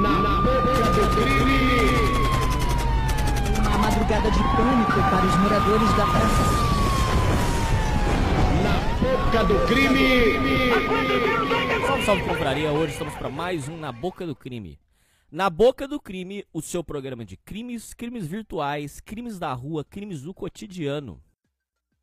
[0.00, 1.60] Na boca do crime!
[3.60, 6.44] Uma madrugada de pânico para os moradores da praça.
[8.62, 10.70] Na boca do crime!
[11.86, 12.72] Salve, salve, confraria.
[12.72, 14.80] Hoje estamos para mais um Na Boca do Crime.
[15.30, 20.22] Na Boca do Crime, o seu programa de crimes, crimes virtuais, crimes da rua, crimes
[20.22, 21.22] do cotidiano.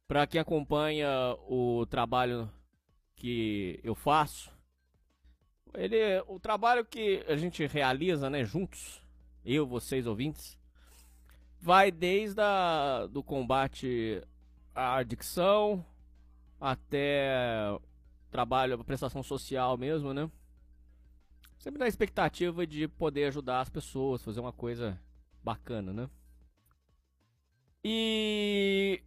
[0.07, 1.09] Para quem acompanha
[1.47, 2.47] o trabalho
[3.15, 4.58] que eu faço,
[5.73, 9.01] ele, o trabalho que a gente realiza, né, juntos,
[9.45, 10.57] eu, vocês ouvintes,
[11.59, 14.21] vai desde a, do combate
[14.73, 15.85] à adicção
[16.59, 17.77] até
[18.31, 20.29] trabalho, prestação social mesmo, né?
[21.57, 24.99] Sempre na expectativa de poder ajudar as pessoas, fazer uma coisa
[25.43, 26.09] bacana, né?
[27.83, 29.01] E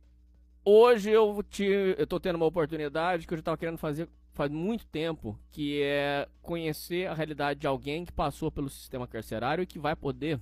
[0.65, 4.51] hoje eu, te, eu tô tendo uma oportunidade que eu já tava querendo fazer faz
[4.51, 9.67] muito tempo, que é conhecer a realidade de alguém que passou pelo sistema carcerário e
[9.67, 10.41] que vai poder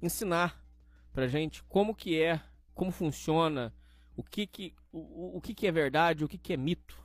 [0.00, 0.64] ensinar
[1.12, 2.40] pra gente como que é,
[2.74, 3.74] como funciona,
[4.16, 7.00] o que que, o, o que, que é verdade, o que, que é mito.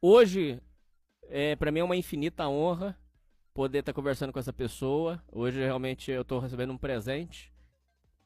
[0.00, 0.60] Hoje,
[1.28, 2.98] é, para mim é uma infinita honra
[3.52, 5.22] poder estar tá conversando com essa pessoa.
[5.30, 7.52] Hoje realmente eu estou recebendo um presente.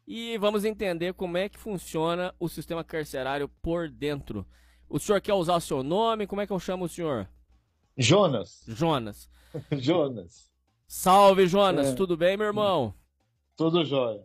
[0.06, 4.46] E vamos entender como é que funciona o sistema carcerário por dentro.
[4.94, 6.24] O senhor quer usar o seu nome?
[6.24, 7.28] Como é que eu chamo o senhor?
[7.96, 8.62] Jonas.
[8.68, 9.28] Jonas.
[9.72, 10.48] Jonas.
[10.86, 11.88] Salve, Jonas.
[11.88, 11.94] É.
[11.96, 12.94] Tudo bem, meu irmão?
[13.56, 14.24] Tudo jóia.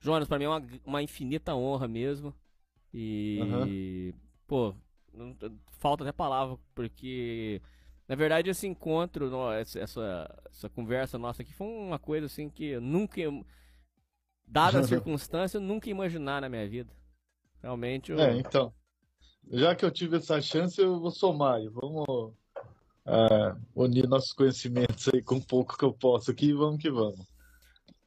[0.00, 2.34] Jonas, pra mim é uma, uma infinita honra mesmo.
[2.94, 4.14] E,
[4.46, 4.74] pô,
[5.12, 5.36] não-
[5.72, 7.60] falta até palavra, porque
[8.08, 12.80] na verdade esse encontro, essa, essa conversa nossa aqui foi uma coisa assim que eu
[12.80, 13.20] nunca,
[14.46, 16.90] dada a circunstância, eu nunca ia imaginar na minha vida.
[17.60, 18.72] Realmente, eu, É, então.
[19.50, 21.60] Já que eu tive essa chance, eu vou somar.
[21.60, 22.32] e Vamos
[23.06, 26.90] é, unir nossos conhecimentos aí com um pouco que eu posso aqui e vamos que
[26.90, 27.26] vamos.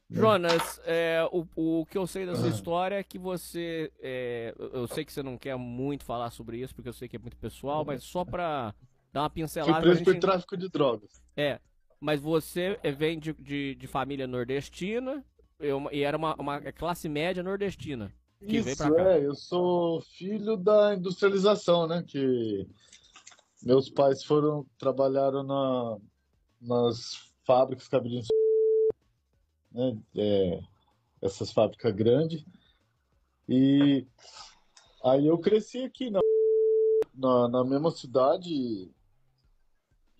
[0.08, 1.46] Jonas, é, o,
[1.80, 3.90] o que eu sei da sua história é que você.
[4.00, 7.16] é, eu sei que você não quer muito falar sobre isso, porque eu sei que
[7.16, 8.74] é muito pessoal, mas só pra
[9.10, 9.72] dar uma pincelada.
[9.72, 11.22] pra preso por gente- tráfico de drogas.
[11.34, 11.58] É,
[11.98, 15.24] mas você é, vem de, de, de família nordestina
[15.58, 18.12] eu- e era uma, uma classe média nordestina.
[18.46, 19.10] Que veio Isso, pra cá.
[19.12, 19.26] é.
[19.26, 22.02] Eu sou filho da industrialização, né?
[22.06, 22.66] Que
[23.62, 25.98] meus pais foram, trabalharam na,
[26.60, 28.22] nas fábricas que abriram,
[29.70, 29.96] né?
[30.16, 30.60] É,
[31.20, 32.44] essas fábricas grandes.
[33.48, 34.06] E
[35.04, 36.20] aí eu cresci aqui na,
[37.14, 38.90] na, na mesma cidade.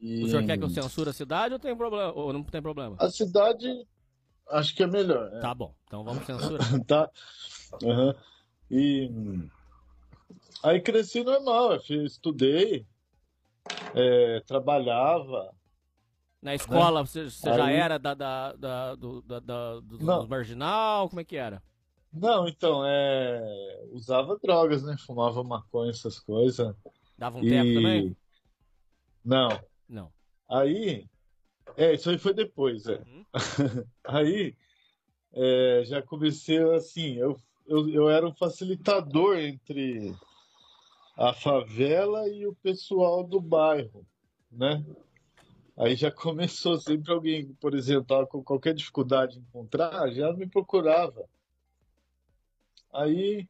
[0.00, 2.12] E O senhor quer que eu censure a cidade ou tem problema?
[2.12, 2.97] Ou não tem problema?
[2.99, 3.66] a cidade
[4.50, 5.41] acho que é melhor, né?
[5.41, 6.66] Tá bom, então vamos censurar.
[6.86, 7.10] tá?
[7.84, 8.14] Aham.
[8.70, 9.10] E
[10.62, 12.86] aí cresci normal, eu estudei,
[13.94, 15.54] é, trabalhava.
[16.41, 20.28] Na escola você, você já Aí- era da, da, da- do, da, da- do, do
[20.28, 21.08] marginal?
[21.08, 21.62] Como é que era?
[22.12, 24.97] Não, então, é, usava drogas, né?
[25.06, 26.75] Fumava maconha, essas coisas.
[27.16, 28.16] Dava um tempo também?
[29.25, 29.48] Não.
[29.88, 30.12] Não.
[30.48, 31.08] Aí,
[31.77, 33.03] é, isso aí foi depois, é.
[33.06, 33.25] Uhum.
[34.05, 34.55] Aí,
[35.33, 40.15] é, já comecei assim, eu, eu, eu era um facilitador entre
[41.16, 44.06] a favela e o pessoal do bairro,
[44.50, 44.84] né?
[45.77, 51.25] Aí já começou sempre alguém, por exemplo, com qualquer dificuldade em encontrar, já me procurava.
[52.93, 53.49] Aí,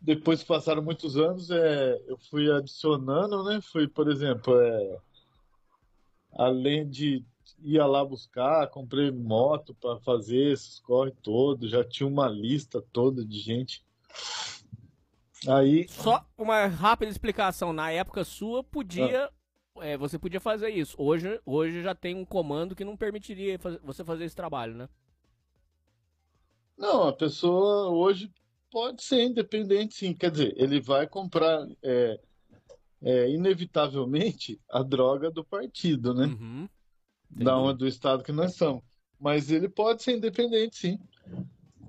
[0.00, 3.60] depois passaram muitos anos, é, eu fui adicionando, né?
[3.60, 4.98] Fui, por exemplo, é,
[6.32, 7.24] além de
[7.58, 13.24] ia lá buscar, comprei moto para fazer esses corre todos, já tinha uma lista toda
[13.24, 13.84] de gente.
[15.46, 17.72] Aí, Só uma rápida explicação.
[17.72, 19.30] Na época sua, podia.
[19.78, 20.94] é, você podia fazer isso.
[20.98, 24.88] Hoje, hoje já tem um comando que não permitiria você fazer esse trabalho, né?
[26.80, 28.32] não, a pessoa hoje
[28.70, 30.14] pode ser independente, sim.
[30.14, 32.18] Quer dizer, ele vai comprar é,
[33.02, 36.26] é, inevitavelmente a droga do partido, né?
[36.26, 36.68] Uhum.
[37.30, 38.82] Da onde do estado que nós somos.
[39.18, 40.98] Mas ele pode ser independente, sim.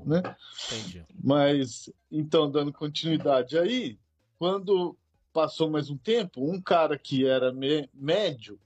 [0.06, 0.22] Né?
[0.66, 1.06] Entendi.
[1.24, 4.00] Mas, então, dando continuidade aí,
[4.38, 4.98] quando
[5.32, 7.54] passou mais um tempo, um cara que era
[7.94, 8.60] médio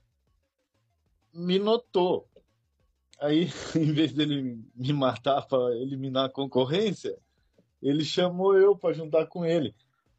[1.34, 2.28] me notou.
[3.20, 7.18] Aí, em vez dele me matar para eliminar a concorrência,
[7.82, 9.76] ele chamou eu para juntar com ele.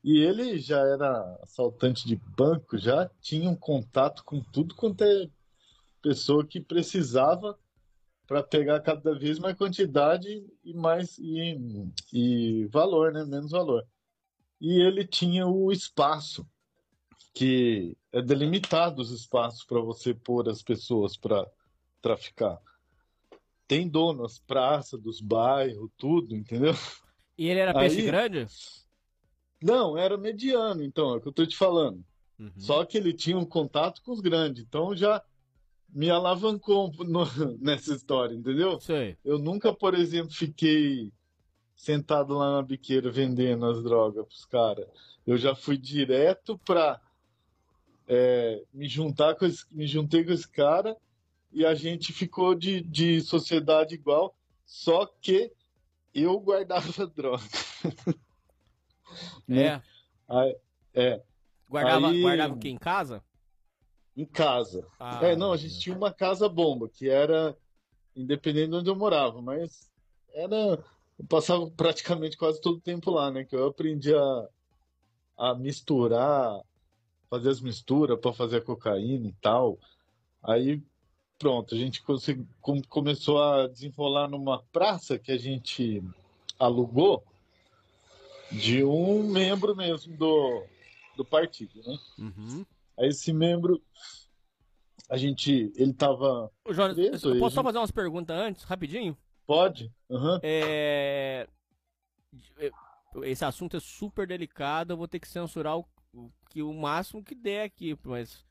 [0.07, 5.29] E ele já era assaltante de banco, já tinha um contato com tudo quanto é
[6.01, 7.59] pessoa que precisava
[8.25, 11.59] para pegar cada vez mais quantidade e mais e,
[12.13, 13.25] e valor, né?
[13.25, 13.85] Menos valor.
[14.61, 16.47] E ele tinha o espaço
[17.35, 21.51] que é delimitado os espaços para você pôr as pessoas para
[22.01, 22.61] traficar.
[23.67, 26.75] Tem dono, as praças dos bairros, tudo, entendeu?
[27.37, 28.47] E ele era peixe Aí- grande?
[29.67, 32.05] Não, era mediano, então, é o que eu tô te falando.
[32.39, 32.51] Uhum.
[32.59, 35.23] Só que ele tinha um contato com os grandes, então já
[35.89, 38.79] me alavancou no- nessa história, entendeu?
[38.81, 39.17] Sei.
[39.25, 41.11] Eu nunca, por exemplo, fiquei
[41.75, 44.87] sentado lá na biqueira vendendo as drogas pros caras.
[45.27, 47.01] Eu já fui direto pra
[48.07, 50.97] é, me juntar com esse, me juntei com esse cara
[51.53, 54.35] e a gente ficou de, de sociedade igual,
[54.65, 55.51] só que
[56.15, 57.43] eu guardava droga.
[59.47, 59.63] Né?
[59.65, 59.83] É.
[60.29, 60.57] Aí-
[60.95, 61.23] é,
[61.69, 62.69] Guardava, Aí- guardava o quê?
[62.69, 63.23] Em casa?
[64.17, 64.87] em casa.
[64.99, 67.55] Ah, É, não, a gente tinha uma casa bomba, que era
[68.15, 69.91] independente de onde eu morava, mas
[70.33, 70.83] era.
[71.19, 73.45] Eu passava praticamente quase todo o tempo lá, né?
[73.45, 74.49] Que eu aprendi a,
[75.37, 76.61] a misturar,
[77.29, 79.79] fazer as misturas para fazer a cocaína e tal.
[80.43, 80.83] Aí,
[81.39, 86.03] pronto, a gente consegui- com- começou a desenrolar numa praça que a gente
[86.59, 87.23] alugou
[88.53, 90.65] de um membro mesmo do,
[91.17, 91.99] do partido, né?
[92.19, 92.67] Uhum.
[92.99, 93.83] Aí esse membro,
[95.11, 98.65] a gente, ele tava, Ô, Jonas, Preso, eu posso só gente- fazer umas perguntas antes,
[98.65, 99.17] rapidinho?
[99.47, 99.93] pode?
[100.11, 100.41] Aham.
[100.43, 101.49] É...
[103.23, 107.23] Esse assunto é super delicado, eu vou ter que censurar o, o que, o máximo
[107.25, 108.45] que der aqui, mas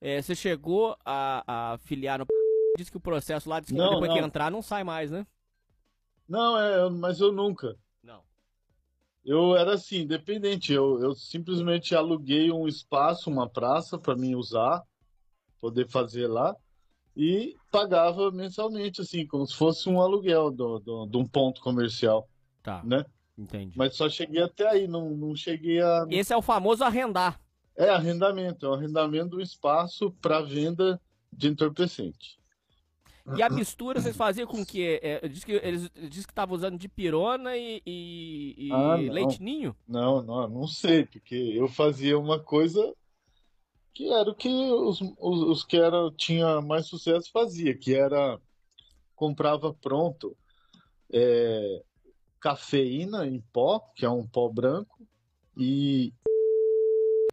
[0.00, 2.26] é, você chegou a, a filiar no
[2.76, 4.26] disse que o processo lá, disse que Não, depois que não.
[4.26, 5.26] entrar não sai mais, né?
[6.28, 7.76] Não, é, mas eu nunca.
[9.24, 10.72] Eu era assim, independente.
[10.72, 14.82] Eu, eu simplesmente aluguei um espaço, uma praça para mim usar,
[15.60, 16.56] poder fazer lá,
[17.16, 22.26] e pagava mensalmente, assim, como se fosse um aluguel do, do, de um ponto comercial,
[22.62, 23.04] Tá, né?
[23.36, 23.76] entendi.
[23.76, 26.06] Mas só cheguei até aí, não, não cheguei a.
[26.10, 27.40] Esse é o famoso arrendar.
[27.76, 31.00] É arrendamento, é o arrendamento do espaço para venda
[31.32, 32.39] de entorpecente.
[33.36, 35.00] E a mistura vocês faziam com que?
[35.02, 39.12] É, diz que eles diz que estavam usando de pirona e, e- e Ah, não.
[39.12, 39.76] leite ninho?
[39.86, 42.94] Não, não, não sei, porque eu fazia uma coisa
[43.92, 48.40] que era o que os, os, os que era, tinha mais sucesso fazia, que era
[49.14, 50.36] comprava pronto
[51.12, 51.82] é,
[52.40, 55.06] cafeína em pó, que é um pó branco,
[55.56, 56.12] e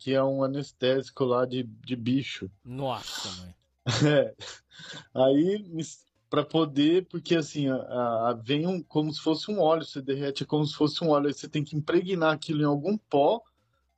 [0.01, 2.49] que é um anestésico lá de, de bicho.
[2.65, 3.53] Nossa, mãe.
[4.05, 4.35] É.
[5.13, 5.65] Aí,
[6.29, 10.45] para poder, porque assim, a, a- vem um, como se fosse um óleo, você derrete
[10.45, 13.41] como se fosse um óleo, aí você tem que impregnar aquilo em algum pó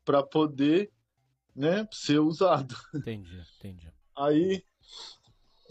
[0.05, 0.91] para poder,
[1.55, 2.75] né, ser usado.
[2.93, 3.91] Entendi, entendi.
[4.15, 4.63] Aí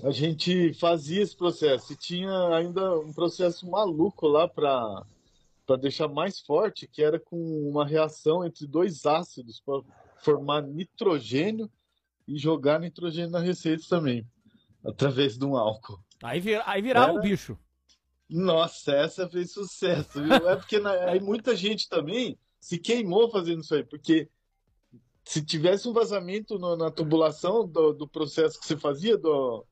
[0.02, 5.04] a gente fazia esse processo e tinha ainda um processo maluco lá para
[5.66, 7.36] para deixar mais forte, que era com
[7.68, 9.82] uma reação entre dois ácidos para
[10.16, 11.70] formar nitrogênio
[12.28, 14.24] e jogar nitrogênio na receita também,
[14.84, 15.98] através de um álcool.
[16.22, 17.58] Aí, vira- aí virava Era- o bicho.
[18.28, 20.34] Nossa, essa fez sucesso, viu?
[20.50, 24.28] É porque na- aí muita gente também se queimou fazendo isso aí, porque
[25.24, 29.64] se tivesse um vazamento no- na tubulação do, do processo que você fazia do,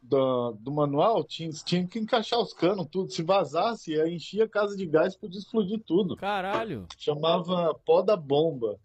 [0.00, 3.10] do, do manual, tinha, tinha que encaixar os canos, tudo.
[3.10, 6.16] Se vazasse, enchia a casa de gás, podia explodir tudo.
[6.16, 6.86] Caralho.
[6.98, 8.78] Chamava pó da bomba.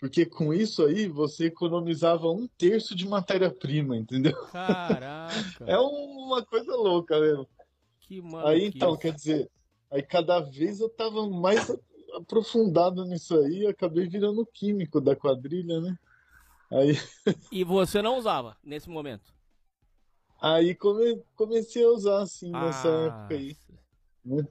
[0.00, 4.32] Porque com isso aí você economizava um terço de matéria-prima, entendeu?
[4.52, 5.64] Caraca.
[5.66, 7.46] É uma coisa louca mesmo.
[8.00, 8.48] Que mano.
[8.48, 9.50] Aí então, quer dizer,
[9.90, 11.70] aí cada vez eu tava mais
[12.14, 15.96] aprofundado nisso aí, eu acabei virando químico da quadrilha, né?
[16.70, 16.92] Aí,
[17.52, 19.32] E você não usava nesse momento?
[20.40, 23.56] aí come- comecei a usar assim nessa Ah, época aí.
[24.24, 24.48] né?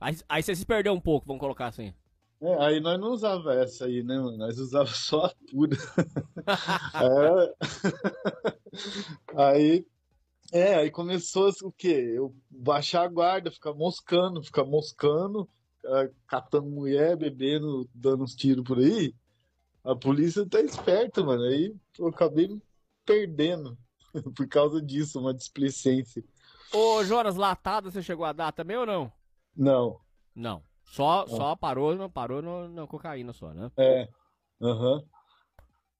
[0.00, 0.16] aí.
[0.28, 1.94] Aí você se perdeu um pouco, vamos colocar assim.
[2.42, 4.18] É, aí nós não usava essa aí, né?
[4.18, 4.36] mano?
[4.36, 5.76] Nós usava só a pura.
[6.94, 7.54] É.
[9.36, 9.86] Aí,
[10.50, 12.14] é, aí começou o quê?
[12.16, 15.48] Eu baixar a guarda, ficar moscando, ficar moscando,
[15.84, 19.14] ah, catando mulher, bebendo, dando uns tiros por aí.
[19.84, 21.44] A polícia tá esperta, mano.
[21.44, 22.48] Aí eu acabei
[23.04, 23.78] perdendo
[24.34, 26.24] por causa disso, uma displicência.
[26.72, 29.12] Ô, Jonas, latada você chegou a dar também ou não?
[29.54, 30.00] Não,
[30.34, 30.71] Não.
[30.92, 33.72] Só, só parou, parou no, na cocaína só, né?
[33.78, 34.06] é.
[34.60, 35.02] Aham.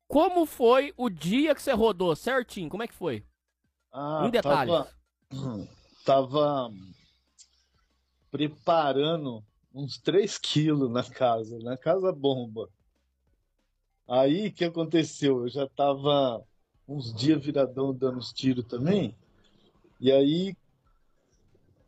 [0.07, 2.69] Como foi o dia que você rodou certinho?
[2.69, 3.25] Como é que foi?
[3.91, 4.75] Ah, em detalhes.
[4.75, 5.67] Tava,
[6.05, 6.71] tava
[8.31, 12.69] preparando uns 3 quilos na casa, na casa bomba.
[14.07, 15.45] Aí o que aconteceu?
[15.45, 16.45] Eu já tava
[16.87, 19.17] uns dias viradão dando os tiros também.
[19.99, 20.55] E aí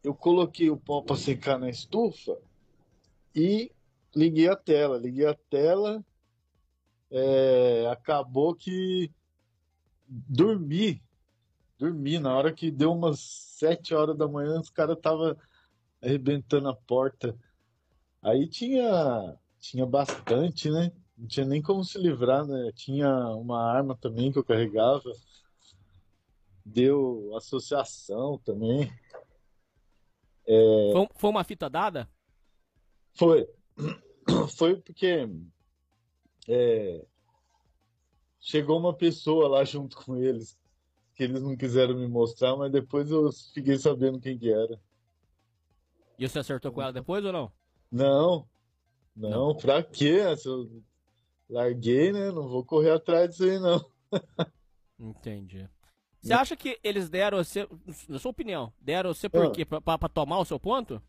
[0.02, 2.34] eu coloquei o pó para secar na estufa
[3.34, 3.70] e
[4.14, 4.98] liguei a tela.
[4.98, 6.04] Liguei a tela,
[7.10, 9.10] é, acabou que
[10.06, 11.02] dormi
[11.78, 12.18] dormi.
[12.18, 15.36] Na hora que deu umas sete horas da manhã, os caras estavam
[16.02, 17.36] arrebentando a porta.
[18.22, 20.92] Aí tinha, tinha bastante, né?
[21.16, 22.72] Não tinha nem como se livrar, né?
[22.74, 25.10] Tinha uma arma também que eu carregava.
[26.64, 28.90] Deu associação também.
[30.92, 32.08] Foi, foi uma fita dada?
[33.14, 33.48] Foi.
[34.56, 35.28] Foi porque
[36.48, 37.04] é,
[38.40, 40.58] chegou uma pessoa lá junto com eles,
[41.14, 44.80] que eles não quiseram me mostrar, mas depois eu fiquei sabendo quem que era.
[46.18, 47.52] E você acertou com ela depois ou não?
[47.90, 48.48] Não,
[49.14, 50.20] não, pra quê?
[50.44, 50.82] Eu
[51.48, 52.30] larguei, né?
[52.30, 53.84] Não vou correr atrás disso aí, não.
[54.98, 55.68] Entendi.
[56.24, 57.68] Você acha que eles deram você,
[58.08, 59.50] na sua opinião, deram você por Ah.
[59.50, 59.64] quê?
[59.64, 61.02] Pra, pra- pra tomar o seu ponto?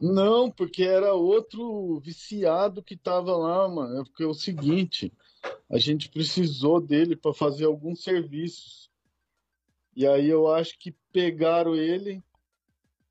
[0.00, 4.00] Não, porque era outro viciado que tava lá, mano.
[4.00, 5.12] É porque é o seguinte,
[5.70, 8.90] a gente precisou dele para fazer alguns serviços.
[9.94, 12.22] E aí eu acho que pegaram ele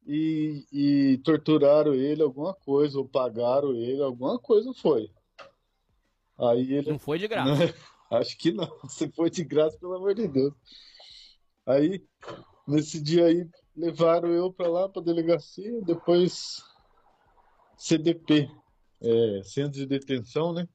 [0.05, 5.09] e, e torturaram ele, alguma coisa, ou pagaram ele, alguma coisa foi.
[6.37, 7.73] Aí ele Não foi de graça.
[8.09, 8.67] Acho que não.
[8.89, 10.53] Se foi de graça, pelo amor de Deus.
[11.65, 12.03] Aí,
[12.67, 16.61] nesse dia aí, levaram eu pra lá, pra delegacia, depois
[17.77, 18.49] CDP,
[19.01, 20.67] é, Centro de Detenção, né?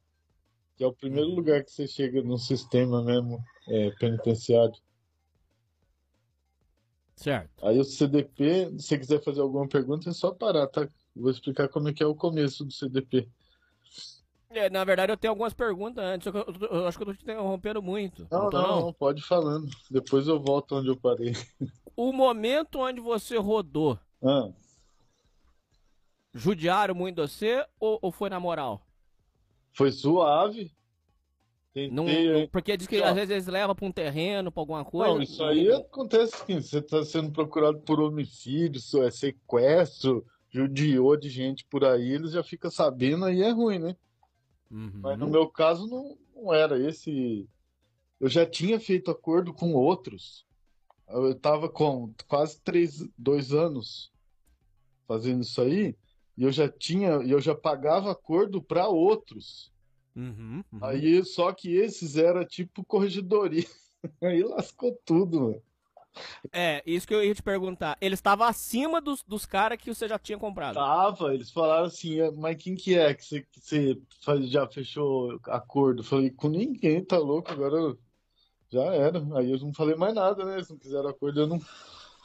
[0.76, 4.74] Que é o primeiro lugar que você chega no sistema mesmo é, penitenciário.
[7.16, 7.66] Certo.
[7.66, 10.88] Aí o CDP, se você quiser fazer alguma pergunta, é só parar, tá?
[11.16, 13.28] Vou explicar como é que é o começo do CDP.
[14.50, 17.08] É, na verdade, eu tenho algumas perguntas antes, que eu, eu- eu acho que eu
[17.08, 18.26] tô te interrompendo muito.
[18.30, 19.68] Não, tô, não, não, pode ir falando.
[19.90, 21.34] Depois eu volto onde eu parei.
[21.94, 24.48] O momento onde você rodou, Ah,
[26.34, 28.80] judiaram muito você ou, ou foi na moral?
[29.72, 30.72] foi suave.
[31.92, 33.04] Não, Tentei, não- porque diz que Ó.
[33.06, 35.14] às vezes eles levam pra um terreno, pra alguma coisa.
[35.14, 41.28] Não, isso aí acontece assim, você está sendo procurado por homicídio, é sequestro, judiou de
[41.28, 43.94] gente por aí, eles já ficam sabendo, aí é ruim, né?
[44.70, 45.00] Uhum.
[45.00, 47.48] Mas no meu caso não, não era esse.
[48.20, 50.46] Eu já tinha feito acordo com outros.
[51.08, 54.12] Eu estava com quase três, dois anos
[55.06, 55.96] fazendo isso aí,
[56.36, 59.72] e eu já tinha, e eu já pagava acordo para outros.
[60.14, 60.84] Uhum, uhum.
[60.84, 63.64] Aí, só que esses era tipo corregedoria.
[64.22, 65.62] Aí lascou tudo, mano.
[66.52, 67.96] É, isso que eu ia te perguntar.
[68.00, 70.74] Ele estava acima dos, dos caras que você já tinha comprado.
[70.76, 74.66] Tava, eles falaram assim, "É, mas quem que é que você, que você faz- já
[74.66, 76.00] fechou acordo?
[76.00, 77.96] Eu falei, com ninguém, tá louco, agora
[78.70, 79.18] já era.
[79.38, 80.54] Aí eu não falei mais nada, né?
[80.56, 81.58] Eles não quiseram acordo, eu não.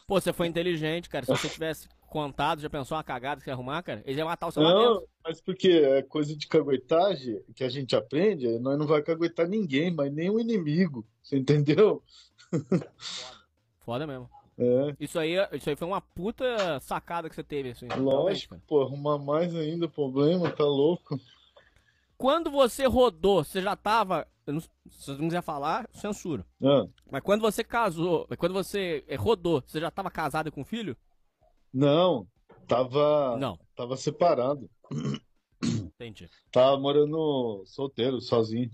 [0.08, 1.26] Pô, você foi inteligente, cara.
[1.26, 4.02] Se você tivesse contado, já pensou uma cagada que você ia arrumar, cara?
[4.06, 5.10] Eles iam matar o seu Não, dentro.
[5.24, 9.92] mas porque é coisa de caguetagem que a gente aprende, nós não vai caguetar ninguém,
[9.92, 12.04] mas nem o inimigo, você entendeu?
[13.84, 14.30] Foda mesmo.
[14.58, 17.88] É, Isso aí, isso aí foi uma puta sacada que você teve, assim.
[18.00, 21.20] lógico, pô, arrumar mais ainda problema, tá louco?
[22.18, 24.28] Quando você rodou, você já tava.
[24.48, 26.46] não- se você não quiser falar, censura.
[26.64, 30.96] Ah, Mas quando você casou, quando você eh, rodou, você já tava casado com filho?
[31.74, 32.28] não,
[32.68, 34.70] tava, Não, tava separado.
[35.64, 36.30] entendi.
[36.52, 38.70] Tava morando solteiro, sozinho.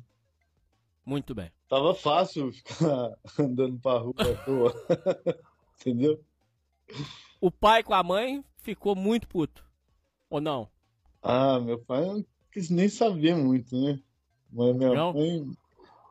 [1.05, 1.51] Muito bem.
[1.69, 4.73] Tava fácil ficar andando pra rua à toa.
[5.79, 6.23] Entendeu?
[7.41, 9.65] O pai com a mãe ficou muito puto.
[10.29, 10.69] Ou não?
[11.21, 14.01] Ah, meu pai não quis nem saber muito, né?
[14.51, 15.13] Mas minha Não?
[15.13, 15.45] mãe,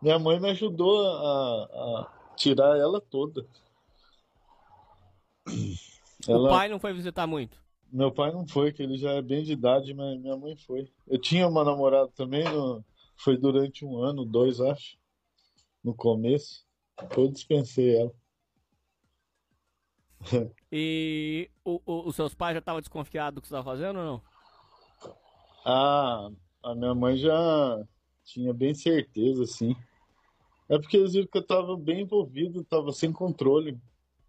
[0.03, 1.65] minha mãe me ajudou a,
[2.05, 3.47] a tirar ela toda.
[6.33, 7.63] O Ela, pai não foi visitar muito.
[7.93, 10.91] meu pai não foi, que ele já é bem de idade, mas minha mãe foi.
[11.07, 12.85] Eu tinha uma namorada também, no-
[13.17, 14.98] foi durante um ano, dois, acho,
[15.83, 16.67] no começo.
[17.17, 18.13] Eu dispensei ela.
[20.71, 24.05] E o- o- os seus pais já estavam desconfiados do que você estava fazendo ou
[24.05, 24.23] não?
[25.65, 26.29] Ah,
[26.63, 27.85] a minha mãe já
[28.25, 29.75] tinha bem certeza, assim.
[30.69, 33.79] É porque eles viram que eu tava bem envolvido, tava sem controle.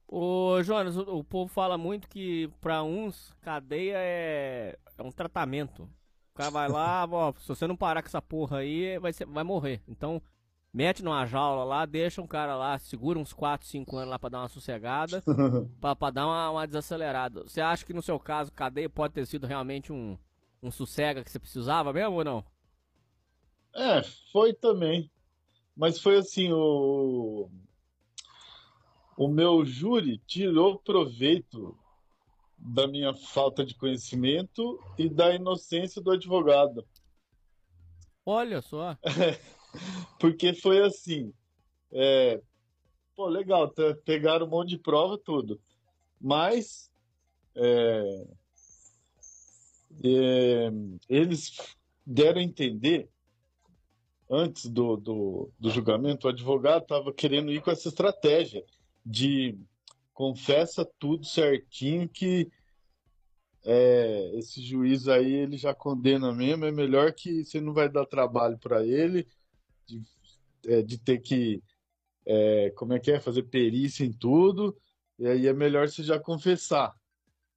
[0.08, 5.84] Ô, Jonas, o, o povo fala muito que pra uns cadeia é, é um tratamento.
[5.84, 9.25] O cara vai lá, ó, se você não parar com essa porra aí, vai, ser-
[9.25, 9.82] vai morrer.
[9.88, 10.22] Então,
[10.73, 14.29] mete numa jaula lá, deixa um cara lá, segura uns 4, 5 anos lá pra
[14.29, 15.23] dar uma sossegada,
[15.81, 17.43] pra, pra dar uma, uma desacelerada.
[17.43, 20.17] Você acha que no seu caso, cadeia pode ter sido realmente um,
[20.61, 22.45] um sossega que você precisava mesmo ou não?
[23.73, 25.11] É, foi também.
[25.75, 27.49] Mas foi assim, o,
[29.17, 31.77] o meu júri tirou proveito
[32.57, 36.85] da minha falta de conhecimento e da inocência do advogado.
[38.25, 38.97] Olha só.
[40.19, 41.33] Porque foi assim,
[41.91, 42.41] é,
[43.15, 45.59] pô, legal, tá- pegaram um monte de prova, tudo.
[46.19, 46.91] Mas
[47.55, 48.27] é,
[50.03, 50.71] é,
[51.07, 51.57] eles
[52.05, 53.09] deram a entender,
[54.29, 58.63] antes do, do, do julgamento, o advogado estava querendo ir com essa estratégia
[59.05, 59.57] de
[60.13, 62.51] confessa tudo certinho que
[63.63, 68.05] é, esse juiz aí ele já condena mesmo, é melhor que você não vai dar
[68.05, 69.27] trabalho para ele
[69.89, 70.03] de,
[70.65, 71.62] é, de ter que
[72.25, 74.77] é, como é que é, fazer perícia em tudo,
[75.17, 76.93] e aí é melhor você já confessar.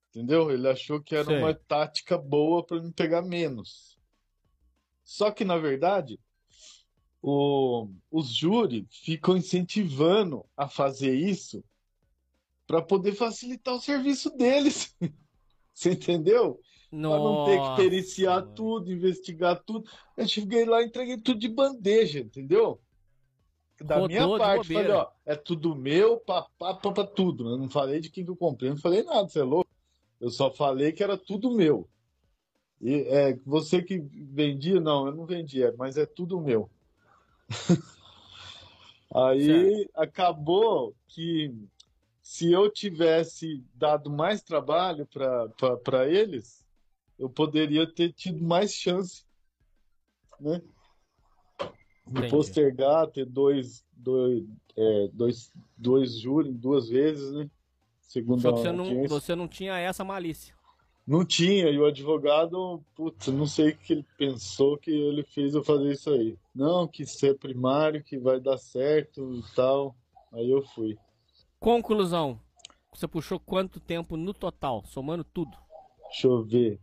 [0.09, 0.51] Entendeu?
[0.51, 1.37] Ele achou que era Sei.
[1.37, 3.97] uma tática boa para não pegar menos.
[5.03, 6.19] Só que, na verdade,
[7.21, 11.63] o- os júris ficam incentivando a fazer isso
[12.65, 14.95] para poder facilitar o serviço deles.
[15.73, 16.59] Você entendeu?
[16.93, 19.89] Para não ter que Nossa, periciar tudo, investigar tudo.
[20.15, 22.79] Eu cheguei lá e entreguei tudo de bandeja, entendeu?
[23.81, 27.49] Da Rodou minha parte, falei, ó, é tudo meu, papá, papá, tudo.
[27.49, 29.69] Eu não falei de quem que eu comprei, não falei nada, você é louco?
[30.21, 31.89] Eu só falei que era tudo meu.
[32.79, 36.69] E é, você que vendia, não, eu não vendia, mas é tudo meu.
[39.15, 41.53] Aí acabou que
[42.21, 45.07] se eu tivesse dado mais trabalho
[45.83, 46.62] para eles,
[47.17, 49.23] eu poderia ter tido mais chance,
[50.39, 50.61] né?
[52.05, 54.43] De postergar, ter dois, dois,
[54.75, 57.49] é, dois, dois júris duas vezes, né?
[58.01, 60.53] Segundo Só que você não, você não tinha essa malícia.
[61.05, 65.53] Não tinha, e o advogado, putz, não sei o que ele pensou que ele fez
[65.53, 66.37] eu fazer isso aí.
[66.55, 69.95] Não, que isso é primário, que vai dar certo e tal.
[70.31, 70.97] Aí eu fui.
[71.59, 72.39] Conclusão.
[72.93, 75.57] Você puxou quanto tempo no total, somando tudo?
[76.03, 76.79] Deixa eu ver.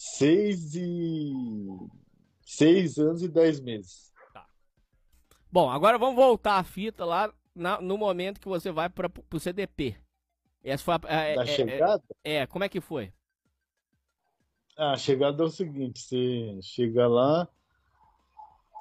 [0.00, 1.32] Seis e.
[2.42, 4.12] Seis anos e dez meses.
[5.50, 9.40] Bom, agora vamos voltar a fita lá na- no momento que você vai para o
[9.40, 9.96] CDP.
[10.62, 12.04] Essa foi a, é, Da é, chegada?
[12.24, 13.12] é, é, como é que foi?
[14.76, 17.48] Ah, a chegada é o seguinte: você chega lá.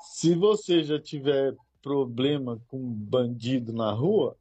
[0.02, 4.38] Se você já tiver problema com bandido na rua,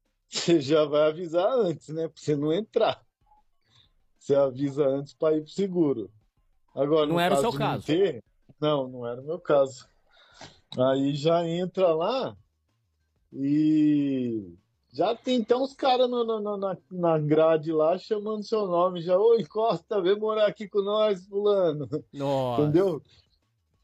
[0.28, 2.08] você já vai avisar antes, né?
[2.08, 3.05] Pra você não entrar.
[4.26, 6.10] Você avisa antes para ir pro seguro.
[6.74, 7.74] Agora, Não era o seu caso.
[7.76, 8.24] Não, ter,
[8.60, 9.86] não, não era o meu caso.
[10.76, 12.36] Aí já entra lá
[13.32, 14.52] e
[14.92, 19.00] já tem então os caras no- na, na grade lá chamando seu nome.
[19.00, 21.88] Já, oi, Costa, vem morar aqui com nós, fulano.
[22.12, 22.62] Nossa.
[22.62, 23.00] Entendeu?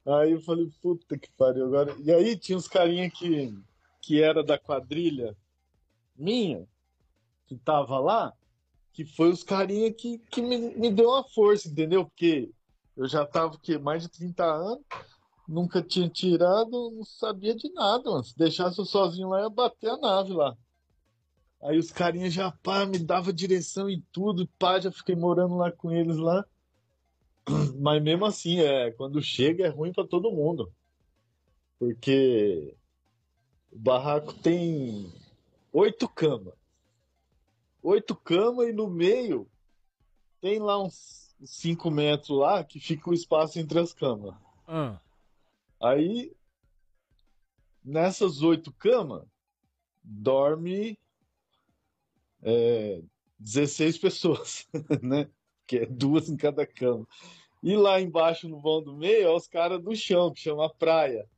[0.05, 1.95] Aí eu falei, puta que pariu agora.
[2.01, 3.57] E aí tinha uns carinha que,
[4.01, 5.37] que era da quadrilha
[6.17, 6.67] minha,
[7.47, 8.33] que tava lá,
[8.93, 12.05] que foi os carinha que, que me, me deu uma força, entendeu?
[12.05, 12.51] Porque
[12.97, 13.79] eu já tava o quê?
[13.79, 14.85] mais de 30 anos,
[15.49, 18.25] nunca tinha tirado, não sabia de nada, mano.
[18.25, 20.57] Se deixasse eu sozinho lá, ia bater a nave lá.
[21.63, 25.71] Aí os carinha já, pá, me dava direção em tudo, pá, já fiquei morando lá
[25.71, 26.45] com eles lá.
[27.81, 30.73] Mas mesmo assim, é, quando chega é ruim para todo mundo.
[31.79, 32.77] Porque
[33.71, 35.13] o barraco tem
[35.73, 36.62] oito camas.
[37.83, 39.51] Oito camas e no meio
[40.41, 44.35] tem lá uns cinco metros lá que fica o espaço entre as camas.
[44.67, 45.01] Ah,
[45.81, 46.33] Aí,
[47.85, 49.27] nessas oito camas,
[50.03, 50.97] dorme
[52.41, 53.03] é,
[53.39, 54.69] 16 pessoas,
[55.03, 55.29] né?
[55.67, 57.07] Que é duas em cada cama.
[57.63, 61.29] E lá embaixo, no vão do meio, é os caras do chão, que chama praia.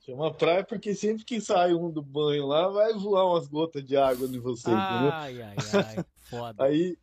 [0.00, 3.96] Chama praia porque sempre que sai um do banho lá, vai voar umas gotas de
[3.96, 5.10] água em você, entendeu?
[5.12, 6.04] ai, ai, ai.
[6.30, 6.64] Foda.
[6.64, 6.96] Aí,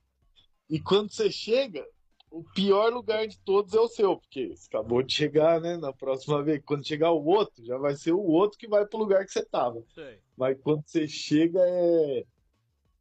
[0.68, 1.86] e quando você chega,
[2.32, 5.78] o pior lugar de todos é o seu, porque você acabou de chegar, né?
[5.78, 8.98] Na próxima vez, quando chegar o outro, já vai ser o outro que vai pro
[8.98, 9.84] lugar que você tava.
[9.94, 10.20] Sei.
[10.36, 12.26] Mas quando você chega, é.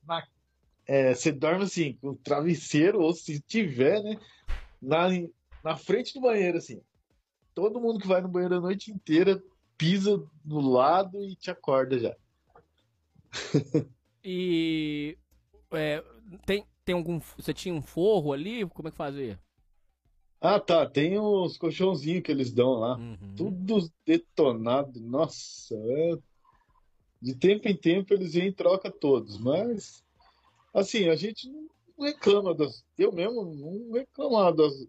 [0.04, 0.26] na-
[0.86, 4.20] é, você dorme assim, com o travesseiro, ou se tiver, né?
[4.80, 5.08] Na,
[5.64, 6.80] na frente do banheiro, assim.
[7.54, 9.42] Todo mundo que vai no banheiro a noite inteira
[9.76, 12.16] pisa do lado e te acorda já.
[14.24, 15.16] E
[15.70, 16.02] é,
[16.44, 17.20] tem, tem algum.
[17.36, 18.66] Você tinha um forro ali?
[18.70, 19.38] Como é que fazia?
[20.40, 20.84] Ah, tá.
[20.84, 22.96] Tem os colchãozinhos que eles dão lá.
[22.96, 23.34] Uhum.
[23.36, 25.00] Tudo detonado.
[25.00, 26.18] Nossa, é...
[27.20, 29.38] de tempo em tempo eles vêm e trocam todos.
[29.38, 30.04] Mas,
[30.74, 31.68] assim, a gente não
[32.06, 32.84] reclama das.
[32.98, 34.86] Eu mesmo não reclamar das.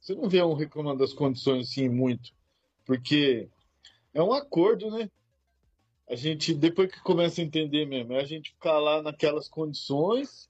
[0.00, 2.32] Você não vê um reclamando das condições assim muito.
[2.84, 3.48] Porque
[4.14, 5.10] é um acordo, né?
[6.08, 10.48] A gente, depois que começa a entender mesmo, é a gente ficar lá naquelas condições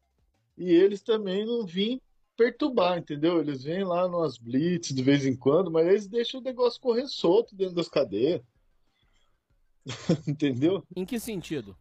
[0.57, 2.00] e eles também não vir
[2.37, 3.40] perturbar, entendeu?
[3.40, 7.07] Eles vêm lá nas blitz de vez em quando, mas eles deixam o negócio correr
[7.07, 8.42] solto dentro das cadeias.
[10.27, 10.83] Entendeu?
[10.96, 11.77] Em que sentido?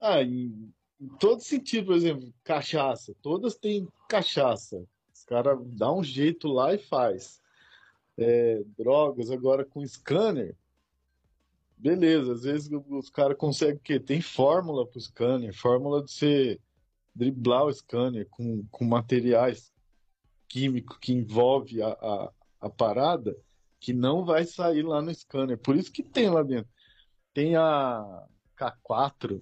[0.00, 3.14] Ah, em, em todo sentido, por exemplo, cachaça.
[3.22, 4.84] Todas têm cachaça.
[5.14, 7.40] Os caras dão um jeito lá e faz.
[8.18, 10.56] É, drogas, agora com scanner.
[11.80, 13.98] Beleza, às vezes os caras conseguem o quê?
[13.98, 16.60] Tem fórmula pro scanner, fórmula de você
[17.14, 19.72] driblar o scanner com, com materiais
[20.46, 23.34] químicos que envolve a, a, a parada
[23.78, 25.56] que não vai sair lá no scanner.
[25.56, 26.70] Por isso que tem lá dentro.
[27.32, 28.26] Tem a
[28.58, 29.40] K4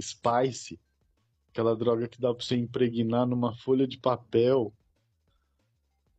[0.00, 0.80] Spice,
[1.50, 4.72] aquela droga que dá pra você impregnar numa folha de papel.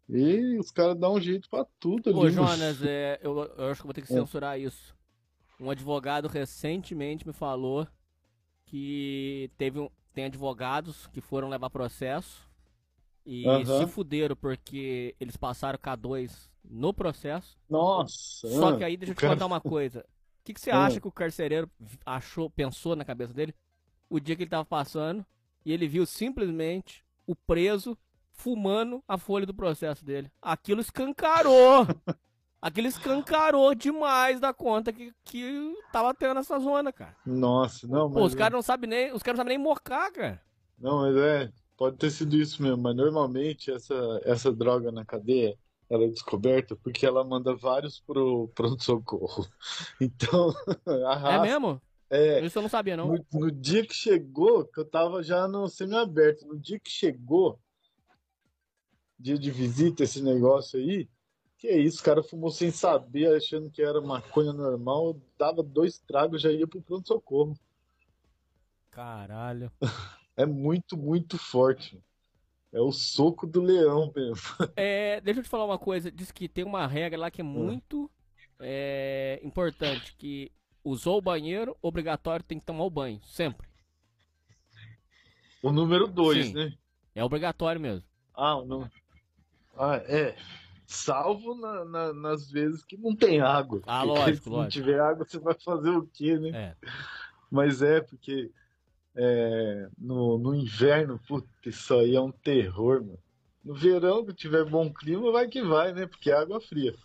[0.07, 2.19] E os caras dão um jeito pra tudo ali.
[2.19, 2.29] Ô.
[2.29, 4.15] Jonas, é, eu, eu acho que vou ter que É.
[4.15, 4.95] censurar isso.
[5.59, 7.87] Um advogado recentemente me falou
[8.65, 12.47] que teve um, tem advogados que foram levar processo
[13.25, 17.57] e se fuderam porque eles passaram K2 no processo.
[17.69, 18.47] Nossa.
[18.47, 19.99] Só ah, que aí deixa eu te contar uma coisa.
[20.01, 20.03] O
[20.43, 20.85] que, que você Ah.
[20.85, 21.69] acha que o carcereiro
[22.05, 23.53] achou, pensou na cabeça dele
[24.09, 25.25] o dia que ele tava passando
[25.65, 27.97] e ele viu simplesmente o preso
[28.31, 30.31] fumando a folha do processo dele?
[30.41, 31.85] Aquilo escancarou!
[32.61, 37.15] Aquilo escancarou demais da conta que, que tava tendo nessa zona, cara.
[37.25, 38.11] Nossa, não.
[38.11, 40.41] Pô, os é- caras não sabem nem, os caras não sabem nem mocar, cara.
[40.77, 41.51] Não, mas é.
[41.77, 43.93] Pode ter sido isso mesmo, mas normalmente essa,
[44.23, 45.55] essa droga na cadeia
[45.89, 49.45] ela é descoberta porque ela manda vários pro pronto-socorro.
[50.01, 50.51] Então,
[50.87, 51.41] É arrasta.
[51.43, 51.81] mesmo?
[52.09, 53.07] É, Isso eu não sabia, não.
[53.09, 57.59] no, no dia que chegou, que eu tava já no semiaberto, no dia que chegou,
[59.19, 61.07] dia de visita, esse negócio aí,
[61.57, 65.97] que é isso, o cara fumou sem saber, achando que era maconha normal, dava dois
[65.99, 67.57] tragos, já ia pro pronto-socorro.
[68.91, 69.71] Caralho.
[70.39, 71.99] É muito, muito forte.
[72.71, 74.35] É o soco do leão mesmo.
[74.77, 76.11] É, deixa eu te falar uma coisa.
[76.11, 77.47] Diz que tem uma regra lá que é Hum.
[77.47, 78.11] muito
[78.59, 80.51] é, importante, que
[80.83, 83.67] usou o banheiro, obrigatório tem que tomar o banho, sempre.
[85.63, 86.53] O número dois, Sim.
[86.53, 86.73] né?
[87.15, 88.03] É obrigatório mesmo.
[88.35, 88.87] Ah, não.
[89.75, 90.35] Ah, é.
[90.89, 93.81] Salvo na- na- nas vezes que não tem água.
[93.85, 94.71] Ah, lógico, Se não lógico.
[94.85, 96.49] tiver água, você vai fazer o quê, né?
[96.49, 96.75] É.
[97.51, 98.49] Mas é, porque
[99.13, 103.19] é, no, no inverno, puta, isso aí é um terror, mano.
[103.65, 106.07] No verão, que tiver bom clima, vai que vai, né?
[106.07, 106.95] Porque é água fria.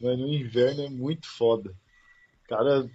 [0.00, 1.74] Mas no inverno é muito foda.
[2.48, 2.88] Cara,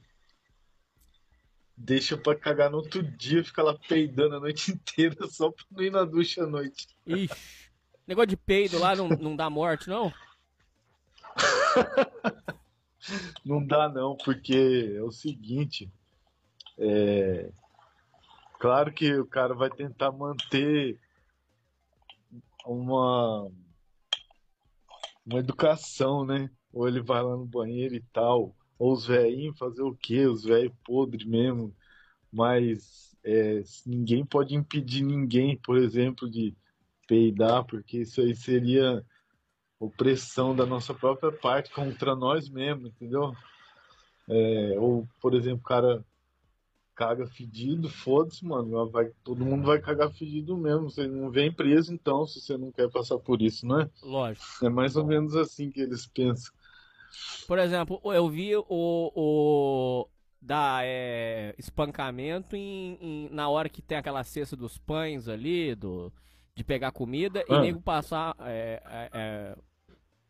[1.78, 5.84] deixa pra cagar no outro dia, fica lá peidando a noite inteira só pra não
[5.84, 6.88] ir na ducha à noite.
[7.06, 7.63] Ixi.
[8.08, 10.12] Negócio de peido lá não, não dá morte, não?
[13.44, 15.92] Não dá não, porque é o seguinte,
[16.78, 17.52] é,
[18.60, 20.98] claro que o cara vai tentar manter
[22.66, 23.52] uma
[25.26, 26.50] uma educação, né?
[26.72, 30.26] Ou ele vai lá no banheiro e tal, ou os velhinhos fazer o quê?
[30.26, 31.76] Os velhos podres mesmo,
[32.32, 36.56] mas é, ninguém pode impedir ninguém, por exemplo, de
[37.08, 39.04] peidar, porque isso aí seria
[39.80, 43.34] opressão da nossa própria parte contra nós mesmos, entendeu?
[44.30, 46.04] É, ou, por exemplo, o cara
[46.96, 51.94] caga fedido, foda-se, mano, vai, todo mundo vai cagar fedido mesmo, você não vem preso
[51.94, 53.90] então, se você não quer passar por isso, não é?
[54.02, 54.66] Lógico.
[54.66, 56.54] É mais ou menos assim que eles pensam.
[57.48, 60.08] Por exemplo, eu vi o, o
[60.42, 66.12] da é, espancamento em, em- na hora que tem aquela cesta dos pães ali, do,
[66.56, 67.62] de pegar comida e Ah.
[67.62, 68.36] nego passar.
[68.42, 69.56] é, é, é,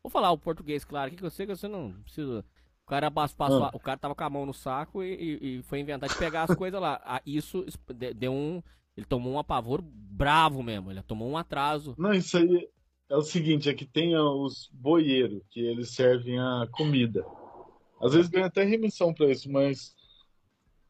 [0.01, 2.45] vou falar o português, claro, aqui que eu sei que você não precisa.
[2.85, 3.71] O cara pas- passou, Ah.
[3.73, 6.43] o cara tava com a mão no saco e, e- e foi inventar de pegar
[6.43, 7.01] as coisas lá.
[7.05, 7.65] Ah, Isso
[8.15, 8.61] deu um.
[8.95, 11.95] Ele tomou um apavoro bravo mesmo, ele tomou um atraso.
[11.97, 12.69] Não, isso aí
[13.09, 17.25] é o seguinte, é que tem os boieiros, que eles servem a comida.
[18.01, 19.95] Às vezes ganha até remissão pra isso, mas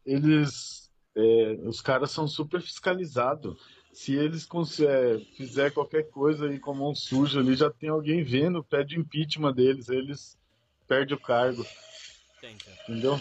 [0.05, 3.57] eles, é, os caras são super fiscalizados.
[3.93, 4.47] Se eles
[4.79, 8.99] é, fizer qualquer coisa aí com a mão suja ali, já tem alguém vendo, pede
[8.99, 10.37] impeachment deles, eles
[10.87, 11.65] perdem o cargo,
[12.89, 13.19] entendeu?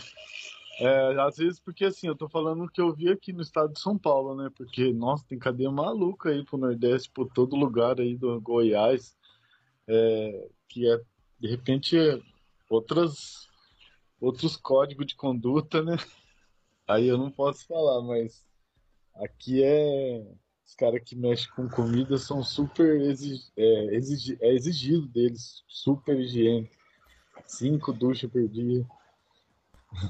[0.80, 3.72] É, às vezes, porque assim, eu tô falando o que eu vi aqui no estado
[3.72, 4.50] de São Paulo, né?
[4.56, 9.14] Porque, nossa, tem cadeia maluca aí pro Nordeste, por todo lugar aí do Goiás,
[9.86, 10.98] é, que é,
[11.38, 11.96] de repente,
[12.68, 13.48] outras,
[14.20, 15.96] outros códigos de conduta, né?
[16.88, 18.44] Aí eu não posso falar, mas
[19.14, 20.26] aqui é.
[20.72, 26.70] Os caras que mexem com comida são super é, é exigido deles, super higiene.
[27.46, 28.82] Cinco duchas por dia.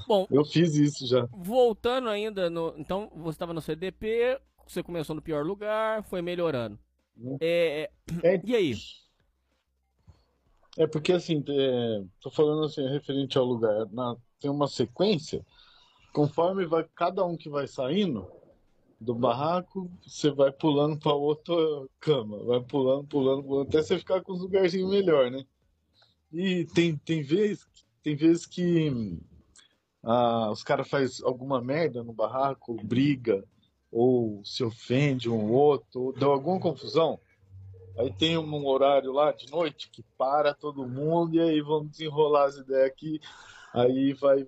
[0.07, 1.27] Bom, Eu fiz isso já.
[1.33, 2.73] voltando ainda no.
[2.77, 6.79] Então, você estava no CDP, você começou no pior lugar, foi melhorando.
[7.17, 7.37] Hum.
[7.41, 7.91] É,
[8.23, 8.73] É, e aí?
[10.77, 13.85] É porque assim, é, tô falando assim, referente ao lugar.
[13.91, 15.45] Na tem uma sequência.
[16.13, 18.25] Conforme vai cada um que vai saindo
[19.03, 21.55] do barraco, você vai pulando para outra
[21.99, 25.45] cama, vai pulando, pulando, pulando, até você ficar com os lugarzinhos melhor, né?
[26.31, 27.67] E tem, tem vezes
[28.03, 29.17] tem vezes que
[30.03, 33.43] ah, os caras fazem alguma merda no barraco, briga,
[33.89, 37.17] ou se ofende um outro, ou deu alguma confusão.
[37.97, 42.45] Aí tem um horário lá de noite que para todo mundo e aí vamos desenrolar
[42.45, 43.21] as ideias aqui.
[43.73, 44.45] Aí vai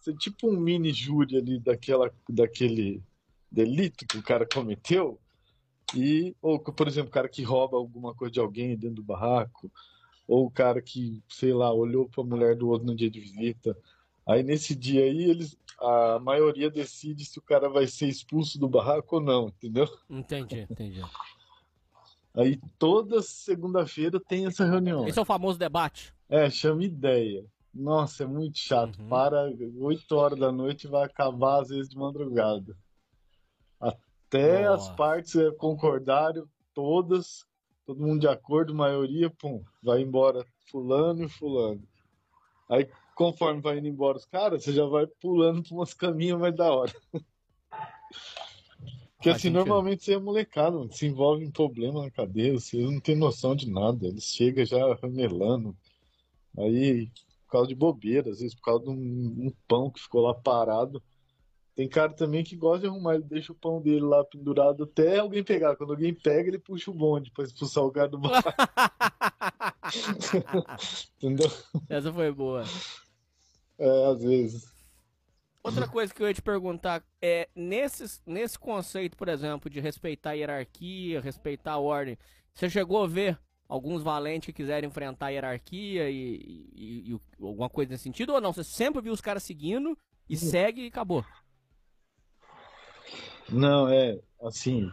[0.00, 3.02] ser tipo um mini júri ali daquela, daquele
[3.56, 5.18] delito que o cara cometeu.
[5.94, 9.70] E, ou, por exemplo, o cara que rouba alguma coisa de alguém dentro do barraco,
[10.26, 13.20] ou o cara que, sei lá, olhou para a mulher do outro no dia de
[13.20, 13.76] visita.
[14.26, 18.68] Aí nesse dia aí, eles, a maioria decide se o cara vai ser expulso do
[18.68, 19.88] barraco ou não, entendeu?
[20.10, 21.00] Entendi, entendi.
[22.34, 25.06] Aí toda segunda-feira tem essa reunião.
[25.06, 26.12] Esse é o famoso debate.
[26.28, 27.46] É, chama ideia.
[27.72, 28.98] Nossa, é muito chato.
[29.00, 29.08] Uhum.
[29.08, 32.76] Para 8 horas da noite e vai acabar às vezes de madrugada.
[34.44, 36.44] Até as partes eh, concordarem,
[36.74, 37.46] todas,
[37.86, 41.82] todo mundo de acordo, maioria, pum, vai embora fulano e fulano.
[42.68, 46.54] Aí conforme vai indo embora os caras, você já vai pulando para umas caminhas mais
[46.54, 46.92] da hora.
[49.16, 53.00] Porque assim, normalmente você é molecado, mano, se envolve em problema na cadeia, você não
[53.00, 55.74] tem noção de nada, eles chegam já ramelando.
[56.56, 57.06] Aí,
[57.46, 58.94] por causa de bobeira, às vezes por causa de um,
[59.46, 61.02] um pão que ficou lá parado.
[61.76, 65.18] Tem cara também que gosta de arrumar, ele deixa o pão dele lá pendurado até
[65.18, 65.76] alguém pegar.
[65.76, 68.42] Quando alguém pega, ele puxa o bonde pra expulsar o cara do bar.
[71.18, 71.50] Entendeu?
[71.88, 72.64] Essa foi boa.
[73.78, 74.74] É, às vezes.
[75.62, 80.30] Outra coisa que eu ia te perguntar é, nesse, nesse conceito, por exemplo, de respeitar
[80.30, 82.16] a hierarquia, respeitar a ordem,
[82.54, 87.68] você chegou a ver alguns valentes que quiserem enfrentar a hierarquia e, e- e alguma
[87.68, 88.52] coisa nesse sentido, ou não?
[88.52, 91.24] Você sempre viu os caras seguindo e segue e acabou.
[93.48, 94.90] Não, é assim.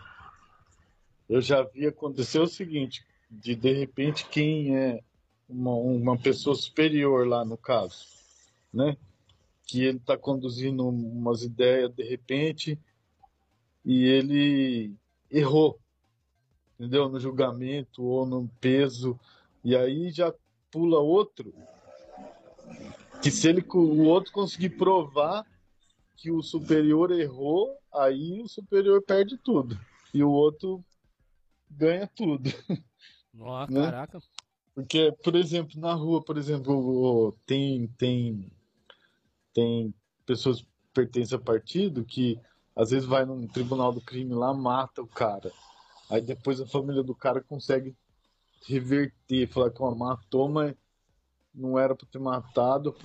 [1.27, 5.01] Eu já vi acontecer o seguinte: de de repente, quem é
[5.49, 8.05] uma, uma pessoa superior lá no caso,
[8.73, 8.97] né?
[9.65, 12.77] Que ele está conduzindo umas ideias de repente
[13.85, 14.93] e ele
[15.31, 15.79] errou,
[16.79, 17.09] entendeu?
[17.09, 19.19] No julgamento ou no peso,
[19.63, 20.33] e aí já
[20.69, 21.53] pula outro.
[23.21, 25.45] Que se ele, o outro conseguir provar
[26.23, 29.77] que o superior errou, aí o superior perde tudo.
[30.13, 30.81] E o outro
[31.69, 32.49] ganha tudo.
[33.33, 33.81] Nossa, Né?
[33.83, 34.21] caraca.
[34.73, 38.49] Porque, por exemplo, na rua, por exemplo, tem, tem,
[39.53, 39.93] tem
[40.25, 42.39] pessoas que pertencem a partido que
[42.73, 45.51] às vezes vai num tribunal do crime lá, mata o cara.
[46.09, 47.93] Aí depois a família do cara consegue
[48.65, 50.73] reverter, falar que uma matou, mas
[51.53, 52.95] não era para ter matado,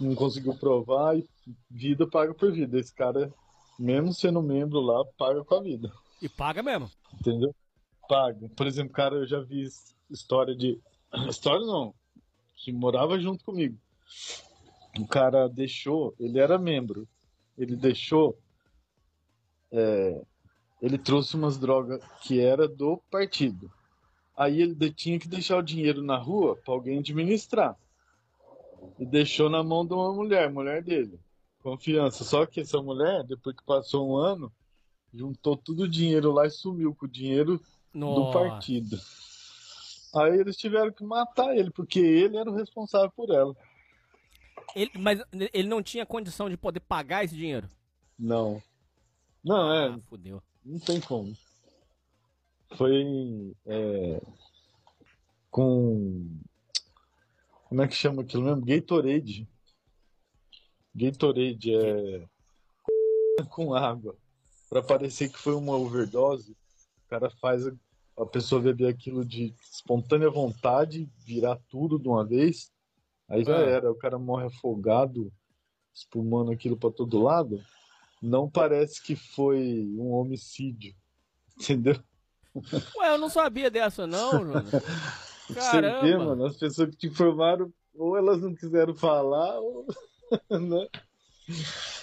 [0.00, 1.26] não conseguiu provar e
[1.70, 2.78] vida paga por vida.
[2.78, 3.32] Esse cara,
[3.78, 5.92] mesmo sendo membro lá, paga com a vida.
[6.20, 6.90] E paga mesmo.
[7.12, 7.54] Entendeu?
[8.08, 8.48] Paga.
[8.56, 9.66] Por exemplo, cara, eu já vi
[10.10, 10.80] história de.
[11.28, 11.94] História não.
[12.56, 13.78] Que morava junto comigo.
[14.98, 16.14] O cara deixou.
[16.18, 17.08] Ele era membro.
[17.56, 18.38] Ele deixou.
[19.70, 20.22] é,
[20.82, 23.70] ele trouxe umas drogas que era do partido.
[24.36, 27.76] Aí ele tinha que deixar o dinheiro na rua para alguém administrar.
[28.98, 31.18] E deixou na mão de uma mulher, mulher dele.
[31.62, 32.24] Confiança.
[32.24, 34.52] Só que essa mulher, depois que passou um ano,
[35.12, 37.58] juntou todo o dinheiro lá e sumiu com o dinheiro
[37.92, 38.38] do Nossa.
[38.38, 38.98] partido.
[40.16, 43.54] Aí eles tiveram que matar ele, porque ele era o responsável por ela.
[44.76, 45.20] Ele- mas
[45.52, 47.68] ele não tinha condição de poder pagar esse dinheiro.
[48.18, 48.62] Não.
[49.42, 50.42] Não, é, Ah, fudeu.
[50.64, 51.36] não tem como.
[52.76, 54.20] Foi é,
[55.50, 56.28] com.
[57.74, 58.64] Como é que chama aquilo mesmo?
[58.64, 59.48] Gatorade.
[60.94, 62.24] Gatorade é.
[63.50, 64.16] com água.
[64.70, 67.66] Pra parecer que foi uma overdose, o cara faz
[68.16, 72.70] a, pessoa beber aquilo de espontânea vontade, virar tudo de uma vez.
[73.28, 73.62] Aí já Ah.
[73.68, 73.90] era.
[73.90, 75.32] O cara morre afogado,
[75.92, 77.60] espumando aquilo pra todo lado.
[78.22, 80.94] Não parece que foi um homicídio.
[81.58, 82.00] Entendeu?
[82.54, 84.70] Ué, eu não sabia dessa não, Jonas.
[85.48, 86.24] Você vê, Caramba.
[86.24, 89.86] mano, as pessoas que te informaram, ou elas não quiseram falar, ou.
[90.50, 90.88] né?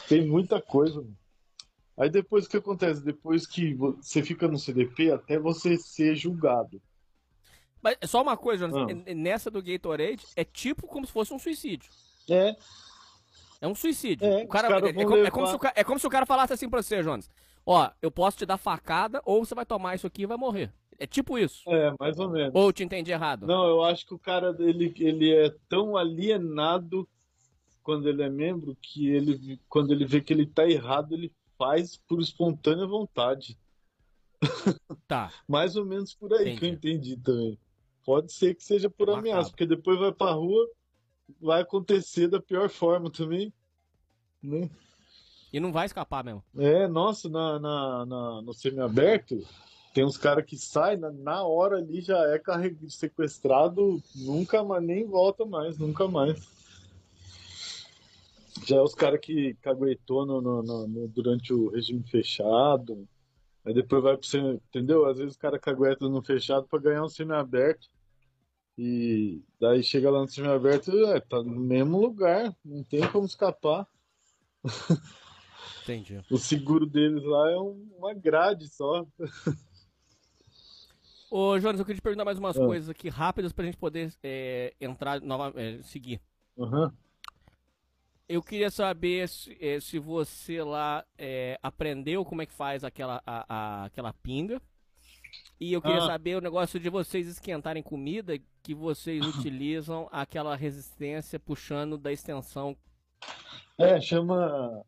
[0.08, 0.95] Tem muita coisa.
[0.95, 1.17] mano.
[1.97, 3.04] Aí depois o que acontece?
[3.04, 6.82] Depois que você fica no CDP, até você ser julgado.
[7.82, 9.04] Mas só uma coisa, Jonas.
[9.08, 9.13] Ah.
[9.13, 11.89] Nessa do Gatorade, é tipo como se fosse um suicídio.
[12.30, 12.56] É,
[13.60, 14.25] É um suicídio.
[14.25, 16.08] É, o cara, os caras é, é como, é como se o, é como se
[16.08, 17.30] o cara falasse assim pra você, Jonas.
[17.65, 20.71] Ó, eu posso te dar facada, ou você vai tomar isso aqui e vai morrer.
[21.02, 21.68] É tipo isso.
[21.68, 22.52] é, mais ou menos.
[22.54, 23.48] Ou eu te entendi errado.
[23.48, 27.10] Não, eu acho que o cara ele, ele é tão alienado
[27.82, 31.98] quando ele é membro, que ele, quando ele vê que ele tá errado, ele faz
[32.08, 33.58] por espontânea vontade.
[35.08, 35.32] Tá.
[35.50, 37.58] Mais ou menos por aí que eu entendi também.
[38.06, 40.70] Pode ser que seja por ameaça, porque depois vai pra rua,
[41.42, 43.52] vai acontecer da pior forma também.
[44.44, 44.70] Né?
[45.52, 46.44] E não vai escapar mesmo.
[46.56, 49.44] É, nossa, na, na, na- no semiaberto,
[49.93, 52.41] tem uns caras que saem, na, na hora ali já é
[52.89, 56.39] sequestrado, nunca mais, nem volta mais, nunca mais.
[58.65, 63.08] Já é os caras que caguetou no, no- no- durante o regime fechado,
[63.65, 65.06] aí depois vai pro semi, entendeu?
[65.06, 67.88] Às vezes o cara cagueta no fechado pra ganhar um semiaberto.
[68.77, 73.86] E daí chega lá no semiaberto, é, tá no mesmo lugar, não tem como escapar.
[75.84, 76.21] Entendi.
[76.32, 79.06] O seguro deles lá é um- uma grade só.
[81.34, 82.65] Ô, Jonas, eu queria te perguntar mais umas Ah.
[82.65, 86.20] coisas aqui rápidas pra gente poder é, entrar novamente, seguir.
[86.60, 86.94] Aham.
[88.28, 93.22] Eu queria saber se, eh, se você lá eh, aprendeu como é que faz aquela,
[93.26, 94.62] a- a- aquela pinga.
[95.60, 96.08] E eu queria Ah.
[96.08, 99.22] saber o negócio de vocês esquentarem comida que vocês
[99.54, 102.76] utilizam aquela resistência puxando da extensão.
[103.78, 104.84] É, chama.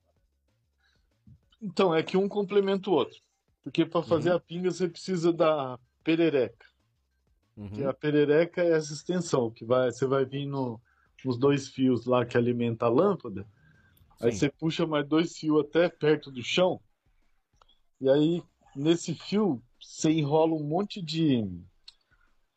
[1.62, 3.17] Então, é que um complementa o outro.
[3.63, 4.36] Porque para fazer Uhum.
[4.36, 6.65] a pinga você precisa da perereca.
[7.55, 7.69] Uhum.
[7.69, 10.81] Que a perereca é essa extensão, que vai, você vai vir no,
[11.23, 13.47] nos dois fios lá que alimenta a lâmpada.
[14.21, 14.39] Aí Sim.
[14.39, 16.81] você puxa mais dois fios até perto do chão.
[18.01, 18.43] E aí,
[18.75, 21.47] nesse fio, você enrola um monte de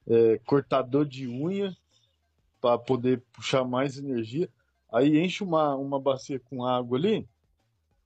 [0.06, 1.76] é, cortador de unha
[2.60, 4.48] para poder puxar mais energia.
[4.92, 7.28] Aí enche uma, uma bacia com água ali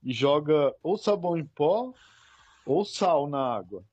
[0.03, 1.93] e joga ou sabão em pó
[2.65, 3.83] ou sal na água.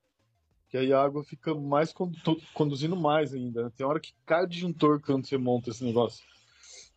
[0.70, 3.64] Que aí a água fica mais condu- conduzindo mais ainda.
[3.64, 3.72] né?
[3.74, 6.24] Tem hora que cai o disjuntor quando você monta esse negócio.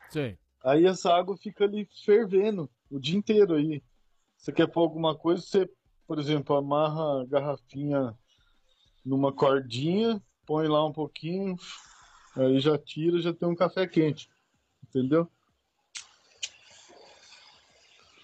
[0.09, 0.37] Sim.
[0.63, 3.81] Aí essa água fica ali fervendo o dia inteiro aí.
[4.37, 5.69] Você quer pôr alguma coisa, você,
[6.05, 8.13] por exemplo, amarra a garrafinha
[9.05, 11.55] numa cordinha, põe lá um pouquinho,
[12.35, 14.29] aí já tira, já tem um café quente.
[14.83, 15.29] Entendeu?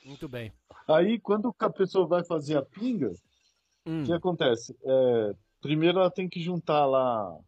[0.04, 0.52] Muito bem.
[0.88, 3.12] Aí quando a pessoa vai fazer a pinga,
[3.88, 4.78] Hum, o que acontece?
[4.84, 7.40] É, primeiro ela tem que juntar lá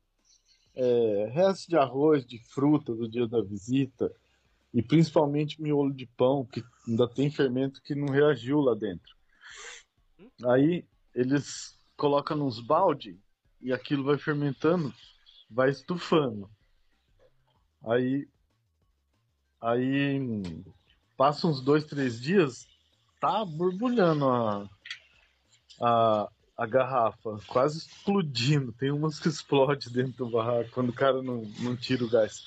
[0.73, 4.10] é, resto de arroz, de fruta do dia da visita
[4.73, 9.17] e principalmente miolo de pão, que ainda tem fermento que não reagiu lá dentro.
[10.45, 13.19] Aí eles colocam nos balde
[13.62, 14.93] e aquilo vai fermentando,
[15.49, 16.49] vai estufando.
[17.84, 18.28] Aí,
[19.60, 20.63] aí hum,
[21.17, 22.65] passa uns dois, três dias,
[23.19, 24.69] tá borbulhando a,
[25.81, 28.71] a, a garrafa, quase explodindo.
[28.73, 32.43] Tem umas que explodem dentro do barraco quando o cara não, não tira o gás.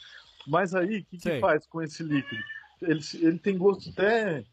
[0.47, 2.43] Mas aí, o que, que faz com esse líquido?
[2.83, 4.45] Ele, ele tem gosto até,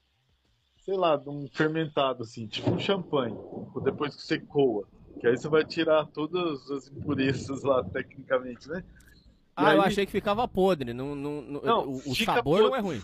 [0.86, 3.36] sei lá, de um fermentado, assim, tipo um champanhe,
[3.84, 4.88] depois que você coa.
[5.20, 8.84] Que aí você vai tirar todas as impurezas lá, tecnicamente, né?
[8.88, 10.94] E Ah, eu aí- achei que ficava podre.
[10.94, 12.78] Não, não, não- Não, o, sabor não podre.
[12.78, 13.02] é ruim.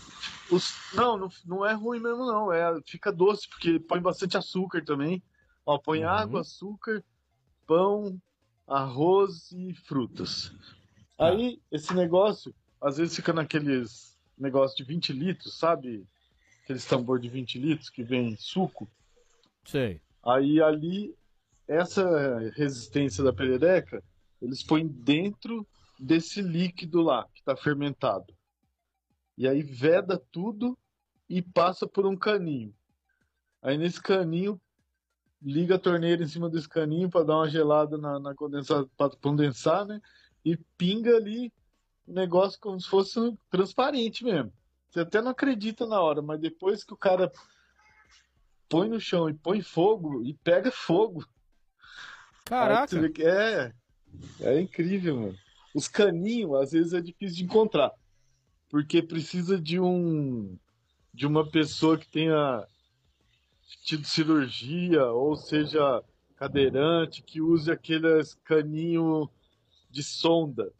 [0.50, 2.50] Os- não, não, não é ruim mesmo, não.
[2.52, 5.22] É, fica doce, porque põe bastante açúcar também.
[5.66, 6.08] Ó, põe Uhum.
[6.08, 7.04] água, açúcar,
[7.66, 8.22] pão,
[8.66, 10.52] arroz e frutas.
[11.16, 11.28] Tá.
[11.28, 16.06] Aí, esse negócio, às vezes fica naqueles negócios de 20 litros, sabe?
[16.62, 18.88] Aqueles tambor de 20 litros que vem suco.
[19.64, 20.00] Sei.
[20.22, 21.14] Aí ali,
[21.66, 24.02] essa resistência da perereca,
[24.40, 25.66] eles põem dentro
[25.98, 28.32] desse líquido lá, que está fermentado.
[29.36, 30.78] E aí veda tudo
[31.28, 32.74] e passa por um caninho.
[33.62, 34.60] Aí nesse caninho,
[35.46, 39.16] liga a torneira em cima desse caninho para dar uma gelada na, na condensada, para
[39.16, 40.02] condensar, né?
[40.44, 41.52] E pinga ali
[42.04, 44.52] o negócio como se fosse transparente mesmo.
[44.90, 47.30] Você até não acredita na hora, mas depois que o cara
[48.68, 51.24] põe no chão e põe fogo e pega fogo.
[52.44, 52.96] Caraca.
[53.20, 53.72] É,
[54.40, 55.38] é incrível, mano.
[55.72, 57.92] Os caninhos, às vezes, é difícil de encontrar.
[58.68, 60.58] Porque precisa de um.
[61.14, 62.66] de uma pessoa que tenha
[63.84, 66.02] tido cirurgia, ou seja,
[66.36, 69.28] cadeirante, que use aqueles caninho
[69.90, 70.72] de sonda,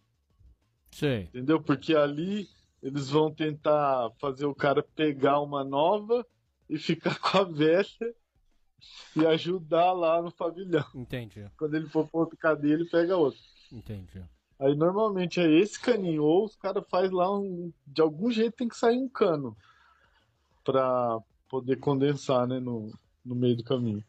[0.91, 1.22] Sei.
[1.22, 1.61] entendeu?
[1.61, 2.49] Porque ali
[2.82, 6.26] eles vão tentar fazer o cara pegar uma nova
[6.68, 8.14] e ficar com a velha
[9.16, 10.87] e ajudar lá no pavilhão.
[10.95, 11.51] Entendi.
[11.59, 13.41] Quando ele for pra outra cadeia, ele pega outro.
[13.72, 14.22] Entendi.
[14.59, 17.72] Aí normalmente é esse caninho, ou os caras faz lá um.
[17.87, 19.57] De algum jeito tem que sair um cano
[20.64, 21.18] pra
[21.49, 22.93] poder condensar, né, no,
[23.25, 24.05] no meio do caminho.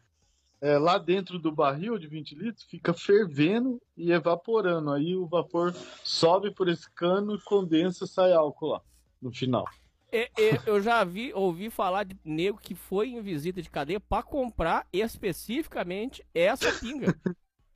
[0.60, 4.92] É, lá dentro do barril de 20 litros fica fervendo e evaporando.
[4.92, 5.72] Aí o vapor
[6.02, 8.82] sobe por esse cano e condensa sai álcool lá
[9.22, 9.64] no final.
[10.10, 14.00] É, é, eu já vi, ouvi falar de nego que foi em visita de cadeia
[14.00, 17.14] pra comprar especificamente essa pinga.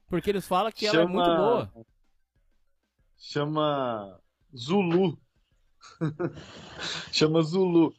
[0.08, 1.72] Porque eles falam que ela é muito boa.
[3.16, 4.20] Chama
[4.56, 5.18] Zulu.
[7.12, 7.94] Chama Zulu.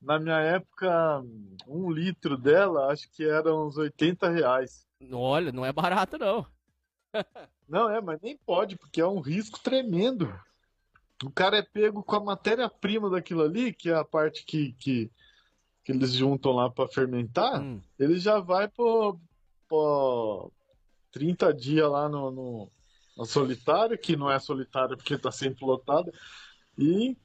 [0.00, 1.22] Na minha época,
[1.66, 4.86] um litro dela, acho que era uns 80 reais.
[5.12, 6.46] Olha, não é barato, não.
[7.68, 10.32] Não, é, mas nem pode, porque é um risco tremendo.
[11.22, 15.10] O cara é pego com a matéria-prima daquilo ali, que é a parte que, que,
[15.84, 17.82] que eles juntam lá para fermentar, Hum.
[17.98, 19.20] ele já vai por,
[19.68, 20.50] por
[21.10, 22.72] 30 dias lá no, no,
[23.16, 26.10] no solitário, que não é solitário porque tá sempre lotado,
[26.78, 27.18] e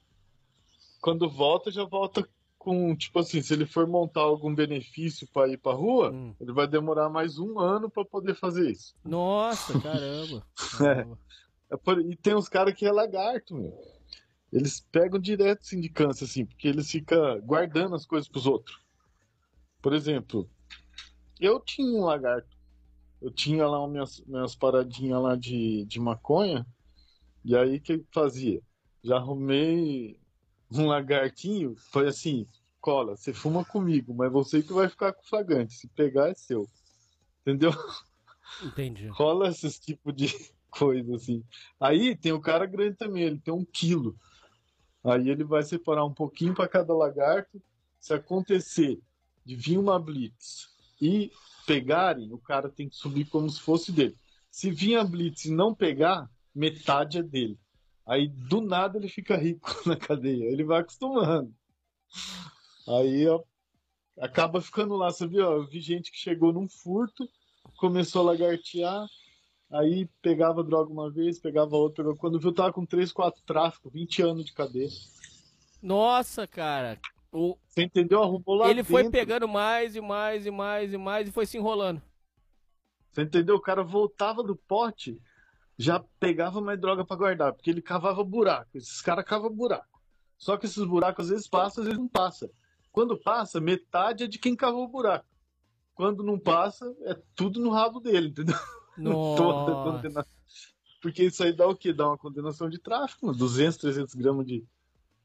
[0.99, 2.27] quando volta, já volta
[2.63, 6.33] com, tipo assim, se ele for montar algum benefício para ir pra rua, Hum.
[6.39, 8.95] ele vai demorar mais um ano para poder fazer isso.
[9.03, 10.45] Nossa, caramba.
[11.69, 11.75] É.
[11.75, 13.73] É por- E tem uns caras que é lagarto, meu.
[14.51, 18.77] Eles pegam direto sindicância, assim, porque eles ficam guardando as coisas pros outros.
[19.81, 20.47] Por exemplo,
[21.39, 22.47] eu tinha um lagarto.
[23.21, 26.65] Eu tinha lá minhas, minhas paradinhas lá de, de maconha.
[27.43, 28.61] E aí o que eu fazia?
[29.03, 30.19] Já arrumei
[30.79, 31.75] um lagartinho.
[31.75, 32.47] Foi assim:
[32.79, 35.73] cola, você fuma comigo, mas você que vai ficar com o flagrante.
[35.73, 36.67] Se pegar, é seu.
[37.41, 37.71] Entendeu?
[38.61, 39.07] Entendi.
[39.07, 40.27] rola esses tipos de
[40.69, 41.43] coisa assim.
[41.79, 44.15] Aí tem o cara grande também, ele tem um quilo.
[45.03, 47.61] Aí ele vai separar um pouquinho para cada lagarto.
[47.99, 48.99] Se acontecer
[49.45, 50.69] de vir uma blitz
[51.01, 51.31] e
[51.65, 54.15] pegarem, o cara tem que subir como se fosse dele.
[54.49, 57.57] Se vir a blitz e não pegar, metade é dele.
[58.05, 60.45] Aí do nada ele fica rico na cadeia.
[60.45, 61.53] Ele vai acostumando.
[62.87, 63.41] Aí ó,
[64.19, 65.41] acaba ficando lá, sabia?
[65.41, 67.27] Eu vi gente que chegou num furto,
[67.77, 69.05] começou a lagartear,
[69.71, 72.19] aí pegava droga uma vez, pegava outra, pegava...
[72.19, 74.89] quando viu tava com 3, 4 tráfico, 20 anos de cadeia.
[75.81, 76.99] Nossa, cara.
[77.31, 78.21] O, Você entendeu?
[78.21, 79.17] Arrumou lá ele foi dentro.
[79.17, 82.01] pegando mais e mais e mais e mais e foi se enrolando.
[83.09, 83.55] Você entendeu?
[83.55, 85.19] O cara voltava do pote,
[85.77, 88.77] já pegava mais droga pra guardar, porque ele cavava buraco.
[88.77, 90.01] Esses caras cavam buraco.
[90.37, 92.51] Só que esses buracos às vezes passam, às vezes não passa.
[92.91, 95.25] Quando passa, metade é de quem cavou o buraco.
[95.95, 98.55] Quando não passa, é tudo no rabo dele, entendeu?
[99.37, 100.33] Toda condenação.
[101.01, 101.91] Porque isso aí dá o quê?
[101.91, 103.37] Dá uma condenação de tráfico, mano.
[103.37, 104.65] 200, 300 gramas de,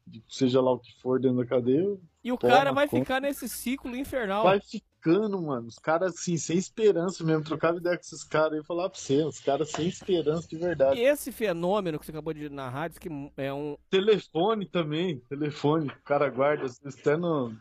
[0.05, 1.97] de seja lá o que for dentro da cadeia.
[2.23, 3.03] E o cara vai conta.
[3.03, 4.43] ficar nesse ciclo infernal.
[4.43, 4.59] Vai
[4.99, 5.67] ficando, mano.
[5.67, 7.43] Os caras, assim, sem esperança mesmo.
[7.43, 9.23] Trocava ideia com esses caras e falar pra você.
[9.23, 10.99] Os caras sem esperança de verdade.
[10.99, 13.77] E esse fenômeno que você acabou de narrar, diz que é um.
[13.89, 15.19] Telefone também.
[15.29, 15.87] Telefone.
[15.87, 17.55] O cara guarda, às vezes até no,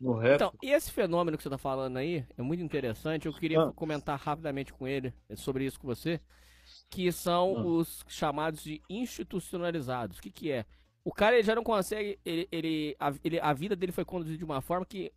[0.00, 0.36] no rap.
[0.36, 3.26] Então, e esse fenômeno que você tá falando aí é muito interessante.
[3.26, 3.72] Eu queria Ah.
[3.72, 6.20] comentar rapidamente com ele é, sobre isso com você.
[6.90, 7.64] Que são Ah.
[7.64, 10.18] os chamados de institucionalizados.
[10.18, 10.64] O que, que é?
[11.04, 12.18] O cara ele já não consegue.
[12.24, 15.10] Ele, ele, a, ele- a vida dele foi conduzida de uma forma que,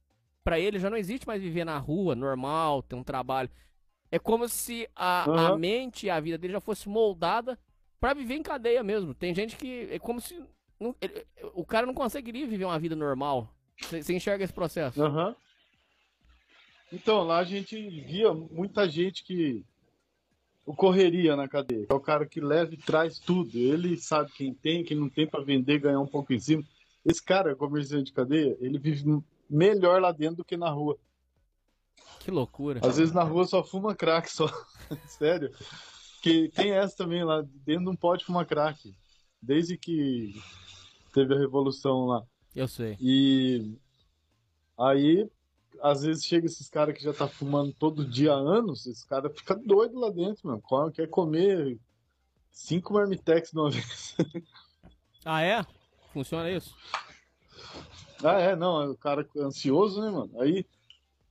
[0.45, 3.49] pra ele, já não existe mais viver na rua, normal, ter um trabalho.
[4.11, 5.57] É como se a, a Aham.
[5.57, 7.59] mente e a vida dele já fosse moldada
[7.99, 9.13] pra viver em cadeia mesmo.
[9.15, 9.89] Tem gente que.
[9.91, 10.39] É como se.
[10.79, 11.25] não- ele-
[11.55, 13.51] o cara não conseguiria viver uma vida normal.
[13.89, 15.03] Você enxerga esse processo?
[15.03, 15.35] Aham.
[16.93, 17.75] Então, lá a gente
[18.05, 19.65] via muita gente que
[20.77, 21.87] correria na cadeia.
[21.89, 23.57] É o cara que leva e traz tudo.
[23.57, 26.63] Ele sabe quem tem, quem não tem para vender, ganhar um pouco em cima.
[27.03, 29.03] Esse cara, comerciante de cadeia, ele vive
[29.49, 30.97] melhor lá dentro do que na rua.
[32.19, 32.79] Que loucura.
[32.83, 34.47] Às vezes na rua só fuma crack, só.
[35.07, 35.51] Sério.
[36.21, 38.95] Que tem essa também lá, dentro não pode fumar crack.
[39.41, 40.33] Desde que
[41.13, 42.23] teve a revolução lá.
[42.55, 42.97] Eu sei.
[42.99, 43.77] E
[44.77, 45.29] aí,
[45.81, 49.29] às vezes chega esses caras que já tá fumando todo dia há anos, esse cara
[49.29, 50.91] fica doido lá dentro, mano.
[50.91, 51.77] Quer comer
[52.51, 54.15] cinco marmitex de uma vez.
[55.27, 55.65] Ah, é?
[56.13, 56.77] Funciona isso?
[58.23, 60.39] Ah, é, não, o cara é ansioso, né, mano?
[60.41, 60.65] Aí,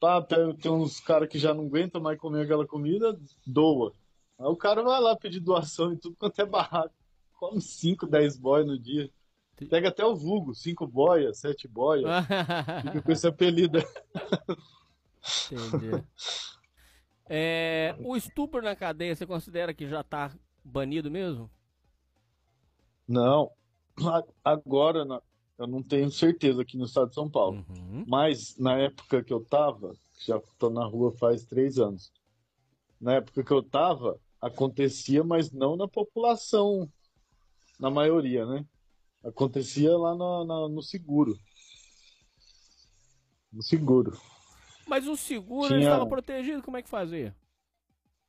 [0.01, 3.93] pá, tem uns caras que já não aguentam mais comer aquela comida, doa.
[4.39, 6.95] Aí o cara vai lá pedir doação e tudo quanto é barraco.
[7.35, 9.11] Come 5, 10 boias no dia.
[9.71, 12.11] Pega até o vulgo, 5 boias, 7 boias.
[12.83, 13.79] Fica com esse apelido.
[15.53, 16.05] Entendi.
[17.27, 20.33] É, o estupro na cadeia, você considera que já tá
[20.63, 21.51] banido mesmo?
[23.07, 23.51] Não,
[24.45, 25.23] agora na-
[25.59, 27.65] eu não tenho certeza aqui no estado de São Paulo.
[27.69, 28.05] Uhum.
[28.07, 29.95] Mas na época que eu tava,
[30.27, 32.13] já tô na rua faz três anos.
[33.01, 36.91] Na época que eu tava, acontecia, mas não na população,
[37.79, 38.65] na maioria, né?
[39.23, 41.39] Acontecia lá no, na- no seguro.
[43.53, 44.19] No seguro.
[44.87, 47.35] Mas o seguro Tinha- estava protegido, como é que fazia?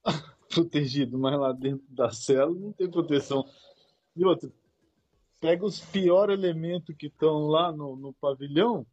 [0.50, 3.46] Protegido, mas lá dentro da cela não tem proteção.
[4.16, 4.50] E outra,
[5.46, 8.84] pega os piores elementos que estão lá no, no pavilhão,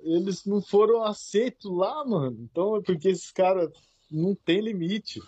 [0.00, 2.38] eles não foram aceitos lá, mano.
[2.50, 3.70] Então é porque esses caras
[4.10, 5.20] não tem limite.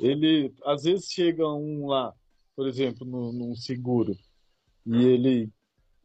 [0.00, 2.14] Ele, às vezes chega um lá,
[2.54, 4.16] por exemplo, no, num seguro,
[4.86, 5.50] e ele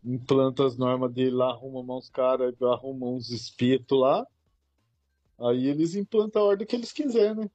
[0.03, 4.27] implanta as normas dele lá, arruma uns caras, arruma uns espetos lá,
[5.39, 7.51] aí eles implantam a ordem que eles quiserem, né?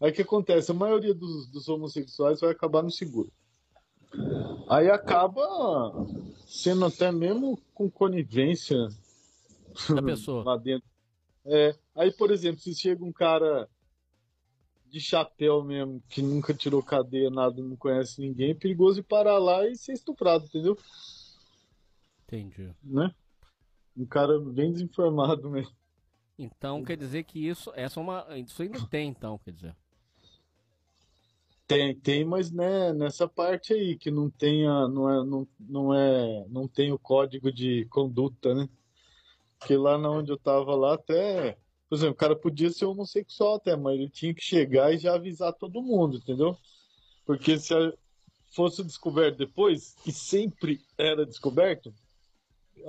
[0.00, 0.72] Aí o que acontece?
[0.72, 3.32] A maioria dos, dos homossexuais vai acabar no seguro.
[4.68, 5.42] Aí acaba
[6.46, 8.76] sendo até mesmo com conivência
[9.94, 10.44] Da pessoa.
[10.44, 10.88] lá dentro.
[11.44, 13.68] É, aí, por exemplo, se chega um cara
[14.90, 19.38] de chapéu mesmo, que nunca tirou cadeia, nada, não conhece ninguém, é perigoso ir parar
[19.38, 20.76] lá e ser estuprado, entendeu?
[22.26, 22.74] Entendi.
[22.82, 23.14] Né?
[23.96, 25.72] Um cara bem desinformado mesmo.
[26.38, 29.76] Então quer dizer que isso, essa é uma, isso ainda tem, então, quer dizer.
[31.68, 36.46] Tem, tem, mas né, nessa parte aí que não tenha, não é, não, não é,
[36.48, 38.66] não tem o código de conduta, né?
[39.58, 43.56] Porque lá na onde eu tava lá até, por exemplo, o cara podia ser homossexual
[43.56, 46.56] até, mas ele tinha que chegar e já avisar todo mundo, entendeu?
[47.26, 47.74] Porque se
[48.54, 51.92] fosse descoberto depois, e sempre era descoberto,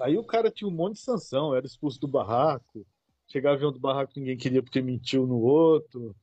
[0.02, 2.88] aí o cara tinha um monte de sanção, era expulso do barraco,
[3.28, 6.16] chegava avião do barraco ninguém queria porque mentiu no outro.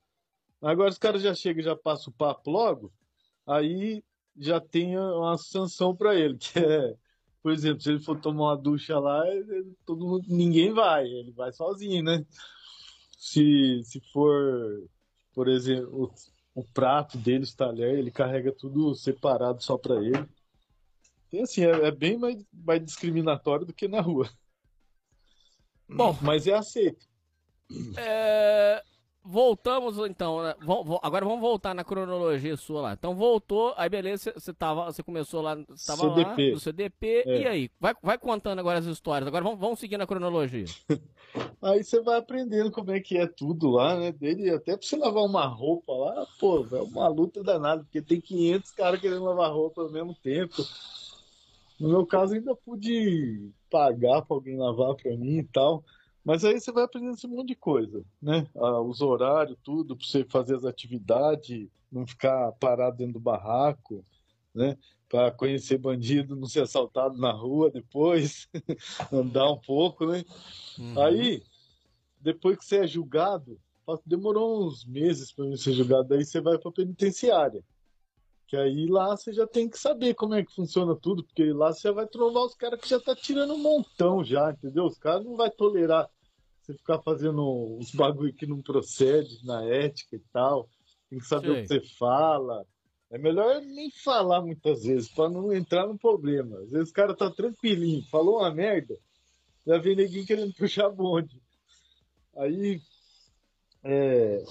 [0.60, 2.92] Agora os caras já chegam e já passam o papo logo,
[3.46, 4.02] aí
[4.36, 6.94] já tem uma sanção para ele, que é,
[7.42, 9.22] por exemplo, se ele for tomar uma ducha lá,
[9.84, 12.24] todo mundo, ninguém vai, ele vai sozinho, né?
[13.18, 14.88] Se, se for,
[15.32, 16.10] por exemplo,
[16.54, 20.26] o, o prato dele, os talheres, ele carrega tudo separado só para ele.
[21.28, 24.28] Então, assim, é, é bem mais, mais discriminatório do que na rua.
[25.88, 26.16] Bom.
[26.22, 27.06] Mas é aceito.
[27.96, 28.82] É,
[29.26, 30.54] voltamos então, né?
[30.62, 32.92] Vom- vo- agora vamos voltar na cronologia sua lá.
[32.92, 36.52] Então voltou, aí beleza, você- tava, você começou lá, você tava lá CDP.
[36.52, 37.40] no CDP, É.
[37.42, 37.70] e aí?
[37.80, 39.26] Vai, vai contando agora as histórias.
[39.26, 40.64] Agora vamos, vamos seguir na cronologia.
[41.60, 44.10] Aí você vai aprendendo como é que é tudo lá, né?
[44.12, 48.20] Dele, até pra você lavar uma roupa lá, pô, é uma luta danada, porque tem
[48.20, 50.62] 500 caras querendo lavar roupa ao mesmo tempo.
[51.78, 55.84] No meu caso, ainda pude pagar pra alguém lavar pra mim e tal.
[56.26, 58.48] Mas aí você vai aprendendo esse monte de coisa, né?
[58.56, 64.04] Ah, os horários, tudo, pra você fazer as atividades, não ficar parado dentro do barraco,
[64.52, 64.76] né?
[65.08, 68.48] Pra conhecer bandido, não ser assaltado na rua depois,
[69.12, 70.24] andar um pouco, né?
[70.76, 71.00] Uhum.
[71.00, 71.44] Aí,
[72.20, 73.56] depois que você é julgado,
[74.04, 77.62] demorou uns meses para ser julgado, aí você vai para penitenciária.
[78.48, 81.72] Que aí lá você já tem que saber como é que funciona tudo, porque lá
[81.72, 84.86] você já vai trovar os caras que já tá tirando um montão já, entendeu?
[84.86, 86.10] Os caras não vai tolerar
[86.66, 90.68] você ficar fazendo os bagulho que não procede na ética e tal.
[91.08, 92.66] Tem que saber o que você fala.
[93.08, 96.58] É melhor nem falar muitas vezes, para não entrar no problema.
[96.58, 98.98] Às vezes o cara tá tranquilinho, falou uma merda,
[99.64, 101.40] já vem neguinho querendo puxar bonde.
[102.36, 102.80] Aí.
[103.84, 104.42] É.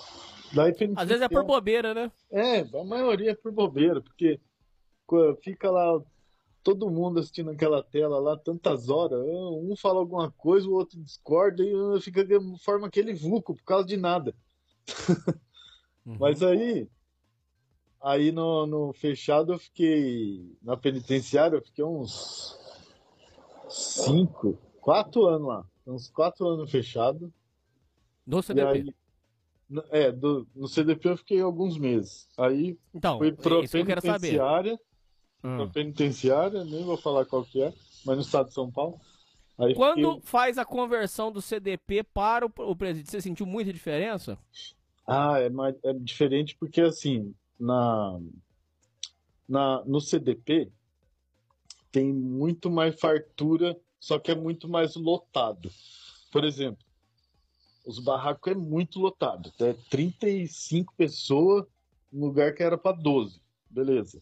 [0.53, 2.09] Daí Às vezes é por bobeira, né?
[2.32, 4.39] É, a maioria é por bobeira, porque
[5.43, 6.01] fica lá
[6.66, 10.99] todo mundo assistindo aquela tela lá tantas horas, ah, um fala alguma coisa, o outro
[10.99, 12.26] discorda e ah, fica
[12.57, 14.36] forma aquele vulco por causa de nada.
[16.05, 16.18] Uhum.
[16.20, 16.88] Mas aí,
[17.99, 22.55] aí no, no fechado eu fiquei, na penitenciária eu fiquei uns
[23.68, 25.66] cinco, quatro anos lá.
[25.88, 27.34] Uns quatro anos fechado.
[28.24, 28.68] No CDP.
[28.68, 28.95] aí,
[29.89, 32.30] é, do, no CDP eu fiquei alguns meses.
[32.38, 34.20] Aí Então, fui é pra isso que eu quero saber.
[34.20, 34.80] penitenciária,
[35.46, 35.58] Hum.
[35.58, 37.72] pra penitenciária, nem vou falar qual que é,
[38.04, 39.00] mas no estado de São Paulo.
[39.60, 44.39] Aí Quando faz a conversão do CDP para o, o presídio, você sentiu muita diferença?
[45.08, 48.20] Ah, é, mais, é diferente porque assim, na,
[49.48, 50.72] na, no CDP
[51.91, 55.70] tem muito mais fartura, só que é muito mais lotado.
[56.32, 56.84] Por exemplo,
[57.86, 59.54] os barracos é muito lotado.
[59.60, 61.66] É 35 pessoas
[62.12, 63.39] no lugar que era para 12.
[63.70, 64.22] Beleza.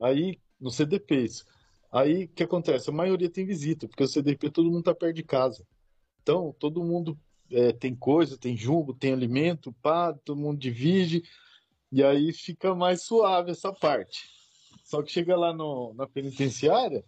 [0.00, 1.44] Aí, no CDP, isso.
[1.92, 2.88] Aí, o que acontece?
[2.88, 5.66] A maioria tem visita, porque o CDP todo mundo tá perto de casa.
[6.22, 7.18] Então, todo mundo
[7.50, 11.22] é, tem coisa, tem jumbo, tem alimento, pá, todo mundo divide,
[11.90, 14.30] e aí fica mais suave essa parte.
[14.84, 17.04] Só que chega lá no, na penitenciária,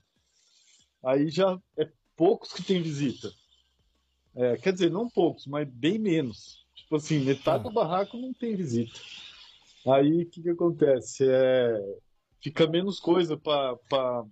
[1.03, 3.32] aí já é poucos que tem visita.
[4.34, 6.64] É, quer dizer, não poucos, mas bem menos.
[6.74, 8.99] Tipo assim, metade do barraco não tem visita.
[9.86, 11.24] Aí o que, que acontece?
[11.28, 11.97] É,
[12.43, 14.26] fica menos coisa para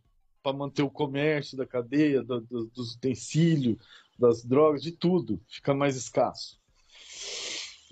[0.53, 3.79] manter o comércio da cadeia, do- do- dos utensílios,
[4.19, 5.41] das drogas, de tudo.
[5.49, 6.61] Fica mais escasso.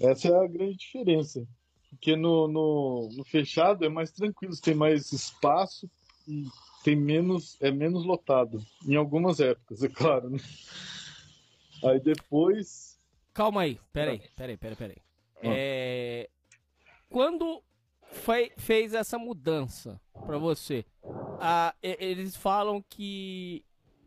[0.00, 1.46] Essa é a grande diferença.
[1.90, 5.90] Porque no, no, no fechado é mais tranquilo, tem mais espaço
[6.26, 6.44] e
[6.84, 8.62] tem menos, é menos lotado.
[8.86, 10.28] Em algumas épocas, é claro.
[10.30, 10.38] Né?
[11.84, 12.98] Aí depois.
[13.32, 14.96] Calma aí, peraí, peraí, peraí, peraí.
[15.42, 16.28] É...
[17.08, 17.62] Quando
[18.28, 20.84] foi, fez essa mudança pra você,
[21.40, 23.64] a, e- eles falam que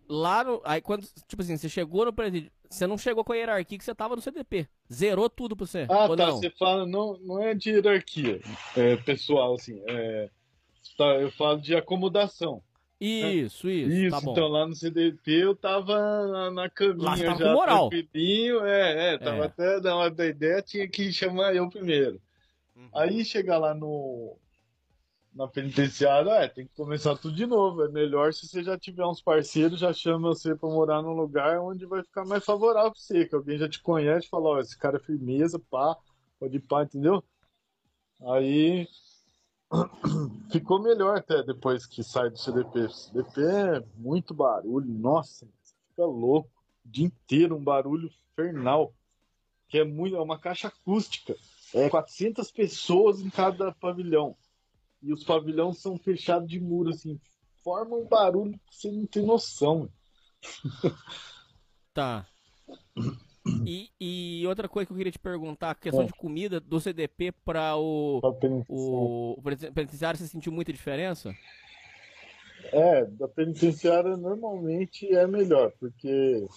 [0.07, 0.61] lá no.
[0.63, 1.07] Aí quando.
[1.28, 2.51] Tipo assim, você chegou no presídio.
[2.69, 4.67] Você não chegou com a hierarquia que você tava no CDP.
[4.93, 5.88] Zerou tudo pra você.
[5.89, 6.15] Ah, tá.
[6.28, 6.38] não?
[6.38, 8.39] Você fala, não, não é de hierarquia
[8.78, 9.82] é, pessoal, assim.
[9.89, 10.30] É,
[10.95, 12.61] tá, eu falo de acomodação.
[12.99, 13.91] Isso, isso.
[13.91, 15.97] Isso, tá então lá no CDP eu tava
[16.28, 17.89] na, na caminha Lá já com moral.
[17.89, 19.45] tranquilinho, é, é, tava É.
[19.47, 22.22] até na hora da ideia, tinha que chamar eu primeiro.
[22.82, 22.90] Uhum.
[22.94, 24.38] Aí chegar lá no
[25.34, 27.84] na penitenciária, é, tem que começar tudo de novo.
[27.84, 31.60] É melhor se você já tiver uns parceiros, já chama você pra morar num lugar
[31.62, 34.78] onde vai ficar mais favorável pra você, que alguém já te conhece, fala, ó, esse
[34.78, 35.96] cara é firmeza, pá,
[36.38, 37.24] pode pá, entendeu?
[38.28, 38.88] Aí
[40.52, 42.90] ficou melhor até depois que sai do CDP.
[42.90, 46.50] CDP é muito barulho, nossa, você fica louco.
[46.86, 48.94] O dia inteiro um barulho infernal.
[49.70, 51.34] Que é muito, é uma caixa acústica.
[51.74, 54.36] É 400 pessoas em cada pavilhão.
[55.01, 57.19] E os pavilhões são fechados de muro, assim.
[57.63, 59.89] Forma um barulho que você não tem noção.
[61.93, 62.26] Tá.
[63.65, 66.05] E, e outra coisa que eu queria te perguntar, a questão É.
[66.05, 68.22] de comida do CDP para o,
[68.69, 69.41] o, o
[69.74, 71.36] penitenciário, você sentiu muita diferença?
[72.72, 76.47] É, da penitenciária normalmente é melhor, porque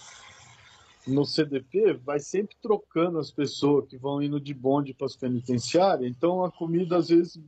[1.07, 6.11] no CDP vai sempre trocando as pessoas que vão indo de bonde para as penitenciárias,
[6.11, 7.41] então a comida às vezes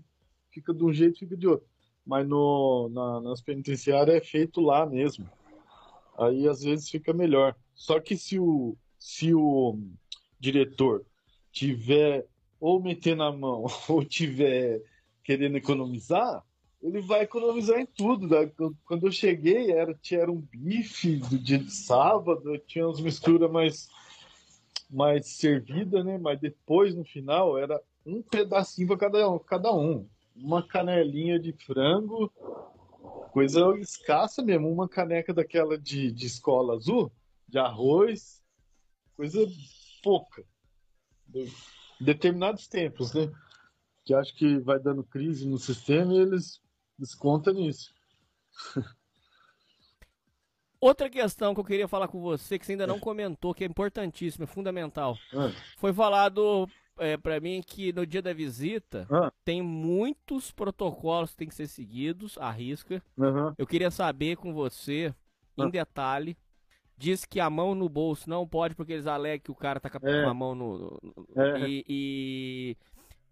[0.50, 1.66] fica de um jeito fica de outro.
[2.04, 5.28] Mas no, na- nas penitenciárias é feito lá mesmo.
[6.18, 7.54] Aí às vezes fica melhor.
[7.74, 9.78] Só que se o, se o
[10.38, 11.04] diretor
[11.50, 12.26] tiver
[12.60, 14.82] ou metendo a mão ou tiver
[15.24, 16.44] querendo economizar,
[16.86, 18.28] ele vai economizar em tudo.
[18.28, 18.50] né?
[18.84, 23.50] Quando eu cheguei, era, tinha era um bife do dia de sábado, tinha umas misturas
[23.50, 23.88] mais,
[24.88, 26.16] mais servida, né?
[26.16, 30.08] Mas depois, no final, era um pedacinho para cada, um- cada um.
[30.36, 32.30] Uma canelinha de frango,
[33.32, 34.70] coisa escassa mesmo.
[34.70, 37.10] Uma caneca daquela de, de escola azul,
[37.48, 38.44] de arroz,
[39.16, 39.44] coisa
[40.04, 40.44] pouca.
[41.26, 41.52] De-
[42.00, 43.28] determinados tempos, né?
[44.04, 46.60] Que acho que vai dando crise no sistema e eles
[46.98, 47.92] descontam nisso.
[50.80, 53.66] Outra questão que eu queria falar com você, que você ainda não comentou, que é
[53.66, 55.16] importantíssima, é fundamental.
[55.32, 56.68] Ah, Foi falado
[56.98, 59.32] é, para mim que no dia da visita Ah.
[59.44, 63.02] tem muitos protocolos que tem que ser seguidos, à risca.
[63.18, 63.54] aham.
[63.58, 65.14] Eu queria saber com você,
[65.56, 65.70] em Ah.
[65.70, 66.36] detalhe,
[66.96, 69.88] diz que a mão no bolso não pode porque eles alegam que o cara tá
[69.90, 70.32] com a É.
[70.32, 70.78] mão no...
[70.78, 71.68] no- É.
[71.68, 72.76] E, e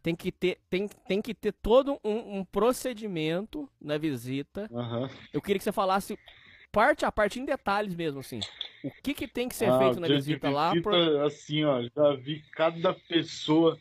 [0.04, 4.70] tem que ter, tem, tem que ter todo um, um procedimento na visita.
[4.70, 5.08] aham.
[5.32, 6.18] Eu queria que você falasse
[6.72, 8.46] parte a parte, em detalhes mesmo, assim.
[8.82, 10.76] O que que tem que ser Ah, feito na de visita lá?
[10.76, 13.80] visita, pro- Assim, ó, já vi cada pessoa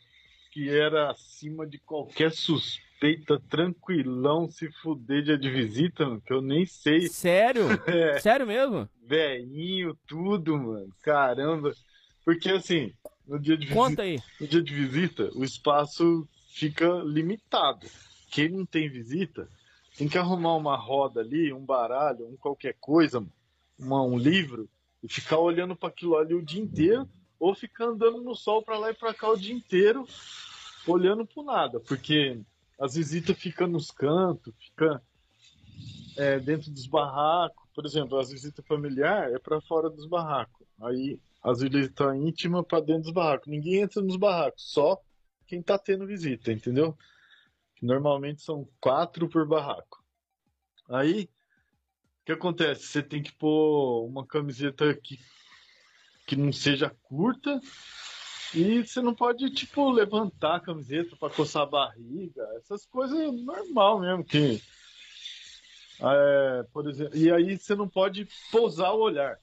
[0.50, 6.40] que era acima de qualquer suspeita, tranquilão, se fuder dia de visita, mano, que eu
[6.42, 7.10] nem sei.
[7.10, 7.80] Sério?
[7.86, 8.88] É, Sério mesmo?
[9.08, 10.94] velhinho, tudo, mano.
[11.02, 11.76] Caramba.
[12.24, 12.94] Porque assim,
[13.26, 14.22] no dia de visita, Conta aí.
[14.40, 17.86] no dia de visita, o espaço fica limitado.
[18.30, 19.48] Quem não tem visita,
[19.96, 23.24] tem que arrumar uma roda ali, um baralho, um qualquer coisa,
[23.78, 24.68] uma- um livro,
[25.02, 27.08] e ficar olhando para aquilo ali o dia inteiro,
[27.38, 30.06] ou ficar andando no sol para lá e para cá o dia inteiro,
[30.86, 32.40] olhando pro nada, porque
[32.80, 35.02] as visitas ficam nos cantos, fica
[36.16, 37.64] é, dentro dos barracos.
[37.74, 40.66] Por exemplo, as visitas familiares é para fora dos barracos.
[40.80, 43.48] Aí as visitas íntimas para dentro dos barracos.
[43.48, 44.98] Ninguém entra nos barracos, só
[45.46, 46.96] quem tá tendo visita, entendeu?
[47.82, 50.02] Normalmente são quatro por barraco.
[50.88, 52.84] Aí, o que acontece?
[52.84, 55.18] Você tem que pôr uma camiseta que,
[56.26, 57.60] que não seja curta
[58.54, 62.42] e você não pode, tipo, levantar a camiseta para coçar a barriga.
[62.56, 64.62] Essas coisas é normal mesmo, que...
[66.00, 69.38] é, por exemplo, e aí você não pode pousar o olhar.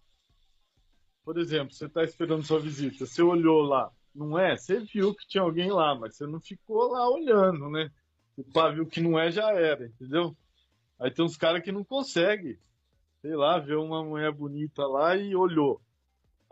[1.23, 4.57] Por exemplo, você está esperando sua visita, você olhou lá, não é?
[4.57, 7.91] Você viu que tinha alguém lá, mas você não ficou lá olhando, né?
[8.35, 10.35] O pá viu que não é, já era, entendeu?
[10.99, 12.57] Aí tem uns caras que não conseguem,
[13.21, 15.81] sei lá, ver uma mulher bonita lá e olhou.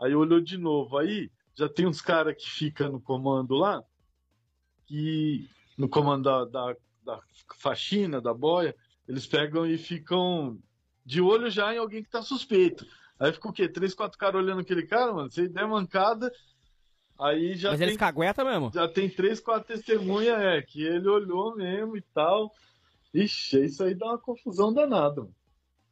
[0.00, 0.98] Aí olhou de novo.
[0.98, 3.82] Aí já tem uns caras que ficam no comando lá,
[4.86, 7.20] que no comando da, da, da
[7.58, 8.74] faxina, da boia,
[9.06, 10.58] eles pegam e ficam
[11.04, 12.86] de olho já em alguém que tá suspeito.
[13.20, 13.68] Aí fica o quê?
[13.68, 15.30] Três, quatro caras olhando aquele cara, mano.
[15.30, 16.32] Se der mancada,
[17.20, 18.70] aí já Mas tem eles caguetam mesmo?
[18.72, 22.50] já tem três, quatro testemunhas, é, que ele olhou mesmo e tal.
[23.12, 25.20] Ixi, isso aí dá uma confusão danada.
[25.20, 25.34] mano.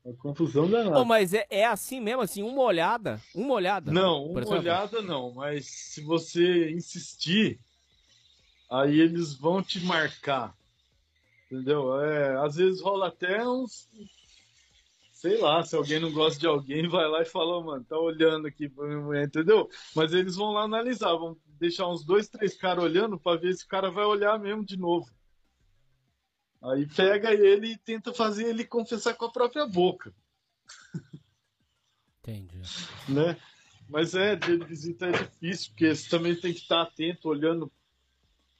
[0.04, 0.94] Uma confusão danada.
[0.96, 3.92] Pô, mas é, é assim mesmo, assim, uma olhada, uma olhada.
[3.92, 4.58] Não, uma exemplo.
[4.58, 7.60] olhada não, mas se você insistir,
[8.70, 10.56] aí eles vão te marcar.
[11.50, 12.00] Entendeu?
[12.00, 13.86] É, às vezes rola até uns.
[15.18, 17.98] Sei lá, se alguém não gosta de alguém, vai lá e fala, "Ô, mano, tá
[17.98, 19.68] olhando aqui pra minha mulher, entendeu?
[19.92, 23.64] Mas eles vão lá analisar, vão deixar uns dois, três caras olhando pra ver se
[23.64, 25.10] o cara vai olhar mesmo de novo.
[26.62, 30.14] Aí pega ele e tenta fazer ele confessar com a própria boca.
[32.20, 32.62] Entendi.
[33.08, 33.36] né?
[33.88, 37.72] Mas é, de visita é difícil, porque você também tem que estar atento, olhando.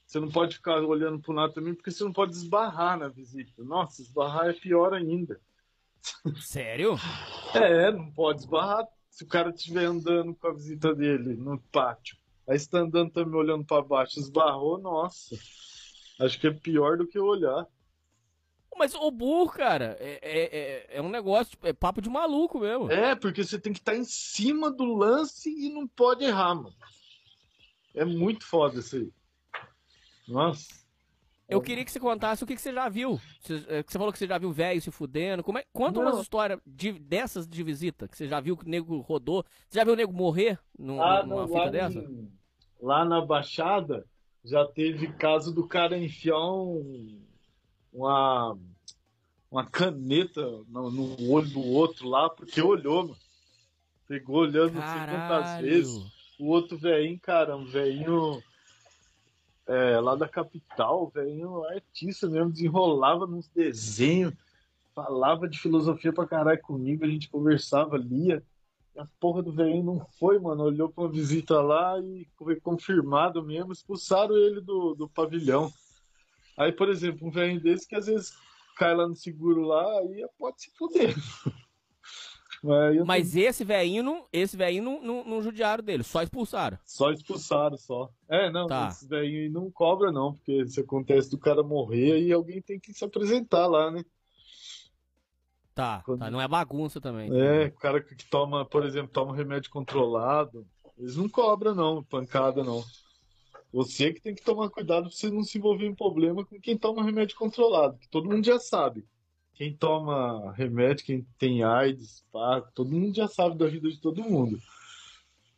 [0.05, 3.07] Você não pode ficar olhando para o lado também, porque você não pode esbarrar na
[3.07, 3.63] visita.
[3.63, 5.39] Nossa, esbarrar é pior ainda.
[6.41, 6.95] Sério?
[7.53, 8.87] É, não pode esbarrar.
[9.09, 13.11] Se o cara estiver andando com a visita dele no pátio, aí você está andando
[13.11, 15.35] também olhando para baixo, esbarrou, nossa.
[16.19, 17.67] Acho que é pior do que olhar.
[18.77, 22.89] Mas o burro, cara, é, é, é, é um negócio, é papo de maluco mesmo.
[22.89, 26.73] É, porque você tem que estar em cima do lance e não pode errar, mano.
[27.93, 29.11] É muito foda isso aí.
[30.25, 30.78] Nossa.
[31.49, 33.19] Eu queria que você contasse o que, que você já viu.
[33.41, 35.43] Você, é, você falou que você já viu velho se fudendo.
[35.43, 38.69] Como é, conta umas histórias de- dessas de visita, que você já viu que o
[38.69, 39.43] nego rodou.
[39.67, 41.99] Você já viu o nego morrer num- Ah, numa não, fita lá, dessa?
[41.99, 42.31] em-
[42.81, 44.05] lá na Baixada
[44.45, 47.19] já teve caso do cara enfiar um-
[47.91, 48.55] uma,
[49.49, 53.17] uma caneta no, no olho do outro lá, porque olhou, mano.
[54.07, 56.11] Pegou olhando não sei quantas vezes.
[56.39, 58.41] O outro velhinho, cara, um velhinho
[59.69, 64.33] é, lá da capital, velhinho artista mesmo, desenrolava nos desenhos,
[64.95, 68.43] falava de filosofia pra caralho comigo, a gente conversava, lia.
[68.97, 70.63] A porra do velhinho não foi, mano.
[70.63, 75.71] Olhou pra uma visita lá e foi confirmado mesmo, expulsaram ele do, do pavilhão.
[76.57, 78.33] Aí, por exemplo, um velhinho desse que às vezes
[78.75, 81.15] cai lá no seguro lá, aí pode se fuder.
[82.63, 86.77] Mas eu Mas esse velhinho, não, esse velhinho não, não, não judiaram dele, só expulsaram.
[86.85, 88.09] Só expulsaram, só.
[88.27, 88.89] É, não, Tá.
[88.89, 92.93] esses daí não cobra, não, porque se acontece do cara morrer, aí alguém tem que
[92.93, 94.03] se apresentar lá, né?
[95.73, 97.29] Tá, Quando- tá, não é bagunça também.
[97.33, 102.63] É, o cara que toma, por exemplo, toma remédio controlado, eles não cobram, não, pancada,
[102.63, 102.83] não.
[103.71, 106.77] Você que tem que tomar cuidado pra você não se envolver em problema com quem
[106.77, 109.05] toma remédio controlado, que todo mundo já sabe.
[109.59, 114.23] Quem toma remédio, quem tem AIDS, pá, todo mundo já sabe da vida de todo
[114.23, 114.57] mundo.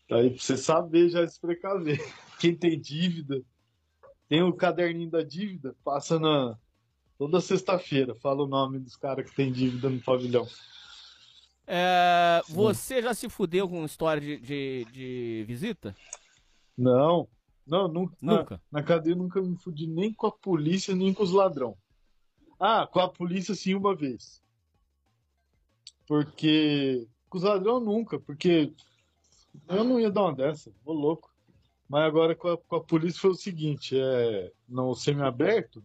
[0.09, 1.99] Aí pra você saber já se precaver.
[2.39, 3.43] Quem tem dívida,
[4.27, 6.57] tem o caderninho da dívida, passa na
[7.15, 10.47] toda sexta-feira, fala o nome dos caras que tem dívida no pavilhão.
[11.67, 15.95] É, você já se fudeu com história de, de, de visita?
[16.75, 17.29] Não,
[17.67, 18.17] não, nunca.
[18.19, 18.61] Na, Nunca.
[18.71, 21.77] na cadeia eu nunca me fudi nem com a polícia, nem com os ladrão.
[22.63, 24.39] Ah, com a polícia sim uma vez.
[26.05, 27.07] Porque.
[27.27, 28.71] Com os ladrão nunca, porque
[29.67, 31.33] eu não ia dar uma dessa, vou louco.
[31.89, 35.83] Mas agora com a, com a polícia foi o seguinte, é, no semiaberto,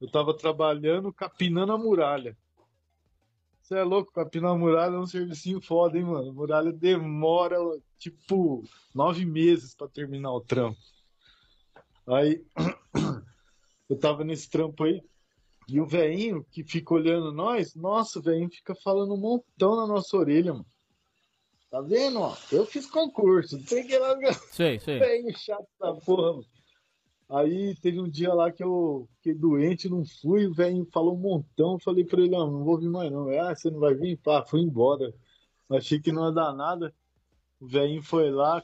[0.00, 2.38] eu tava trabalhando capinando a muralha.
[3.60, 6.30] Você é louco, capinar a muralha é um servicinho foda, hein, mano?
[6.30, 7.56] A muralha demora,
[7.98, 8.62] tipo,
[8.94, 10.78] nove meses pra terminar o trampo.
[12.06, 12.44] Aí,
[13.90, 15.02] eu tava nesse trampo aí,
[15.68, 19.86] e o velhinho que fica olhando nós, nossa, o velhinho fica falando um montão na
[19.86, 20.66] nossa orelha, mano.
[21.70, 22.36] Tá vendo, ó?
[22.52, 24.14] Eu fiz concurso, não sei o que lá.
[24.52, 24.98] Sei, sei.
[24.98, 26.46] Velho chato da porra, mano.
[27.28, 31.20] Aí teve um dia lá que eu fiquei doente, não fui, o velho falou um
[31.20, 33.28] montão, falei pra ele, não, não vou vir mais não.
[33.40, 34.16] Ah, você não vai vir?
[34.18, 35.12] Pá, fui embora.
[35.70, 36.94] Achei que não ia dar nada.
[37.58, 38.62] O velhinho foi lá,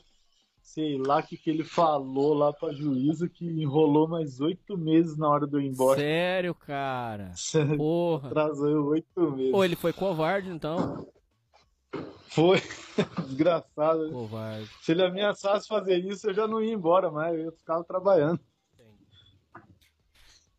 [0.73, 5.16] sei lá o que, que ele falou lá pra juíza, que enrolou mais oito meses
[5.16, 5.99] na hora ir embora.
[5.99, 7.33] Sério, cara.
[7.77, 8.29] Porra.
[8.29, 9.51] Atrasou oito meses.
[9.51, 11.07] Pô, ele foi covarde, então.
[12.29, 12.59] Foi.
[13.27, 14.11] Desgraçado.
[14.12, 14.71] Covarde.
[14.81, 18.39] Se ele ameaçasse fazer isso, eu já não ia embora mais, eu ficava trabalhando.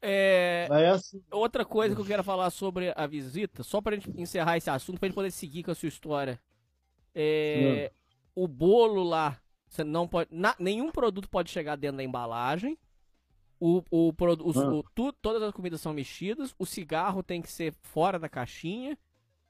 [0.01, 1.23] É, Mas é assim.
[1.31, 4.99] outra coisa que eu quero falar sobre a visita, só pra gente encerrar esse assunto,
[4.99, 6.41] pra gente poder seguir com a sua história.
[7.13, 7.91] É,
[8.35, 9.39] o bolo lá,
[9.71, 10.29] você não pode.
[10.31, 12.77] na- nenhum produto pode chegar dentro da embalagem.
[13.59, 14.11] O, o,
[14.43, 14.69] os- Ah.
[14.71, 16.53] o- tu- todas as comidas são mexidas.
[16.59, 18.97] O cigarro tem que ser fora da caixinha.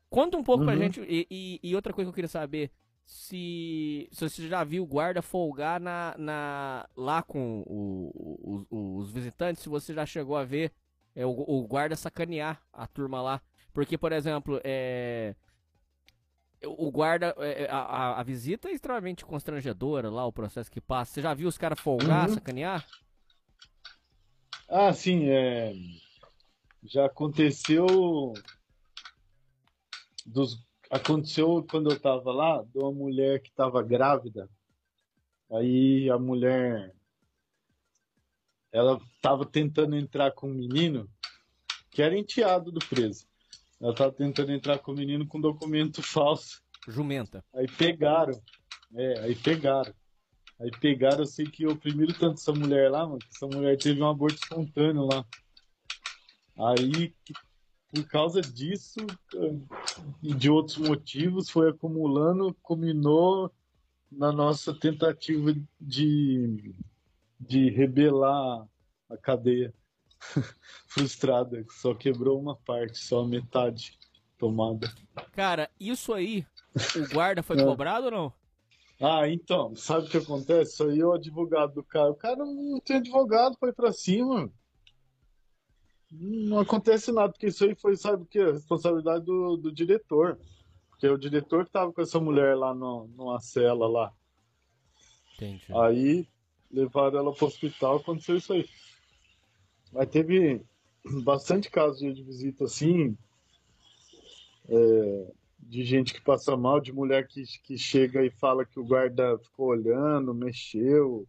[0.09, 0.80] Conta um pouco pra Uhum.
[0.80, 1.01] gente.
[1.01, 2.69] E, e- e outra coisa que eu queria saber:
[3.05, 8.67] se, se você já viu o guarda folgar na, na, lá com o-
[8.99, 10.72] os visitantes, se você já chegou a ver
[11.15, 13.41] é, o, o guarda sacanear a turma lá.
[13.74, 15.36] Porque, por exemplo, é,
[16.66, 21.14] o guarda, é, a, a- a visita é extremamente constrangedora lá, o processo que passa.
[21.14, 22.36] Você já viu os caras folgar, Uhum.
[22.36, 22.86] sacanear?
[24.70, 25.74] Ah, sim, é.
[26.84, 28.34] Já aconteceu
[30.26, 30.57] dos
[30.89, 34.49] Aconteceu quando eu tava lá, de uma mulher que tava grávida.
[35.49, 36.93] Aí a mulher.
[38.74, 41.09] Ela tava tentando entrar com um menino
[41.89, 43.26] que era enteado do preso.
[43.82, 46.61] Ela tava tentando entrar com o menino com documento falso.
[46.88, 47.43] Jumenta.
[47.53, 48.39] Aí pegaram.
[48.93, 49.93] É, aí pegaram.
[50.59, 53.99] Aí pegaram, eu sei que oprimiram tanto essa mulher lá, mano, que essa mulher teve
[54.01, 55.25] um aborto espontâneo lá.
[56.55, 57.15] Aí,
[57.89, 58.99] por causa disso
[60.21, 63.51] e de outros motivos, foi acumulando, culminou
[64.11, 66.75] na nossa tentativa de,
[67.39, 68.67] de rebelar
[69.09, 69.73] a cadeia
[70.88, 71.65] frustrada.
[71.69, 73.97] Só quebrou uma parte, só metade
[74.38, 74.91] tomada.
[75.34, 76.45] Cara, isso aí,
[76.95, 77.63] o guarda foi É.
[77.63, 78.34] cobrado ou não?
[78.99, 80.74] Ah, então, sabe o que acontece?
[80.74, 82.11] Isso aí é o advogado do cara.
[82.11, 84.51] O cara não tem advogado, foi pra cima.
[86.11, 88.38] Não acontece nada, porque isso aí foi, sabe o que?
[88.39, 90.38] A responsabilidade do, do diretor.
[90.89, 94.13] Porque é o diretor que tava com essa mulher lá no, numa cela lá.
[95.36, 95.65] Entendi.
[95.74, 96.28] Aí
[96.69, 98.69] levaram ela pro hospital aconteceu isso aí.
[99.91, 100.61] Mas teve
[101.23, 103.17] bastante casos de visita assim,
[104.69, 108.85] é, de gente que passa mal, de mulher que, que chega e fala que o
[108.85, 111.27] guarda ficou olhando, mexeu.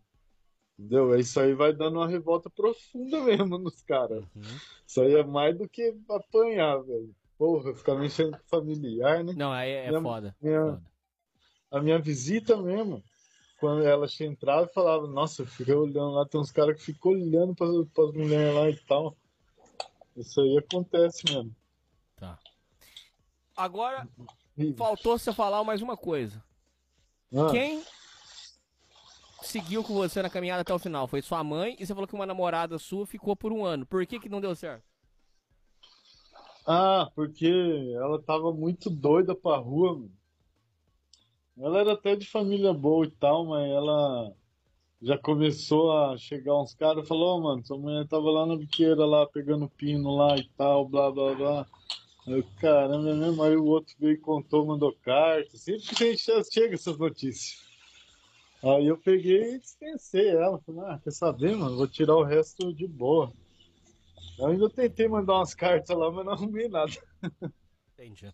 [0.78, 1.14] Entendeu?
[1.18, 4.24] Isso aí vai dando uma revolta profunda mesmo nos caras.
[4.34, 4.42] Uhum.
[4.86, 7.14] Isso aí é mais do que apanhar, velho.
[7.38, 9.32] Porra, ficar mexendo com familiar, né?
[9.36, 10.36] Não, aí é, Minha- foda.
[10.40, 10.82] minha- foda.
[11.72, 13.02] a minha visita mesmo,
[13.62, 17.12] quando ela entrava e falava, nossa, eu fiquei olhando lá, tem uns caras que ficam
[17.12, 19.16] olhando para as mulheres lá e tal.
[20.16, 21.54] Isso aí acontece mesmo.
[22.16, 22.36] Tá.
[23.56, 24.08] Agora,
[24.76, 26.42] faltou você falar mais uma coisa.
[27.32, 27.84] Ah, Quem
[29.42, 31.06] seguiu com você na caminhada até o final?
[31.06, 33.86] Foi sua mãe e você falou que uma namorada sua ficou por um ano.
[33.86, 34.82] Por que que não deu certo?
[36.66, 37.46] ah, porque
[37.94, 40.21] ela tava muito doida pra rua, mano.
[41.58, 44.32] Ela era até de família boa e tal, mas ela
[45.02, 48.56] já começou a chegar uns caras e falou, "Ô, mano, sua mulher tava lá na
[48.56, 51.66] biqueira lá, pegando pino lá e tal, blá blá blá.
[52.26, 53.42] Eu, caramba, é mesmo?
[53.42, 55.56] Aí o outro veio e contou, mandou carta.
[55.56, 57.60] Sempre que a gente chega essas notícias.
[58.62, 60.60] Aí eu peguei e dispensei ela.
[60.60, 61.76] Falei, ah, quer saber, mano?
[61.76, 63.32] Vou tirar o resto de boa.
[64.38, 66.92] Eu ainda tentei mandar umas cartas lá, mas não arrumei nada.
[67.92, 68.32] Entendi.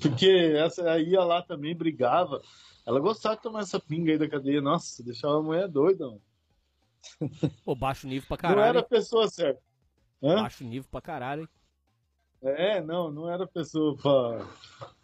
[0.00, 2.40] Porque essa aí ia lá também, brigava.
[2.86, 4.60] Ela gostava de tomar essa pinga aí da cadeia.
[4.60, 6.22] Nossa, deixava a mulher doida, mano.
[7.64, 8.68] Pô, baixo nível pra Não caralho.
[8.68, 9.60] era a pessoa certa.
[10.22, 10.42] Hã?
[10.42, 11.48] Baixo nível pra caralho, hein?
[12.40, 14.46] É, não, não era a pessoa pra...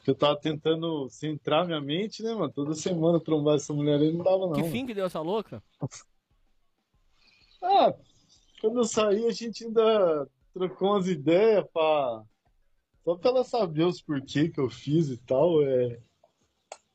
[0.05, 2.53] que eu tava tentando centrar minha mente, né, mano?
[2.53, 4.53] Toda semana trombar essa mulher aí não dava, não.
[4.53, 5.62] Que fim que deu essa louca?
[7.62, 7.93] Ah,
[8.61, 12.25] quando eu saí, a gente ainda trocou umas ideias pra...
[13.05, 16.01] Só pra ela saber os porquê que eu fiz e tal, é...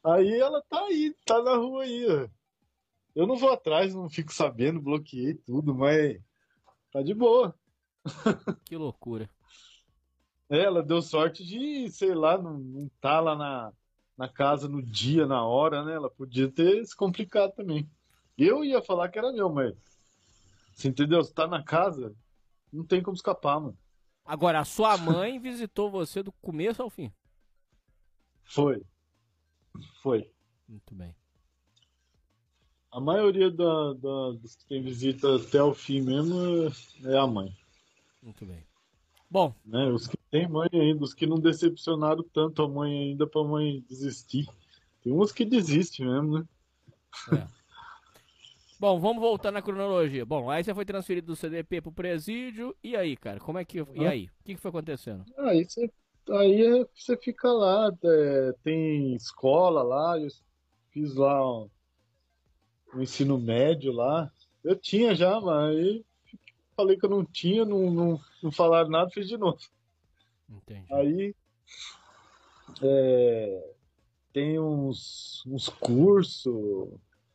[0.03, 2.27] Aí ela tá aí, tá na rua aí, ó.
[3.15, 6.19] Eu não vou atrás, não fico sabendo, bloqueei tudo, mas
[6.91, 7.53] tá de boa.
[8.65, 9.29] Que loucura.
[10.49, 13.73] É, ela deu sorte de, sei lá, não, não tá lá na,
[14.17, 15.93] na casa no dia, na hora, né?
[15.93, 17.87] Ela podia ter se complicado também.
[18.37, 19.75] Eu ia falar que era meu, mas.
[20.73, 21.21] Você entendeu?
[21.23, 22.15] Se tá na casa,
[22.71, 23.77] não tem como escapar, mano.
[24.29, 27.11] Agora, a sua mãe visitou você do começo ao fim.
[28.43, 28.79] Foi.
[30.03, 30.31] Foi.
[30.67, 31.15] Muito bem.
[32.91, 36.35] A maioria da, da- dos que tem visita até o fim mesmo
[37.05, 37.51] é a mãe.
[38.21, 38.63] Muito bem.
[39.31, 39.87] Bom, Né?
[39.87, 43.83] Os que tem mãe ainda, os que não decepcionaram tanto a mãe ainda pra mãe
[43.89, 44.47] desistir.
[45.01, 47.47] Tem uns que desistem mesmo, né?
[48.79, 50.25] Bom, vamos voltar na cronologia.
[50.25, 52.75] Bom, aí você foi transferido do CDP pro presídio.
[52.83, 53.39] E aí, cara?
[53.39, 53.85] Como é que.
[53.93, 54.25] E aí?
[54.25, 55.25] O que, que foi acontecendo?
[55.37, 55.91] Aí você,
[56.31, 60.27] aí é- você fica lá, é, tem escola lá, eu
[60.91, 61.69] fiz lá o
[62.93, 64.31] o ensino médio lá.
[64.63, 66.05] Eu tinha já, mas aí
[66.75, 69.59] falei que eu não tinha, não, não, não falaram nada, fiz de novo.
[70.49, 70.93] Entendi.
[70.93, 71.35] Aí
[72.81, 73.73] é,
[74.33, 76.89] tem uns, uns cursos.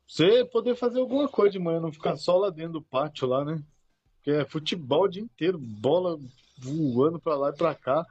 [0.06, 3.44] Você poder fazer alguma coisa de manhã, não ficar só lá dentro do pátio lá,
[3.44, 3.62] né?
[4.16, 6.18] Porque é futebol o dia inteiro, bola
[6.58, 8.06] voando pra lá e pra cá.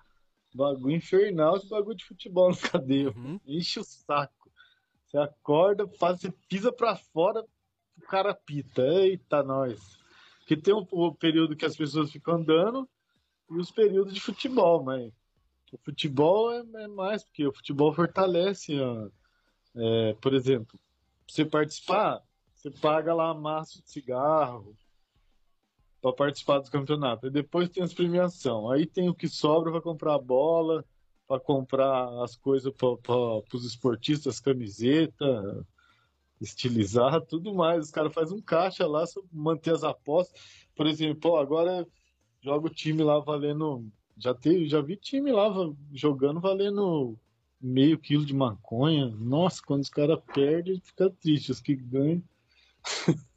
[0.54, 3.10] Bagulho infernal esse bagulho de futebol na cadeia.
[3.10, 3.40] Uhum.
[3.46, 4.52] Enche o saco.
[5.08, 7.44] Você acorda, faz, você pisa pra fora,
[7.98, 8.82] o cara apita.
[8.82, 9.80] Eita, nós.
[10.40, 12.88] Porque tem o, o período que as pessoas ficam andando
[13.50, 15.12] e os períodos de futebol, mas
[15.72, 18.80] o futebol é, é mais, porque o futebol fortalece.
[18.80, 19.10] ó.
[19.76, 20.80] É, por exemplo,
[21.34, 22.22] você participar,
[22.54, 24.76] você paga lá maço de cigarro
[26.00, 27.28] para participar dos campeonatos.
[27.28, 28.70] E depois tem as premiação.
[28.70, 30.86] Aí tem o que sobra para comprar bola,
[31.28, 35.66] para comprar as coisas para os esportistas, camiseta,
[36.40, 37.86] estilizar, tudo mais.
[37.86, 40.40] Os caras fazem um caixa lá, manter as apostas.
[40.76, 41.88] Por exemplo, ó, agora
[42.42, 43.90] joga o time lá valendo.
[44.16, 45.52] Já, teve, já vi time lá
[45.92, 47.18] jogando valendo
[47.64, 49.08] meio quilo de maconha.
[49.08, 51.52] Nossa, quando os caras perdem, fica triste.
[51.52, 52.22] Os que ganham.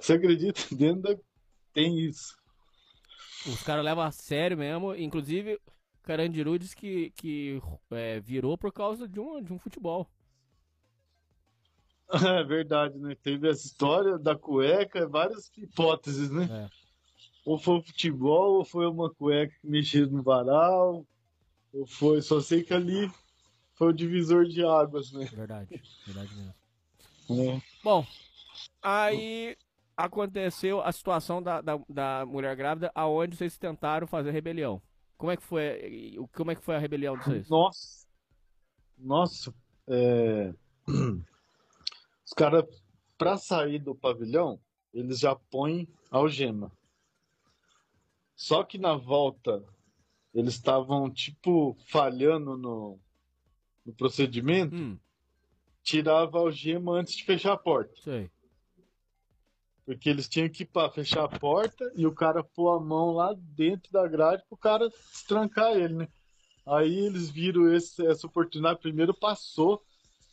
[0.00, 0.60] Você acredita?
[0.74, 1.16] Dentro da...
[1.74, 2.34] tem isso.
[3.46, 4.94] Os caras levam a sério mesmo.
[4.94, 10.08] Inclusive, o Carandiru disse que, que é, virou por causa de um, de um futebol.
[12.12, 13.16] É verdade, né?
[13.22, 16.46] Teve essa história da cueca, várias hipóteses, né?
[16.50, 16.68] É.
[17.42, 21.06] Ou foi o futebol, ou foi uma cueca que mexeu no varal,
[21.72, 22.20] ou foi.
[22.20, 23.10] Só sei que ali
[23.82, 25.24] foi o divisor de águas, né?
[25.24, 27.52] Verdade, verdade mesmo.
[27.52, 27.62] É.
[27.82, 28.06] Bom,
[28.80, 29.56] aí
[29.96, 34.80] aconteceu a situação da, da, da mulher grávida, aonde vocês tentaram fazer rebelião.
[35.18, 37.48] Como é que foi, como é que foi a rebelião de vocês?
[37.48, 38.06] Nossa,
[38.96, 39.54] nossa,
[39.88, 40.54] é...
[40.86, 42.64] os caras,
[43.18, 44.60] pra sair do pavilhão,
[44.94, 46.70] eles já põem algema.
[48.36, 49.60] Só que na volta,
[50.32, 53.00] eles estavam, tipo, falhando no,
[53.84, 54.98] no procedimento, Hum,
[55.82, 57.92] tirava a algema antes de fechar a porta.
[58.02, 58.30] sei.
[59.84, 63.34] Porque eles tinham que pá, fechar a porta e o cara pôr a mão lá
[63.36, 64.88] dentro da grade pro cara
[65.26, 66.08] trancar ele, né?
[66.64, 68.78] Aí eles viram esse- essa oportunidade.
[68.80, 69.82] Primeiro passou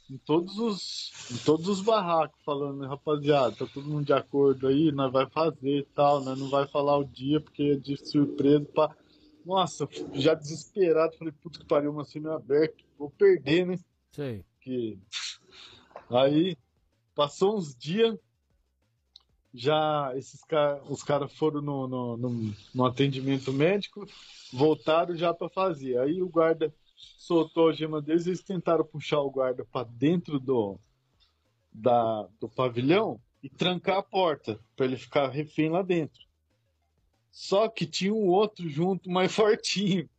[0.08, 4.92] em todos os, em todos os barracos, falando, rapaziada, tá todo mundo de acordo aí,
[4.92, 8.66] nós vai fazer e tal, nós não vai falar o dia, porque é de surpresa.
[8.74, 8.96] Pá.
[9.44, 13.80] Nossa, já desesperado, falei, puta que pariu, uma cena aberta, vou perder, né?
[14.12, 14.44] Sei.
[14.60, 15.00] que
[16.10, 16.58] aí
[17.16, 18.20] passou uns dias
[19.54, 24.06] já esses caras os caras foram no, no, no, no atendimento médico
[24.52, 26.74] voltaram já para fazer aí o guarda
[27.18, 30.78] soltou a gema deles eles tentaram puxar o guarda para dentro do
[31.72, 36.20] da, do pavilhão e trancar a porta para ele ficar refém lá dentro
[37.32, 40.10] só que tinha um outro junto mais fortinho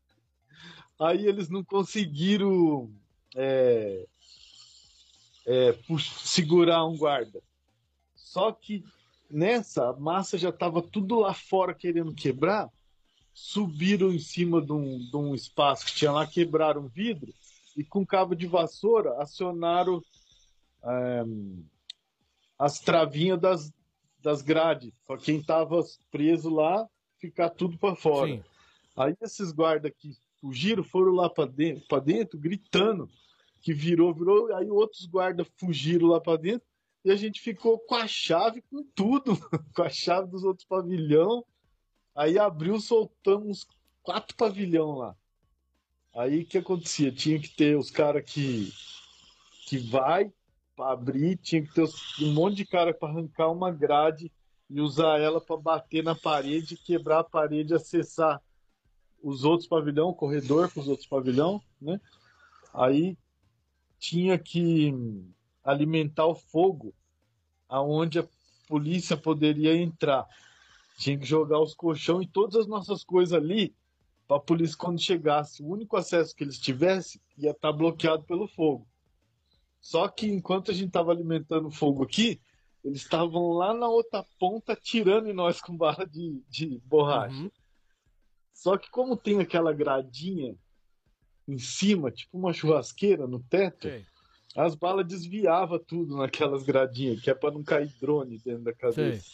[1.00, 2.92] aí eles não conseguiram
[3.34, 4.06] é,
[5.46, 5.78] é,
[6.22, 7.42] segurar um guarda.
[8.14, 8.84] Só que
[9.30, 12.68] nessa, a massa já estava tudo lá fora querendo quebrar.
[13.32, 17.32] Subiram em cima de um, de um espaço que tinha lá, quebraram o vidro
[17.76, 20.02] e com cabo de vassoura acionaram
[20.82, 21.24] é,
[22.58, 23.72] as travinhas das,
[24.20, 24.92] das grades.
[25.06, 26.86] Para quem estava preso lá,
[27.18, 28.32] ficar tudo para fora.
[28.32, 28.44] Sim.
[28.96, 33.08] Aí esses guardas que fugiram foram lá para dentro, dentro, gritando
[33.60, 34.54] que virou, virou.
[34.54, 36.66] Aí outros guardas fugiram lá para dentro
[37.04, 39.36] e a gente ficou com a chave, com tudo,
[39.74, 41.44] com a chave dos outros pavilhão.
[42.14, 43.66] Aí abriu, soltamos
[44.02, 45.16] quatro pavilhão lá.
[46.14, 47.12] Aí o que acontecia?
[47.12, 48.72] Tinha que ter os caras que
[49.66, 50.32] que vai
[50.74, 51.88] para abrir, tinha que ter
[52.20, 54.32] um monte de cara para arrancar uma grade
[54.68, 58.42] e usar ela para bater na parede, quebrar a parede, acessar
[59.22, 62.00] os outros pavilhão, corredor para os outros pavilhão, né?
[62.72, 63.16] Aí
[63.98, 64.94] tinha que
[65.62, 66.94] alimentar o fogo
[67.68, 68.28] aonde a
[68.66, 70.26] polícia poderia entrar.
[70.96, 73.74] Tinha que jogar os colchão e todas as nossas coisas ali
[74.26, 78.46] para a polícia quando chegasse, o único acesso que eles tivessem ia estar bloqueado pelo
[78.46, 78.86] fogo.
[79.80, 82.40] Só que enquanto a gente estava alimentando o fogo aqui,
[82.84, 87.34] eles estavam lá na outra ponta tirando em nós com bala de, de borracha.
[87.34, 87.50] Uhum.
[88.60, 90.54] Só que como tem aquela gradinha
[91.48, 93.88] em cima, tipo uma churrasqueira no teto,
[94.54, 99.24] as balas desviavam tudo naquelas gradinhas, que é para não cair drone dentro da cabeça.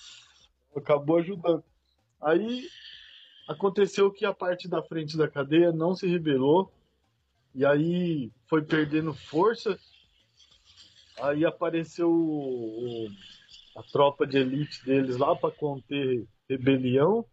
[0.76, 1.64] Acabou ajudando.
[2.22, 2.68] Aí
[3.48, 6.72] aconteceu que a parte da frente da cadeia não se rebelou,
[7.52, 9.76] e aí foi perdendo força.
[11.20, 13.10] Aí apareceu o- o-
[13.76, 17.26] a tropa de elite deles lá para conter rebelião.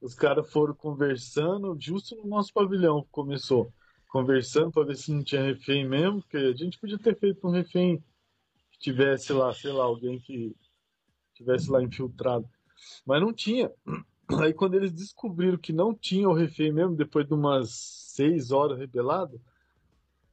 [0.00, 3.72] Os caras foram conversando, justo no nosso pavilhão começou.
[4.08, 7.50] Conversando para ver se não tinha refém mesmo, porque a gente podia ter feito um
[7.50, 8.02] refém
[8.72, 10.56] que tivesse lá, sei lá, alguém que
[11.34, 12.48] tivesse lá infiltrado.
[13.04, 13.70] Mas não tinha.
[14.40, 18.78] Aí quando eles descobriram que não tinha o refém mesmo, depois de umas seis horas
[18.78, 19.40] rebelado,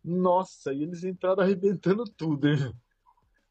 [0.04, 2.74] nossa, e eles entraram arrebentando tudo, hein?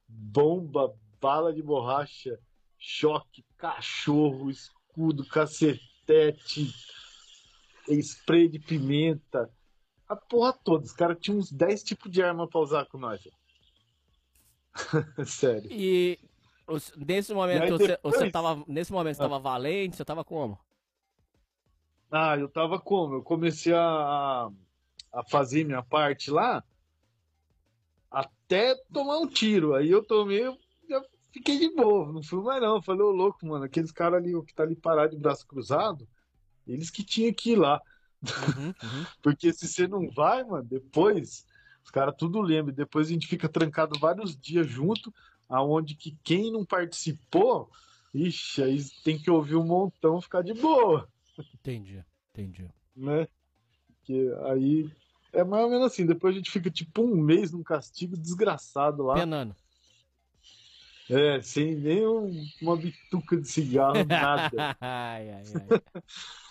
[0.09, 2.39] Bomba, bala de borracha,
[2.79, 5.27] choque, cachorro, escudo,
[6.07, 6.73] cacetete,
[8.03, 9.51] spray de pimenta,
[10.09, 10.85] a porra toda.
[10.85, 13.21] Os caras tinham uns 10 tipos de arma pra usar com nós.
[15.27, 15.71] Sério.
[15.71, 16.19] E
[16.67, 18.65] os- nesse momento você, você tava.
[18.67, 19.29] Nesse momento você Ah.
[19.29, 20.59] tava valente, você tava como?
[22.11, 23.15] Ah, eu tava como?
[23.15, 24.49] Eu comecei a,
[25.13, 26.63] a fazer minha parte lá,
[28.11, 29.75] até tomar um tiro.
[29.75, 30.45] Aí eu tomei,
[31.37, 32.81] fiquei de boa, não fui mais não.
[32.83, 36.09] Falei, ô louco, mano, aqueles caras ali, o que tá ali parado de braço cruzado,
[36.67, 37.81] eles que tinham que ir lá.
[38.23, 39.07] Uhum, uhum.
[39.23, 41.47] Porque se você não vai, mano, depois
[41.85, 42.75] os caras tudo lembram.
[42.75, 45.13] Depois a gente fica trancado vários dias junto,
[45.49, 47.71] aonde que quem não participou,
[48.15, 51.09] ixi, aí tem que ouvir um montão ficar de boa,
[51.55, 52.67] Entendi, entendi.
[52.97, 53.29] né?
[53.89, 54.91] Porque aí
[55.33, 56.07] é mais ou menos assim.
[56.07, 59.15] Depois a gente fica tipo um mês num castigo desgraçado lá.
[59.15, 59.55] Penando.
[61.09, 64.51] É, sem nem um- uma bituca de cigarro, nada.
[64.81, 66.03] ai, ai, ai.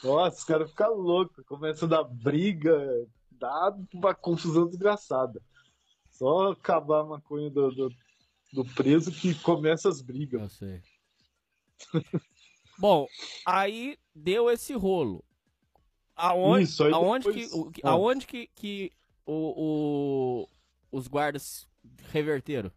[0.03, 5.41] Nossa, os caras ficam loucos, começa a dar briga, dá uma confusão desgraçada.
[6.09, 7.93] Só acabar a maconha do, do,
[8.53, 10.41] do preso que começa as brigas.
[10.41, 10.81] Eu sei.
[12.77, 13.07] Bom,
[13.45, 15.23] aí deu esse rolo.
[16.15, 17.89] Aonde, Isso, aonde, depois- que- Ah.
[17.91, 18.91] aonde que, que
[19.25, 20.49] o, o-
[20.97, 21.67] os guardas
[22.09, 22.71] reverteram?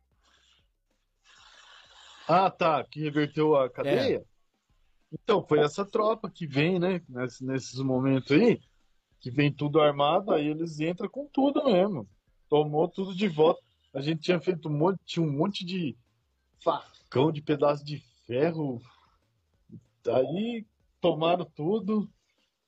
[2.28, 4.24] Ah, tá, que reverteu a cadeia?
[5.12, 8.60] Então, foi essa tropa que vem, né, nesse- nesses momentos aí,
[9.20, 12.06] que vem tudo armado, aí eles entram com tudo mesmo.
[12.48, 13.60] Tomou tudo de volta.
[13.94, 15.96] A gente tinha feito um monte, tinha um monte de
[16.62, 18.80] facão, de pedaço de ferro.
[20.06, 20.66] Aí
[21.00, 22.08] tomaram tudo,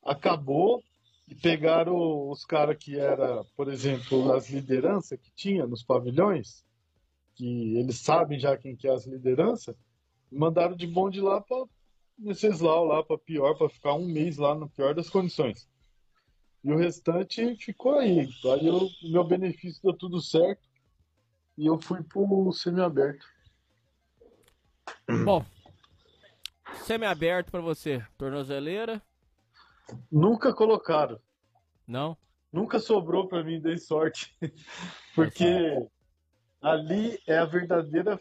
[0.03, 0.83] acabou
[1.29, 6.65] e pegaram os caras que era, por exemplo, as lideranças que tinha nos pavilhões,
[7.41, 9.75] que eles sabem já quem que é as lideranças,
[10.31, 11.65] mandaram de bonde lá para
[12.19, 15.67] Venceslau, lá para pior, para ficar um mês lá no pior das condições.
[16.63, 18.29] E o restante ficou aí.
[18.45, 20.69] Aí o meu benefício deu tudo certo
[21.57, 23.27] e eu fui pro semiaberto.
[25.25, 25.43] Bom,
[26.85, 28.05] semi-aberto pra você.
[28.19, 29.01] Tornozeleira?
[30.13, 31.19] Nunca colocaram.
[31.87, 32.17] Não?
[32.53, 34.37] Nunca sobrou para mim, dei sorte.
[35.15, 35.89] Porque
[36.61, 38.21] ali é a verdadeira.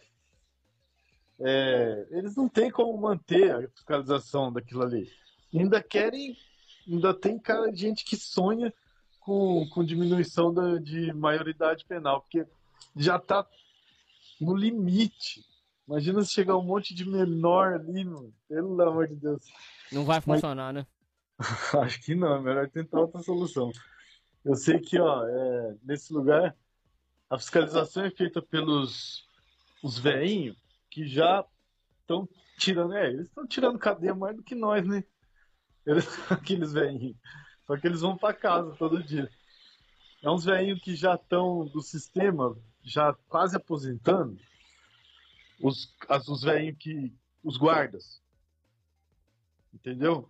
[1.40, 5.10] é, eles não têm como manter a fiscalização daquilo ali.
[5.54, 6.38] Ainda querem.
[6.88, 8.74] Ainda tem cara de gente que sonha
[9.20, 12.48] com, com diminuição da, de maioridade penal, porque
[12.96, 13.46] já tá
[14.42, 15.46] no limite.
[15.88, 18.34] Imagina se chegar um monte de menor ali, mano.
[18.48, 19.44] Pelo amor de Deus.
[19.92, 20.86] Não vai funcionar, né?
[21.82, 23.72] Acho que não, é melhor tentar outra solução.
[24.44, 26.56] Eu sei que, ó, é, nesse lugar,
[27.30, 29.26] a fiscalização é feita pelos
[29.84, 30.58] os veinhos
[30.90, 31.46] que já
[32.02, 32.28] estão
[32.58, 35.04] tirando, é, eles estão tirando cadeia mais do que nós, né?
[35.86, 37.16] Eles, aqueles veinhos.
[37.66, 39.30] Só que eles vão para casa todo dia.
[40.22, 44.38] É uns veinhos que já estão do sistema, já quase aposentando.
[45.62, 47.16] Os, as, os veinhos que.
[47.44, 48.22] Os guardas.
[49.74, 50.30] Entendeu?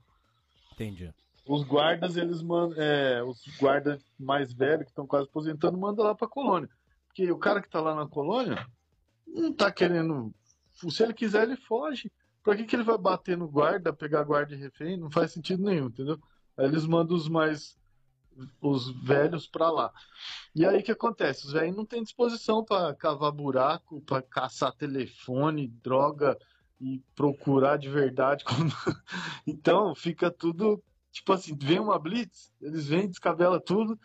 [0.73, 1.11] Entendi.
[1.45, 2.79] Os guardas, eles mandam.
[2.79, 6.69] É, os guardas mais velhos, que estão quase aposentando, mandam lá pra colônia.
[7.09, 8.65] Porque o cara que tá lá na colônia
[9.27, 10.33] não tá querendo.
[10.89, 12.11] Se ele quiser, ele foge.
[12.41, 14.95] Pra que, que ele vai bater no guarda, pegar guarda de refém?
[14.97, 16.17] Não faz sentido nenhum, entendeu?
[16.57, 17.77] Aí eles mandam os mais.
[18.61, 19.91] os velhos pra lá.
[20.55, 21.45] E aí o que acontece?
[21.47, 26.37] Os velhos não têm disposição pra cavar buraco, pra caçar telefone, droga
[26.79, 28.43] e procurar de verdade.
[28.45, 28.69] como-
[29.45, 30.81] então fica tudo
[31.11, 33.99] tipo assim, vem uma blitz, eles vêm, descabela tudo,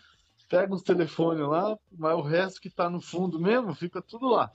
[0.49, 4.51] pegam os telefones lá, mas o resto que tá no fundo mesmo, fica tudo lá.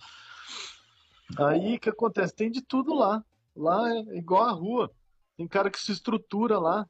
[1.37, 2.35] Aí o que acontece?
[2.35, 3.23] Tem de tudo lá.
[3.55, 4.91] Lá é igual a rua.
[5.37, 6.87] Tem cara que se estrutura lá.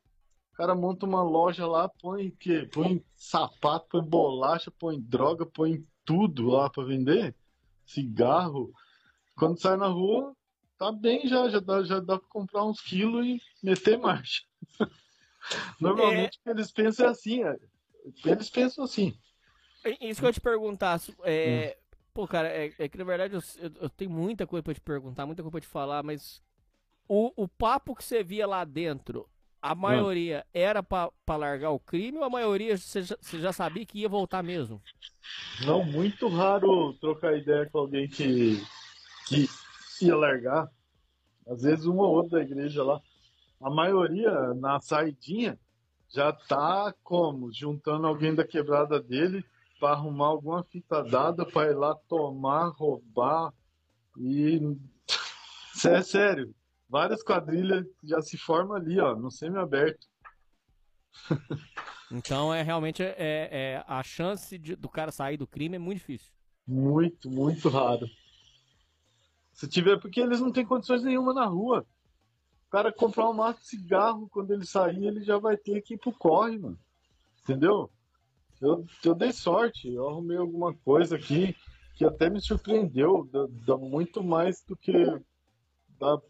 [0.53, 5.85] O cara monta uma loja lá, põe que põe sapato, põe bolacha, põe droga, põe
[6.05, 7.35] tudo lá para vender.
[7.85, 8.71] Cigarro.
[9.35, 10.35] Quando sai na rua,
[10.77, 14.43] tá bem já, já dá, já dá pra comprar uns quilos e meter marcha.
[15.79, 17.55] Normalmente que eles pensam é assim, é,
[18.25, 19.13] eles pensam assim.
[19.83, 20.99] É Isso que eu te perguntar.
[21.23, 21.77] É...
[22.13, 24.81] Pô, cara, é, é que na verdade eu, eu- eu tenho muita coisa pra te
[24.81, 26.41] perguntar, muita coisa pra te falar, mas
[27.07, 29.29] o, o papo que você via lá dentro,
[29.61, 33.53] a maioria era pra, pra largar o crime ou a maioria você já, você já
[33.53, 34.81] sabia que ia voltar mesmo?
[35.65, 38.61] Não, muito raro trocar ideia com alguém que,
[39.27, 39.47] que
[40.01, 40.69] ia largar.
[41.47, 43.01] Às vezes uma ou outra da igreja lá.
[43.61, 45.57] A maioria na saidinha
[46.09, 47.51] já tá como?
[47.53, 49.43] Juntando alguém da quebrada dele
[49.79, 53.53] para arrumar alguma fita dada para ir lá tomar, roubar
[54.17, 54.59] e
[55.85, 56.53] é sério.
[56.89, 60.07] Várias quadrilhas já se formam ali, ó, no semi-aberto.
[62.11, 65.99] Então é realmente é, é- a chance de- do cara sair do crime é muito
[65.99, 66.33] difícil.
[66.67, 68.07] Muito, muito raro.
[69.53, 71.85] Se tiver, porque eles não têm condições nenhuma na rua.
[72.69, 75.95] O cara comprar um maço de cigarro, quando ele sair, ele já vai ter que
[75.95, 76.77] ir pro corre, mano.
[77.41, 77.89] Entendeu?
[78.61, 81.55] Eu, eu dei sorte, eu arrumei alguma coisa aqui
[81.95, 83.27] que até me surpreendeu,
[83.65, 84.93] dá, muito mais do que
[85.99, 86.21] dá,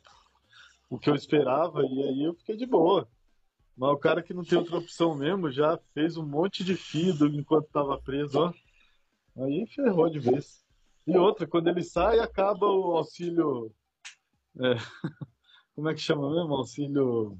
[0.89, 3.05] o que eu esperava, e aí eu fiquei de boa.
[3.75, 7.13] Mas o cara que não tem outra opção mesmo já fez um monte de fio
[7.27, 8.53] enquanto estava preso, ó.
[9.43, 10.63] Aí ferrou de vez.
[11.05, 13.73] E outra, quando ele sai, acaba o auxílio.
[14.57, 14.75] É,
[15.79, 16.53] como é que chama mesmo?
[16.55, 17.37] Auxílio.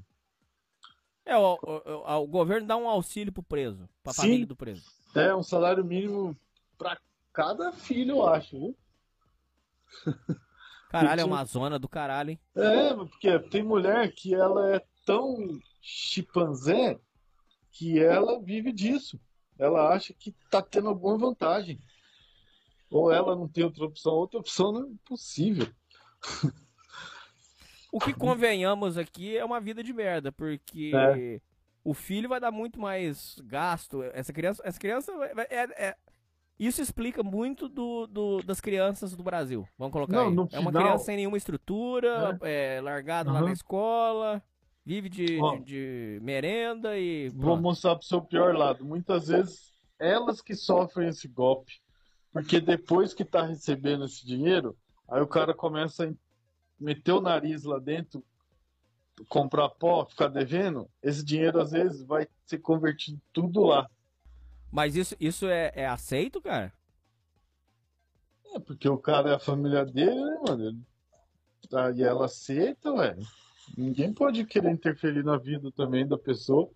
[1.26, 4.22] É, o, o, o, governo dá um auxílio pro preso, pra Sim.
[4.22, 4.90] família do preso.
[5.14, 6.34] É, um salário mínimo
[6.78, 6.98] pra
[7.34, 8.76] cada filho, eu acho, viu?
[10.88, 12.40] Caralho, é uma zona do caralho, hein?
[12.56, 15.36] É, porque tem mulher que ela é tão
[15.80, 16.98] chimpanzé
[17.70, 19.20] que ela vive disso.
[19.56, 21.78] Ela acha que tá tendo alguma vantagem.
[22.90, 24.14] Ou ela não tem outra opção.
[24.14, 25.72] Outra opção não é possível.
[27.92, 31.40] O que convenhamos aqui é uma vida de merda, porque É.
[31.84, 34.02] o filho vai dar muito mais gasto.
[34.12, 35.12] Essa criança, essa criança
[35.50, 35.96] é, é-
[36.58, 39.66] isso explica muito do, do- das crianças do Brasil.
[39.78, 40.48] Vamos colocar Não, aí.
[40.52, 43.46] É uma criança sem nenhuma estrutura, é, largado lá Aham.
[43.46, 44.42] na escola,
[44.84, 45.56] vive de, Ó.
[45.58, 47.62] de merenda e Vou pronto.
[47.62, 48.84] mostrar pro seu pior lado.
[48.84, 51.72] Muitas vezes, elas que sofrem esse golpe.
[52.32, 54.76] Porque depois que tá recebendo esse dinheiro,
[55.08, 56.08] aí o cara começa a
[56.80, 58.24] meter o nariz lá dentro,
[59.28, 60.88] comprar pó, ficar devendo.
[61.02, 63.88] Esse dinheiro, às vezes, vai ser convertido tudo lá.
[64.72, 66.72] Mas isso, isso é, é aceito, cara?
[68.54, 70.64] É, porque o cara é a família dele, né, mano?
[70.64, 70.90] Ele-
[71.72, 73.16] Aí ela aceita, ué.
[73.76, 76.68] Ninguém pode querer interferir na vida também da pessoa.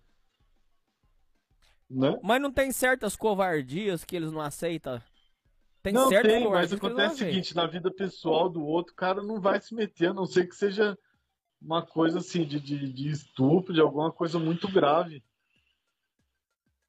[1.89, 2.17] Né?
[2.23, 5.01] Mas não tem certas covardias que eles não aceitam?
[5.85, 9.21] Tem não certas tem, mas acontece o seguinte, na vida pessoal do outro, o cara
[9.21, 10.97] não vai se meter, a não ser que seja
[11.61, 15.23] uma coisa assim de, de, de estupro, de alguma coisa muito grave.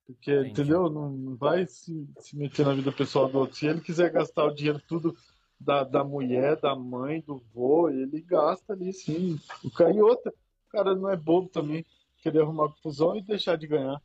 [0.07, 0.49] Porque, Entendi.
[0.49, 0.89] entendeu?
[0.89, 3.55] Não, não vai se, se meter na vida pessoal do outro.
[3.55, 5.15] Se ele quiser gastar o dinheiro tudo
[5.61, 9.39] da, da mulher, da mãe, do vô, ele gasta ali sim.
[9.63, 11.85] O cara, e outra, o cara não é bobo também,
[12.23, 14.01] querer arrumar confusão e deixar de ganhar.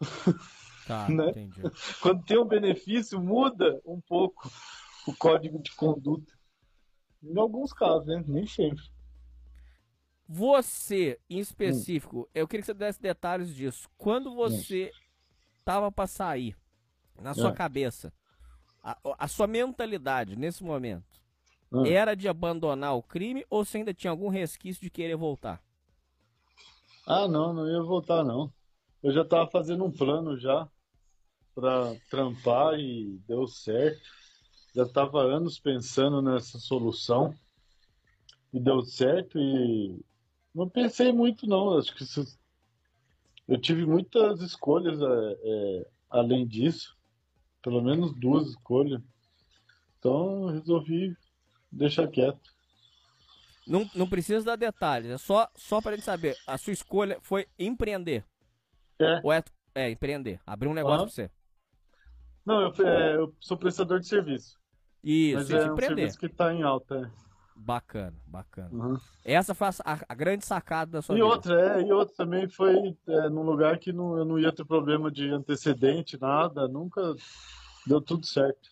[0.88, 1.28] Tá, né?
[1.30, 1.60] entendi.
[2.02, 4.50] Quando tem um benefício, muda um pouco
[5.06, 6.32] o código de conduta.
[7.22, 8.24] Em alguns casos, né?
[8.26, 8.82] Nem sempre.
[10.28, 13.88] Você, em específico, eu queria que você desse detalhes disso.
[13.96, 14.90] Quando você
[15.64, 16.56] tava pra sair,
[17.20, 17.54] na sua É.
[17.54, 18.12] cabeça,
[18.82, 21.04] a, a sua mentalidade nesse momento
[21.72, 21.86] Ah.
[21.86, 25.62] era de abandonar o crime ou você ainda tinha algum resquício de querer voltar?
[27.06, 28.52] Ah, não, não ia voltar, não.
[29.02, 30.68] Eu já tava fazendo um plano já
[31.58, 34.00] pra trampar e deu certo.
[34.76, 37.34] Já tava anos pensando nessa solução
[38.52, 40.00] e deu certo e
[40.54, 41.76] não pensei muito, não.
[41.76, 42.38] Acho que isso-
[43.48, 46.96] eu tive muitas escolhas é, é, além disso,
[47.60, 49.02] pelo menos duas escolhas.
[49.98, 51.16] Então resolvi
[51.72, 52.56] deixar quieto.
[53.66, 56.36] Não, não precisa dar detalhes, é só, só pra gente saber.
[56.46, 58.24] A sua escolha foi empreender.
[59.00, 59.20] É.
[59.24, 59.42] Ou é,
[59.74, 61.37] é empreender, abrir um negócio pra você.
[62.48, 64.58] Não, eu, é, eu sou prestador de serviço.
[65.04, 67.12] Isso, Mas é um serviço que tá em alta.
[67.54, 68.70] Bacana, bacana.
[68.72, 68.74] É.
[68.74, 68.98] Uhum.
[69.22, 71.26] Essa foi a, a grande sacada da sua E vida.
[71.28, 74.64] outra, é, e outra também foi é, num lugar que não, eu não ia ter
[74.64, 77.14] problema de antecedente, nada, nunca
[77.86, 78.70] deu tudo certo.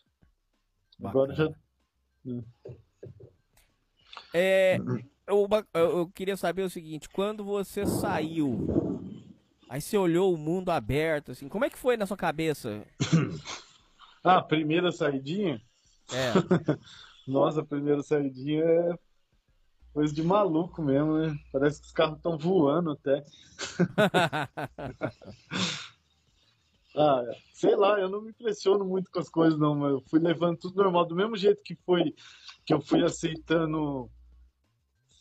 [1.05, 1.45] Agora já.
[2.25, 2.45] Bacana.
[4.33, 4.79] É,
[5.27, 8.59] eu- eu queria saber o seguinte, quando você saiu,
[9.69, 12.83] aí você olhou o mundo aberto, assim, como é que foi na sua cabeça?
[14.29, 15.63] Ah, primeira saidinha?
[16.13, 16.33] É,
[17.29, 18.99] Nossa, a primeira saidinha é
[19.95, 21.33] coisa de maluco mesmo, né?
[21.53, 23.25] Parece que os carros estão voando até.
[26.99, 27.23] Ah,
[27.53, 30.57] sei lá, eu não me impressiono muito com as coisas, não, mas eu fui levando
[30.57, 32.15] tudo normal, do mesmo jeito que foi
[32.65, 34.11] que eu fui aceitando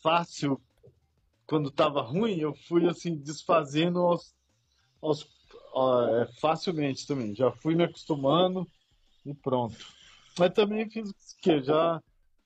[0.02, 0.58] fácil
[1.46, 4.34] quando tava ruim, eu fui assim desfazendo aos,
[5.02, 5.28] aos
[5.74, 7.34] ó, é, facilmente também.
[7.34, 8.66] Já fui me acostumando
[9.26, 9.76] e pronto.
[10.38, 12.02] Mas também fiz o que já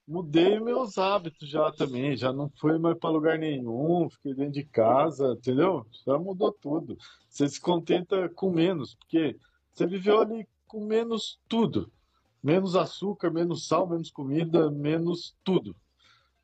[0.07, 4.63] mudei meus hábitos já também, já não fui mais para lugar nenhum, fiquei dentro de
[4.65, 5.85] casa, entendeu?
[6.05, 6.97] Já mudou tudo.
[7.29, 9.37] Você se contenta com menos, porque
[9.71, 11.91] você viveu ali com menos tudo.
[12.43, 15.75] Menos açúcar, menos sal, menos comida, menos tudo.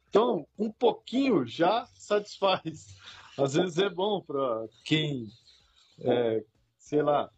[0.09, 2.95] Então, um pouquinho já satisfaz.
[3.38, 5.27] Às vezes é bom para quem,
[5.99, 6.43] é,
[6.77, 7.30] sei lá,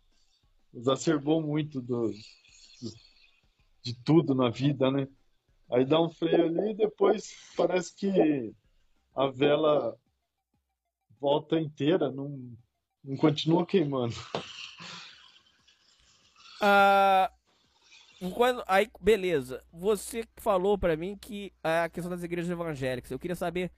[0.73, 2.11] exacerbou muito do,
[3.90, 5.07] de tudo na vida, né?
[5.72, 8.53] Aí dá um freio ali e depois parece que
[9.16, 9.95] a vela
[11.20, 12.56] volta inteira, não,
[13.03, 14.16] não continua queimando.
[16.61, 17.32] Ah,
[18.34, 19.64] quando, aí, beleza.
[19.72, 23.11] Você falou pra mim que a questão das igrejas evangélicas.
[23.11, 23.72] Eu queria saber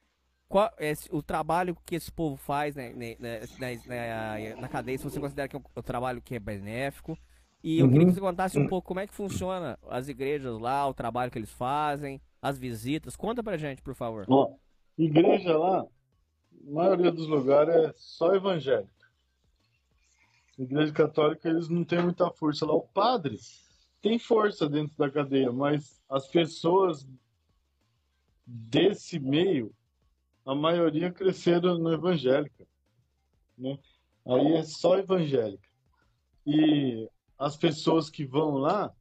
[0.47, 5.03] qual é o trabalho que esse povo faz né, né, na, na, na, cadeia, se
[5.03, 7.17] você considera que é um trabalho que é benéfico.
[7.63, 7.91] E eu uhum.
[7.91, 11.31] queria que você contasse um pouco como é que funciona as igrejas lá, o trabalho
[11.31, 13.15] que eles fazem, as visitas.
[13.15, 14.25] Conta pra gente, por favor.
[14.27, 14.55] Ó,
[14.97, 18.89] igreja lá, a maioria dos lugares é só evangélica.
[20.57, 22.73] Igreja católica, eles não têm muita força lá.
[22.73, 23.37] O padre
[24.01, 27.07] tem força dentro da cadeia, mas as pessoas
[28.45, 29.71] desse meio,
[30.45, 32.67] a maioria cresceram no evangélica.
[33.57, 33.77] Né?
[34.25, 35.67] Aí é só evangélica.
[36.45, 37.07] E
[37.41, 38.93] as pessoas que vão lá,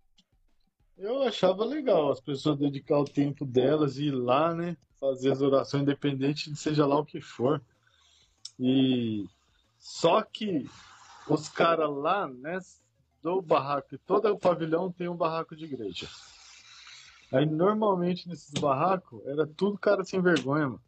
[0.96, 4.78] eu achava legal as pessoas dedicar o tempo delas e ir lá, né?
[4.98, 7.62] Fazer as orações independente de seja lá o que for.
[8.58, 9.26] E
[9.78, 10.66] só que
[11.28, 12.58] os caras lá, né,
[13.22, 16.08] do barraco, todo o pavilhão tem um barraco de igreja.
[17.30, 20.82] Aí normalmente nesses barracos era tudo cara sem vergonha, mano.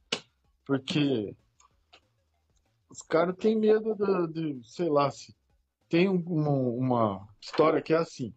[0.64, 1.36] Porque
[2.88, 5.34] os caras têm medo de, de, sei lá, se
[5.92, 8.32] tem uma, uma história que é assim.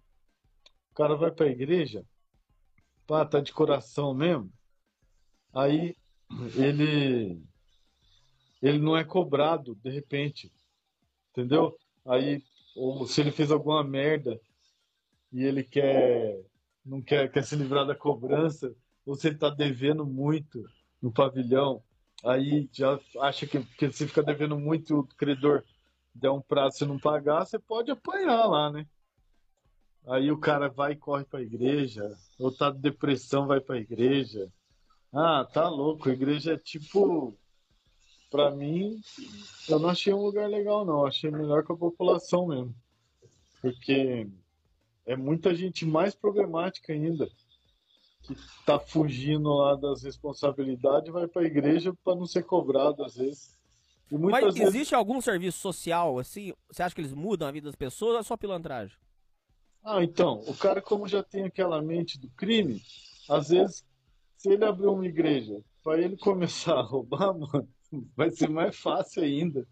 [0.91, 2.05] O cara vai pra igreja,
[3.07, 4.51] pá, tá de coração mesmo.
[5.53, 5.95] Aí
[6.57, 7.41] ele
[8.61, 10.51] ele não é cobrado de repente.
[11.31, 11.77] Entendeu?
[12.05, 12.43] Aí,
[12.75, 14.37] ou se ele fez alguma merda
[15.31, 16.37] e ele quer
[16.85, 18.75] não quer, quer se livrar da cobrança,
[19.05, 20.61] ou se ele está devendo muito
[21.01, 21.81] no pavilhão,
[22.21, 25.63] aí já acha que, que se fica devendo muito o credor
[26.15, 28.87] der um prazo e não pagar, você pode apanhar lá, né?
[30.07, 33.75] Aí o cara vai e corre para a igreja, ou tá de depressão, vai para
[33.75, 34.51] a igreja.
[35.13, 37.37] Ah, tá louco, a igreja é tipo
[38.35, 38.99] para mim,
[39.69, 41.05] eu não achei um lugar legal, não.
[41.05, 42.75] Achei melhor com a população mesmo.
[43.61, 44.27] Porque
[45.05, 47.29] é muita gente mais problemática ainda
[48.23, 48.35] que
[48.65, 53.54] tá fugindo lá das responsabilidades vai para a igreja para não ser cobrado às vezes.
[54.11, 54.61] Mas vezes...
[54.61, 56.53] existe algum serviço social assim?
[56.69, 58.97] Você acha que eles mudam a vida das pessoas ou é só pilantragem?
[59.83, 62.81] Ah, então, o cara como já tem aquela mente do crime,
[63.29, 63.83] às vezes
[64.37, 67.67] se ele abrir uma igreja para ele começar a roubar, mano,
[68.15, 69.67] vai ser mais fácil ainda.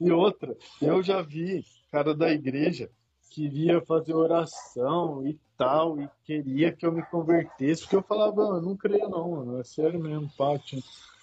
[0.00, 1.64] E outra, eu já vi
[1.94, 2.90] cara da igreja
[3.30, 8.62] queria fazer oração e tal, e queria que eu me convertesse, porque eu falava, eu
[8.62, 10.82] não creio não, mano, é sério mesmo, pátio.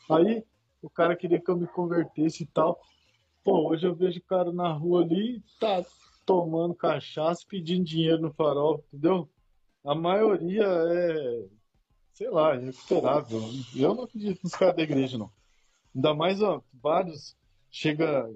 [0.10, 0.44] Aí
[0.82, 2.80] o cara queria que eu me convertesse e tal.
[3.44, 5.84] Pô, hoje eu vejo o cara na rua ali, tá
[6.26, 9.30] tomando cachaça, pedindo dinheiro no farol, entendeu?
[9.84, 11.46] A maioria é,
[12.14, 13.42] sei lá, irrecuperável.
[13.76, 15.32] Eu não acredito nos caras da igreja, não.
[15.96, 17.36] Ainda mais, ó, vários
[17.70, 18.30] chega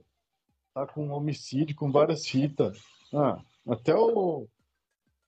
[0.74, 2.78] tá com homicídio, com várias fitas.
[3.14, 4.48] Ah, até o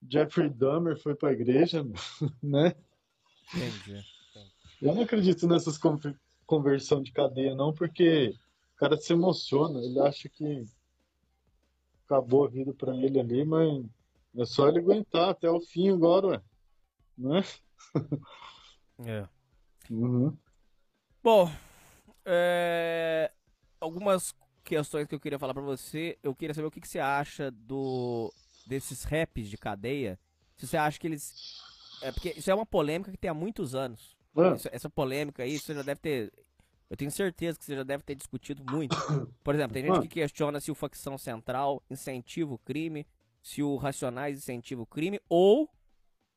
[0.10, 1.84] Jeffrey Dahmer foi pra igreja,
[2.44, 2.76] né?
[3.54, 4.04] Entendi.
[4.82, 5.78] Eu não acredito nessas
[6.48, 8.34] conversão de cadeia, não, porque
[8.76, 10.66] o cara se emociona, ele acha que
[12.06, 13.86] acabou a vida pra ele ali, mas
[14.36, 16.42] é só ele aguentar até o fim agora, ué.
[17.18, 17.44] Né?
[19.06, 19.28] É.
[19.92, 20.36] Uhum.
[21.24, 21.52] Bom,
[22.26, 23.32] é...
[23.80, 24.34] Algumas
[24.64, 26.18] questões que eu queria falar para você.
[26.24, 28.34] Eu queria saber o que, que você acha do
[28.66, 30.20] desses raps de cadeia.
[30.56, 31.62] Se você acha que eles.
[32.02, 34.17] É porque isso é uma polêmica que tem há muitos anos.
[34.38, 34.56] Ah.
[34.56, 36.34] Isso, essa polêmica aí, você já deve ter.
[36.90, 38.96] Eu tenho certeza que você já deve ter discutido muito.
[39.44, 40.02] Por exemplo, tem gente ah.
[40.02, 43.06] que questiona se o facção central incentiva o crime,
[43.42, 45.70] se o Racionais incentiva o crime, ou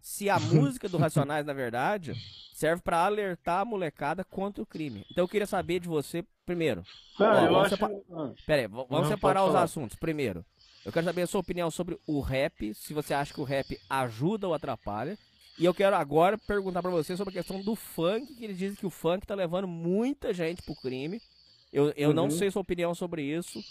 [0.00, 2.14] se a música do Racionais, na verdade,
[2.54, 5.06] serve para alertar a molecada contra o crime.
[5.10, 6.82] Então eu queria saber de você, primeiro.
[7.18, 7.70] Ah, ó, vamos acho...
[7.70, 7.90] separ...
[7.90, 8.32] ah.
[8.46, 9.96] Pera aí, vamos Não, separar os assuntos.
[9.96, 10.44] Primeiro,
[10.84, 13.78] eu quero saber a sua opinião sobre o rap, se você acha que o rap
[13.88, 15.18] ajuda ou atrapalha.
[15.60, 18.76] E eu quero agora perguntar para você sobre a questão do funk, que eles dizem
[18.76, 21.20] que o funk tá levando muita gente pro crime.
[21.70, 22.14] Eu, eu uhum.
[22.14, 23.62] não sei sua opinião sobre isso.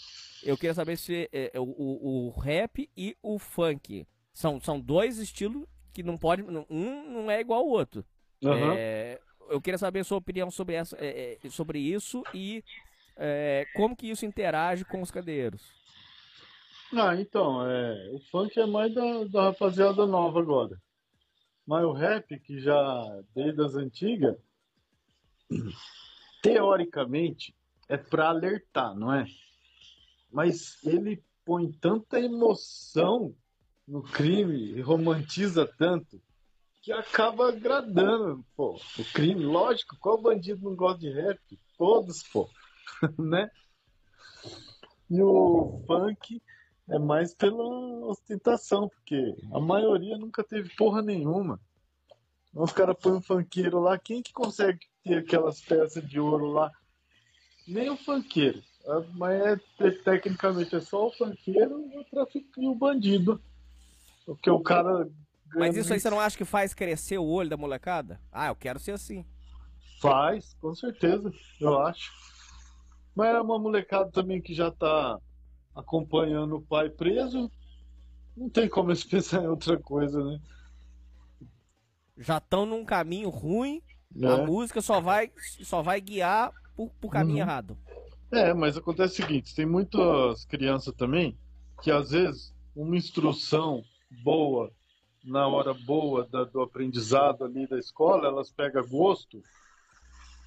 [0.44, 5.18] Eu queria saber se é, o, o, o rap e o funk são, são dois
[5.18, 6.44] estilos que não pode.
[6.70, 8.04] Um não é igual ao outro.
[8.40, 8.72] Uhum.
[8.72, 12.62] É, eu queria saber a sua opinião sobre, essa, é, é, sobre isso e
[13.16, 15.60] é, como que isso interage com os cadeiros.
[16.92, 20.78] Ah, então, é, o funk é mais da, da rapaziada nova agora.
[21.66, 24.36] Mas o rap, que já desde as antigas,
[26.42, 27.54] teoricamente
[27.88, 29.26] é para alertar, não é?
[30.32, 33.34] Mas ele põe tanta emoção
[33.86, 36.22] no crime e romantiza tanto
[36.80, 38.80] que acaba agradando, pô.
[38.98, 41.40] O crime, lógico, qual bandido não gosta de rap?
[41.76, 42.48] Todos, pô,
[43.18, 43.50] né?
[45.10, 46.40] E o funk
[46.90, 47.62] é mais pela
[48.06, 51.60] ostentação, porque a maioria nunca teve porra nenhuma.
[52.52, 56.70] Os caras põem um funkeiro lá, quem que consegue ter aquelas peças de ouro lá?
[57.66, 58.60] Nem o funkeiro.
[58.86, 63.40] Ah, Mas é, tecnicamente é só o funkeiro o trafic- e o bandido.
[64.26, 65.08] Porque o cara.
[65.54, 68.20] Mas isso aí você não acha que faz crescer o olho da molecada?
[68.32, 69.24] Ah, eu quero ser assim.
[70.00, 71.30] Faz, com certeza,
[71.60, 72.10] eu acho.
[73.14, 75.18] Mas é uma molecada também que já tá
[75.80, 77.50] acompanhando o pai preso.
[78.36, 80.40] Não tem como eles pensar em outra coisa, né?
[82.16, 83.82] Já estão num caminho ruim,
[84.22, 84.38] a É.
[84.38, 85.32] música só vai,
[85.64, 87.42] só vai guiar pro, pro caminho Uhum.
[87.42, 87.76] errado.
[88.32, 91.38] É, mas acontece o seguinte, tem muitas crianças também
[91.82, 94.72] que às vezes uma instrução boa
[95.24, 99.44] na hora boa da- do aprendizado ali da escola, elas pegam gosto,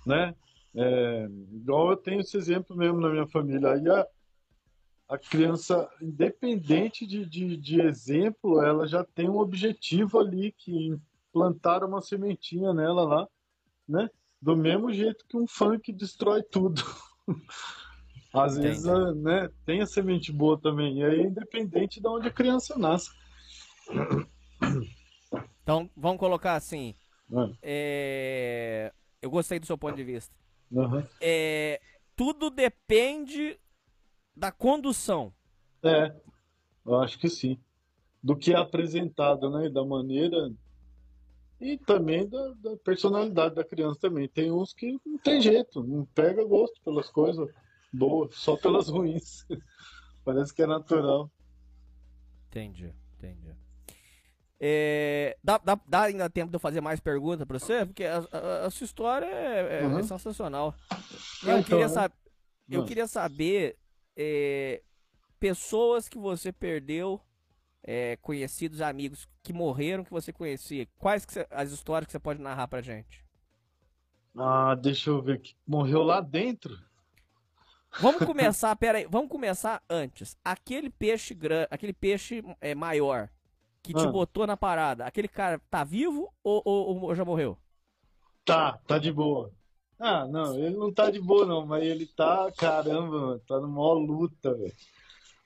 [0.05, 0.35] né?
[0.75, 3.71] É, igual eu tenho esse exemplo mesmo na minha família.
[3.73, 4.07] Aí a,
[5.09, 10.95] a criança, independente de, de, de exemplo, ela já tem um objetivo ali que
[11.31, 13.27] plantaram uma sementinha nela lá,
[13.87, 14.09] né?
[14.41, 16.81] Do mesmo jeito que um funk destrói tudo.
[18.33, 19.19] Às vezes, Entendi.
[19.21, 20.99] né, tem a semente boa também.
[20.99, 23.11] E aí é independente de onde a criança nasce.
[25.61, 26.95] Então, vamos colocar assim.
[27.29, 27.53] né?
[27.61, 30.33] é, Eu gostei do seu ponto de vista.
[30.75, 31.07] Aham.
[31.21, 31.79] É,
[32.15, 33.59] Tudo depende
[34.35, 35.33] da condução.
[35.83, 36.13] É,
[36.85, 37.59] eu acho que sim.
[38.21, 39.69] Do que é apresentado, né?
[39.69, 40.51] Da maneira.
[41.59, 44.27] E também da, da personalidade da criança também.
[44.27, 47.49] Tem uns que não tem jeito, não pega gosto pelas coisas
[47.93, 49.45] boas, só pelas ruins.
[50.25, 51.29] Parece que é natural.
[52.49, 53.53] Entendi, entendi.
[54.59, 57.85] É, dá, dá, dá ainda tempo de eu fazer mais perguntas pra você?
[57.85, 59.99] Porque a, a- a sua história é, é- Uhum.
[59.99, 60.73] é sensacional.
[60.89, 60.95] Ah,
[61.43, 61.93] Eu, então, queria, né?
[61.93, 62.13] sab-
[62.69, 62.85] eu Não.
[62.87, 63.77] queria saber
[64.15, 64.81] é,
[65.39, 67.21] pessoas que você perdeu,
[67.83, 70.87] é, conhecidos, amigos que morreram que você conhecia.
[70.97, 73.23] Quais você- as histórias que você pode narrar pra gente?
[74.35, 76.77] Ah, deixa eu ver que morreu lá dentro.
[77.99, 80.35] Vamos começar, pera aí, vamos começar antes.
[80.43, 83.29] Aquele peixe grande, aquele peixe é, maior
[83.83, 84.11] que te Ah.
[84.11, 87.57] botou na parada, aquele cara tá vivo ou, ou- ou já morreu?
[88.45, 89.51] Tá, tá de boa.
[89.99, 93.75] Ah, não, ele não tá de boa não, mas ele tá, caramba, mano, tá numa
[93.75, 94.73] maior luta, velho.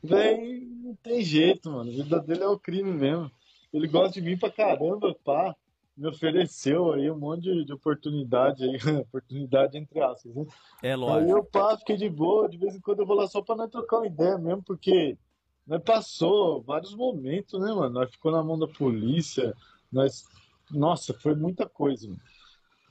[0.02, 1.90] Véi, não tem jeito, mano.
[1.91, 3.32] A vida dele é o crime mesmo.
[3.74, 5.56] Ele gosta de mim pra caramba, pá.
[5.95, 10.45] Me ofereceu aí um monte de, de oportunidade aí, oportunidade entre aspas, né?
[10.84, 13.41] É Aí eu pá, fiquei de boa, de vez em quando eu vou lá só
[13.41, 15.18] pra nós trocar uma ideia mesmo, porque
[15.65, 17.90] nós passou vários momentos, né, mano?
[17.90, 19.56] Nós ficou na mão da polícia,
[19.91, 20.26] nós...
[20.69, 22.22] Nossa, foi muita coisa, mano.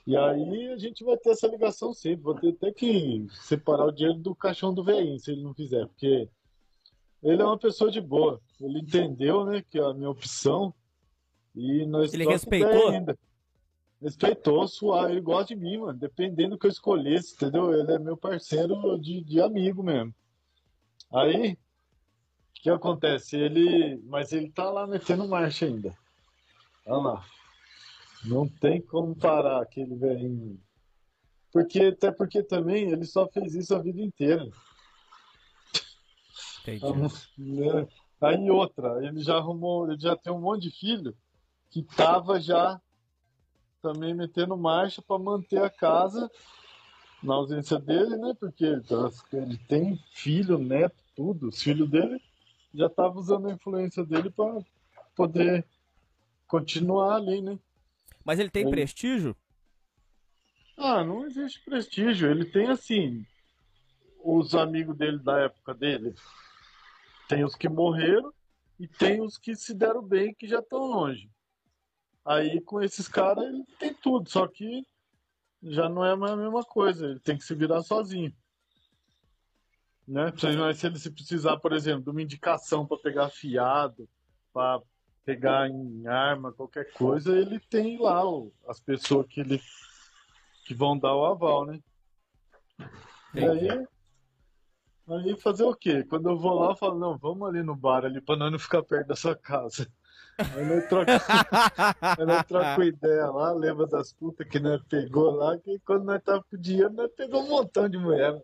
[0.06, 3.92] E aí a gente vai ter essa ligação sempre, vou ter até que separar o
[3.92, 6.28] dinheiro do caixão do velhinho, se ele não quiser, porque
[7.22, 8.40] ele é uma pessoa de boa.
[8.60, 10.72] Ele entendeu, né, que é a minha opção
[11.56, 12.88] e nós Ele respeitou?
[12.90, 13.18] ainda.
[14.00, 17.72] Respeitou, suave, ele gosta de mim, mano, dependendo do que eu escolhesse, entendeu?
[17.72, 20.14] Ele é meu parceiro de, de amigo mesmo.
[21.12, 21.56] Aí, o
[22.62, 23.36] que acontece?
[23.36, 25.96] Ele, mas ele tá lá metendo marcha ainda.
[26.84, 27.24] Olha lá.
[28.26, 30.60] Não tem como parar aquele velhinho.
[31.52, 34.48] Porque, até porque também ele só fez isso a vida inteira.
[36.60, 36.86] Entendi.
[37.38, 37.88] Né?
[38.20, 41.16] Aí outra, ele já arrumou, ele já tem um monte de filho
[41.70, 42.80] que tava já
[43.80, 46.30] também metendo marcha para manter a casa
[47.22, 48.34] na ausência dele, né?
[48.38, 48.64] Porque
[49.32, 51.48] ele tem filho, neto, tudo.
[51.48, 52.20] Os filhos dele
[52.74, 54.58] já estavam usando a influência dele para
[55.14, 55.64] poder
[56.48, 57.58] continuar ali, né?
[58.26, 59.36] Mas ele tem prestígio?
[60.76, 62.28] Ah, não existe prestígio.
[62.28, 63.24] Ele tem assim,
[64.20, 66.12] os amigos dele da época dele.
[67.28, 68.34] Tem os que morreram
[68.80, 71.30] e tem os que se deram bem que já estão longe.
[72.24, 74.84] Aí com esses caras ele tem tudo, só que
[75.62, 77.06] já não é mais a mesma coisa.
[77.06, 78.34] Ele tem que se virar sozinho.
[80.06, 80.32] Né?
[80.58, 84.08] Mas se ele se precisar, por exemplo, de uma indicação para pegar fiado,
[84.52, 84.82] para
[85.26, 88.22] pegar em arma, qualquer coisa, ele tem lá
[88.68, 89.60] as pessoas que ele
[90.64, 91.80] que vão dar o aval, né?
[93.34, 93.86] E aí,
[95.08, 96.04] aí fazer o quê?
[96.04, 98.58] Quando eu vou lá, eu falo, não, vamos ali no bar ali pra nós não
[98.58, 99.88] ficar perto da sua casa.
[100.38, 101.12] Aí nós troca,
[102.00, 106.22] aí nós troca ideia lá, lembra das putas que nós pegou lá, que quando nós
[106.22, 108.40] tava com dinheiro, nós pegou um montão de mulher.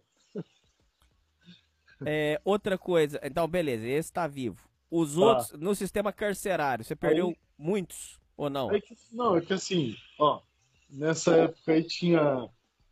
[2.05, 4.72] É, outra coisa, então beleza, esse tá vivo.
[4.95, 5.21] Os Tá.
[5.21, 8.71] outros, no sistema carcerário, você perdeu Aí- muitos ou não?
[8.71, 10.43] É que, não, é que assim, ó,
[10.91, 12.47] nessa época aí tinha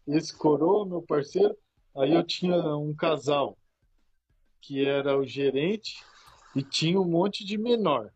[0.09, 1.55] esse coroa, meu parceiro,
[1.94, 3.59] aí eu tinha um casal
[4.62, 6.02] que era o gerente
[6.56, 8.10] E tinha um monte de menor.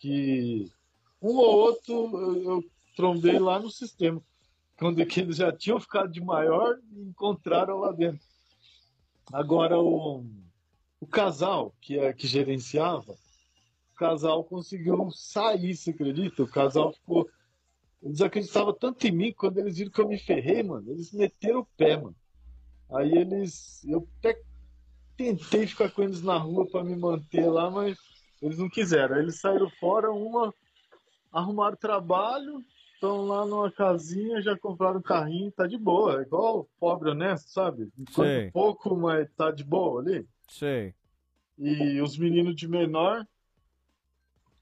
[0.00, 0.68] Que
[1.22, 2.64] um ou outro eu, eu
[2.96, 4.20] trombei lá no sistema.
[4.76, 8.26] Quando que eles já tinham ficado de maior e encontraram lá dentro.
[9.32, 10.24] Agora o,
[11.00, 16.42] o casal que, é, que gerenciava, o casal conseguiu sair, você acredita?
[16.42, 17.28] O casal ficou.
[18.02, 21.12] Eles acreditavam tanto em mim que quando eles viram que eu me ferrei, mano, eles
[21.12, 22.16] meteram o pé, mano.
[22.90, 23.84] Aí eles.
[23.84, 24.40] Eu até
[25.16, 27.98] tentei ficar com eles na rua para me manter lá, mas
[28.40, 29.16] eles não quiseram.
[29.16, 30.52] Aí eles saíram fora, uma
[31.32, 32.64] arrumaram trabalho,
[32.94, 36.20] estão lá numa casinha, já compraram um carrinho, tá de boa.
[36.20, 37.90] É igual pobre honesto, sabe?
[37.98, 40.26] Enquanto pouco, mas tá de boa ali.
[40.48, 40.94] Sei.
[41.58, 43.26] E os meninos de menor,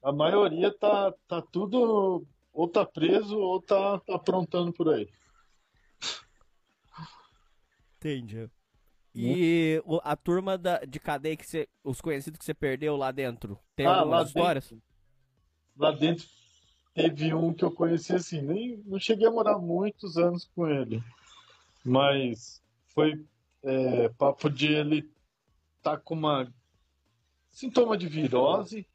[0.02, 5.08] a maioria tá, tá tudo ou tá preso ou tá, tá aprontando por aí.
[7.98, 8.48] Entendi.
[9.14, 11.68] E o- a turma da, de cadeia que você.
[11.84, 13.58] Os conhecidos que você perdeu lá dentro.
[13.76, 14.64] Tem Ah, lá algumas histórias?
[14.66, 14.82] dentro.
[15.76, 16.26] Lá dentro
[16.94, 21.02] teve um que eu conheci assim, nem não cheguei a morar muitos anos com ele,
[21.84, 23.24] mas foi
[23.64, 25.10] é, papo de ele
[25.84, 26.52] tá com uma
[27.50, 28.86] sintoma de virose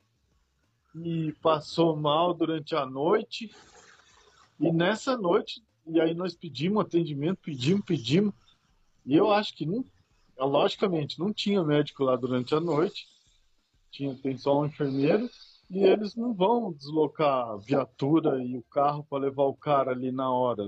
[0.95, 3.49] e passou mal durante a noite.
[4.59, 8.33] E nessa noite e aí nós pedimos atendimento, pedimos, pedimos.
[9.05, 9.83] E eu acho que não,
[10.37, 13.07] logicamente não tinha médico lá durante a noite,
[13.89, 15.29] tinha tem só um enfermeiro.
[15.69, 20.11] E eles não vão deslocar a viatura e o carro para levar o cara ali
[20.11, 20.67] na hora,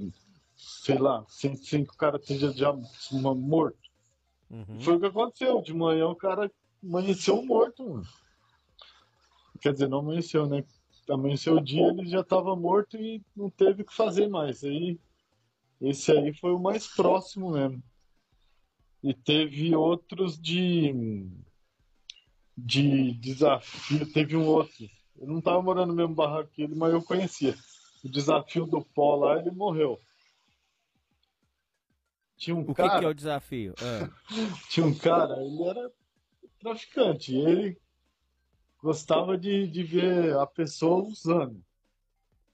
[0.55, 2.71] sei lá, sem, sem que o cara esteja já
[3.35, 3.80] morto.
[4.51, 4.79] Uhum.
[4.81, 5.61] Foi o que aconteceu.
[5.61, 6.51] De manhã o cara
[6.83, 8.07] amanheceu morto, mano.
[9.61, 10.63] Quer dizer, não amanheceu, né?
[11.09, 14.63] Amanheceu o dia, ele já estava morto e não teve o que fazer mais.
[14.63, 14.99] Aí,
[15.79, 17.81] esse aí foi o mais próximo mesmo.
[19.03, 21.27] E teve outros de
[22.57, 24.11] de desafio.
[24.11, 24.87] Teve um outro.
[25.17, 27.55] Eu não estava morando no mesmo barraco que ele, mas eu conhecia.
[28.03, 29.99] O desafio do pó lá, ele morreu.
[32.41, 33.75] Tinha um O que, cara, que é o desafio?
[33.79, 34.09] Ah,
[34.67, 35.91] tinha um cara, ele era
[36.59, 37.35] traficante.
[37.35, 37.79] Ele
[38.81, 41.63] gostava de, de ver a pessoa usando.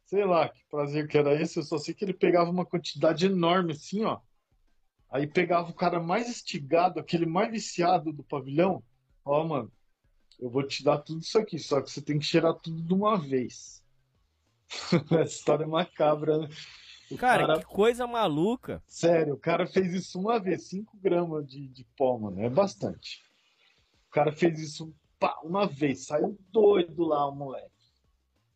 [0.04, 3.28] Sei lá que prazer que era esse, eu só sei que ele pegava uma quantidade
[3.28, 4.20] enorme assim, ó.
[5.10, 8.84] Aí pegava o cara mais estigado, aquele mais viciado do pavilhão.
[9.24, 9.72] Ó, mano,
[10.38, 12.94] eu vou te dar tudo isso aqui, só que você tem que cheirar tudo de
[12.94, 13.82] uma vez.
[15.12, 16.50] Essa história é macabra, né?
[17.10, 18.84] O cara, que coisa maluca.
[18.86, 23.24] Sério, o cara fez isso uma vez, 5 gramas de, de pó, mano, é bastante.
[24.10, 27.72] O cara fez isso pá, uma vez, saiu doido lá o moleque.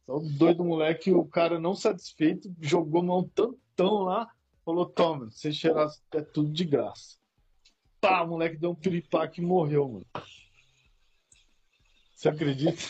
[0.05, 4.29] Saiu doido o moleque, o cara não satisfeito, jogou mão tantão lá,
[4.65, 7.17] falou, toma, se cheirar é tudo de graça.
[8.01, 10.05] Pá, o moleque deu um piripaque e morreu, mano.
[12.15, 12.81] Você acredita?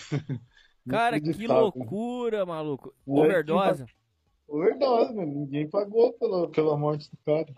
[0.89, 2.93] Cara, que loucura, maluco.
[3.05, 3.85] Overdose.
[4.51, 5.31] Overdose, mano.
[5.33, 7.53] Ninguém pagou pela, pela morte do cara.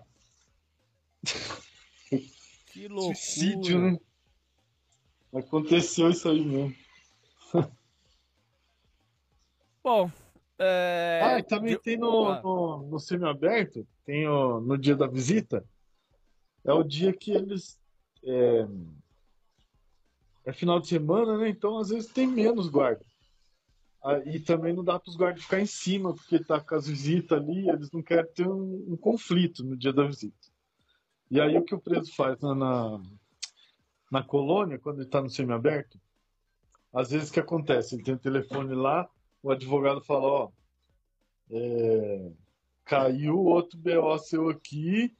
[2.71, 3.15] Que loucura.
[3.15, 3.97] Suicídio, né?
[5.33, 6.75] Aconteceu isso aí mesmo.
[9.83, 10.09] Bom,
[10.59, 11.19] é...
[11.23, 12.41] ah, e também de- tem no, Ah.
[12.43, 15.65] no, no semi-aberto, tem o, no dia da visita,
[16.63, 17.77] é o dia que eles.
[18.23, 18.65] É,
[20.45, 21.49] é final de semana, né?
[21.49, 23.03] Então às vezes tem menos guarda.
[24.03, 26.87] Ah, e também não dá para os guardas ficar em cima, porque tá com as
[26.87, 30.51] visitas ali, eles não querem ter um, um conflito no dia da visita.
[31.31, 33.01] E aí o que o preso faz na, na,
[34.11, 35.97] na colônia, quando ele está no semiaberto,
[36.93, 37.95] às vezes o que acontece?
[37.95, 39.09] Ele tem o telefone lá,
[39.41, 40.51] o advogado fala, ó,
[41.49, 42.31] é,
[42.85, 45.15] caiu outro BO seu aqui,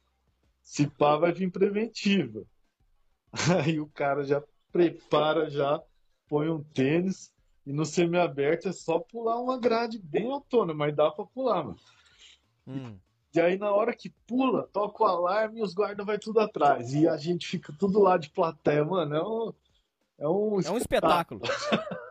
[0.62, 2.46] se pá vai vir preventiva.
[3.64, 5.82] Aí o cara já prepara, já
[6.28, 7.33] põe um tênis,
[7.66, 11.80] e no semiaberto é só pular uma grade bem autônoma, mas dá pra pular, mano.
[12.68, 12.98] Hum.
[13.34, 16.94] E aí, na hora que pula, toca o alarme e os guardas vai tudo atrás.
[16.94, 19.16] E a gente fica tudo lá de plateia, mano.
[19.16, 19.54] É um,
[20.20, 21.42] é um, É um espetáculo.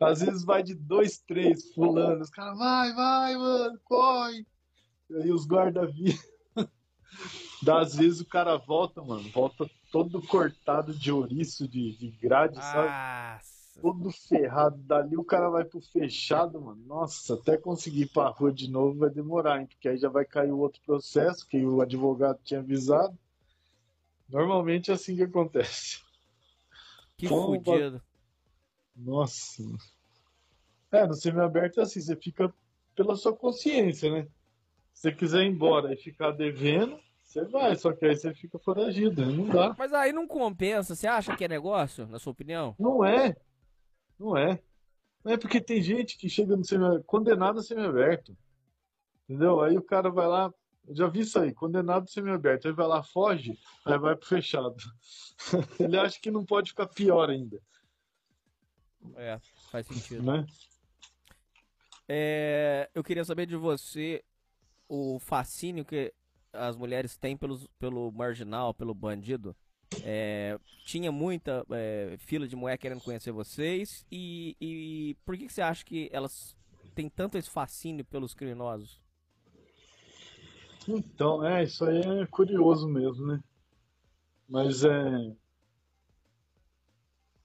[0.00, 2.22] Às vezes vai de dois, três pulando.
[2.22, 4.46] Os caras, vai, vai, mano, corre.
[5.08, 6.18] E aí os guardas viram.
[7.62, 9.30] Das vezes o cara volta, mano.
[9.30, 12.88] Volta todo cortado de ouriço, de, de grade, sabe?
[13.80, 14.76] Todo ferrado.
[14.82, 16.82] Dali o cara vai pro fechado, mano.
[16.86, 19.66] Nossa, até conseguir ir pra rua de novo vai demorar, hein?
[19.66, 23.18] Porque aí já vai cair o outro processo que o advogado tinha avisado.
[24.28, 26.00] Normalmente é assim que acontece.
[27.16, 28.02] Que Como fudido.
[28.94, 29.62] Nossa.
[30.90, 32.52] É, no semiaberto é assim, você fica
[32.94, 34.28] pela sua consciência, né?
[34.92, 38.58] Se você quiser ir embora e ficar devendo, você vai, só que aí você fica
[38.58, 39.74] foragido, aí não dá.
[39.78, 40.94] Mas aí não compensa.
[40.94, 42.74] Você acha que é negócio, na sua opinião?
[42.78, 43.34] Não é.
[44.18, 44.62] Não é.
[45.24, 48.36] Não é porque tem gente que chega no semi condenado a semiaberto.
[49.28, 49.60] Entendeu?
[49.60, 50.52] Aí o cara vai lá,
[50.86, 52.66] eu já vi isso aí, condenado a semiaberto.
[52.66, 54.76] Aí vai lá, foge, aí vai pro fechado.
[55.78, 57.60] Ele acha que não pode ficar pior ainda.
[59.16, 59.40] É,
[59.70, 60.22] faz sentido.
[60.22, 60.46] Né?
[62.08, 64.24] É, eu queria saber de você
[64.88, 66.12] o fascínio que
[66.52, 69.56] as mulheres têm pelos, pelo marginal, pelo bandido.
[70.04, 75.52] É, tinha muita é, fila de mulher querendo conhecer vocês e, e por que, que
[75.52, 76.56] você acha que elas
[76.94, 79.00] têm tanto esse fascínio pelos criminosos?
[80.88, 83.40] Então, é, isso aí é curioso mesmo, né?
[84.48, 85.32] Mas é.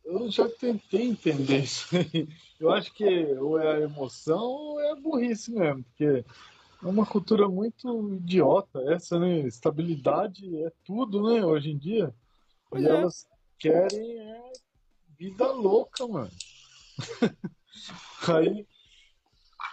[0.03, 2.27] Eu já tentei entender isso aí.
[2.59, 3.05] Eu acho que
[3.35, 6.25] ou é a emoção ou é a burrice mesmo, porque
[6.83, 9.39] é uma cultura muito idiota essa, né?
[9.41, 12.13] Estabilidade é tudo, né, hoje em dia.
[12.69, 12.89] Pois e é.
[12.89, 13.27] elas
[13.59, 14.51] querem é
[15.17, 16.31] vida louca, mano.
[18.27, 18.67] aí,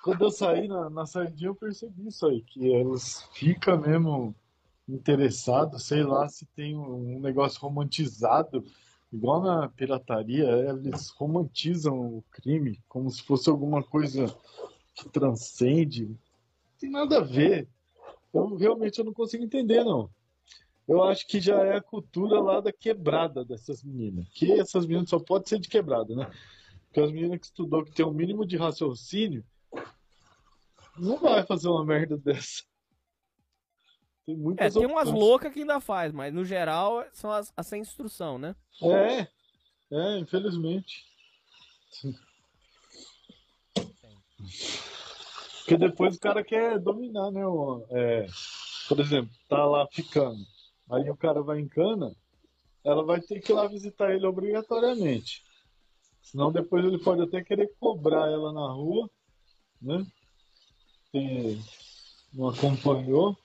[0.02, 4.34] quando eu saí na, na saidinha, eu percebi isso aí, que elas ficam mesmo
[4.88, 8.64] interessadas, sei lá, se tem um negócio romantizado,
[9.12, 14.26] igual na pirataria, eles romantizam o crime, como se fosse alguma coisa
[14.94, 16.06] que transcende.
[16.06, 16.18] Não
[16.78, 17.68] tem nada a ver.
[18.32, 20.10] Eu realmente eu não consigo entender, não.
[20.86, 24.28] Eu acho que já é a cultura lá da quebrada dessas meninas.
[24.28, 26.30] Que essas meninas só podem ser de quebrada, né?
[26.86, 29.44] Porque as meninas que estudou, que tem um mínimo de raciocínio,
[30.96, 32.62] não vai fazer uma merda dessa.
[34.26, 37.66] Tem É, muitas tem umas loucas que ainda faz, mas no geral são as, as
[37.66, 38.54] sem instrução, né?
[38.82, 39.26] É,
[39.90, 41.04] é, infelizmente.
[45.58, 47.46] Porque depois o cara quer dominar, né?
[47.46, 48.26] o- é,
[48.88, 50.44] por exemplo, tá lá ficando.
[50.90, 52.14] Aí o cara vai em cana,
[52.84, 55.42] ela vai ter que ir lá visitar ele obrigatoriamente.
[56.22, 59.10] Senão depois ele pode até querer cobrar ela na rua,
[59.80, 60.06] né?
[61.10, 61.58] Que
[62.32, 63.36] não acompanhou.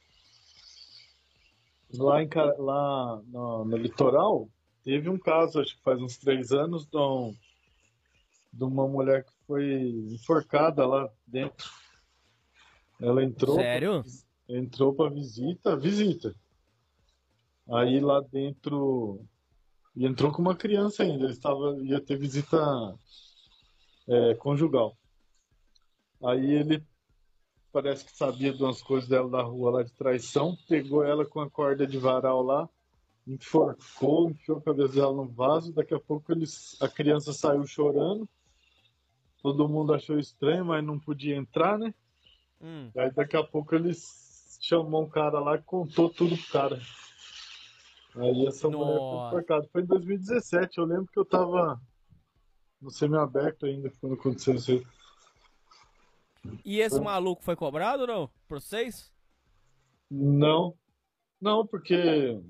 [1.93, 4.47] Lá, em, lá no, no litoral,
[4.83, 7.35] teve um caso, acho que faz uns três anos, de, um-
[8.53, 11.69] de uma mulher que foi enforcada lá dentro.
[13.01, 14.03] Ela entrou, Sério?
[14.47, 16.35] entrou para visita, visita.
[17.71, 19.21] Aí lá dentro
[19.95, 21.25] e entrou com uma criança ainda.
[21.25, 22.57] Ele estava ia ter visita
[24.07, 24.97] é, conjugal.
[26.23, 26.83] Aí ele
[27.71, 31.39] parece que sabia de umas coisas dela da rua lá de traição, pegou ela com
[31.39, 32.67] a corda de varal lá,
[33.27, 35.71] enforcou, enfiou a cabeça dela no vaso.
[35.71, 38.27] Daqui a pouco eles, a criança saiu chorando.
[39.41, 41.93] Todo mundo achou estranho, mas não podia entrar, né?
[42.61, 42.89] Hum.
[42.97, 46.81] Aí daqui a pouco eles chamou um cara lá e contou tudo pro cara.
[48.15, 49.69] Aí essa mulher foi enforcada.
[49.71, 51.79] Foi em 2017, eu lembro que eu tava
[52.81, 54.87] no semi-aberto ainda quando aconteceu isso aí.
[56.63, 58.29] E esse maluco foi cobrado ou não?
[58.47, 59.11] Por vocês?
[60.09, 60.75] Não,
[61.39, 62.41] não, porque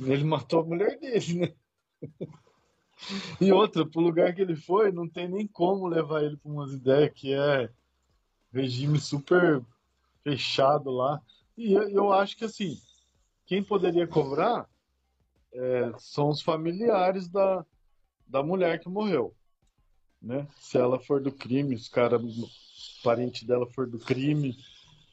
[0.00, 1.54] ele matou a mulher dele, né?
[3.40, 6.72] E outra, pro lugar que ele foi, não tem nem como levar ele pra umas
[6.72, 7.70] ideias que é
[8.52, 9.64] regime super
[10.22, 11.20] fechado lá.
[11.56, 12.80] E eu, eu acho que assim,
[13.52, 14.66] quem poderia cobrar
[15.52, 17.66] é, são os familiares da,
[18.26, 19.36] da mulher que morreu,
[20.22, 20.48] né?
[20.58, 22.22] Se ela for do crime, os caras,
[23.04, 24.56] parente dela for do crime,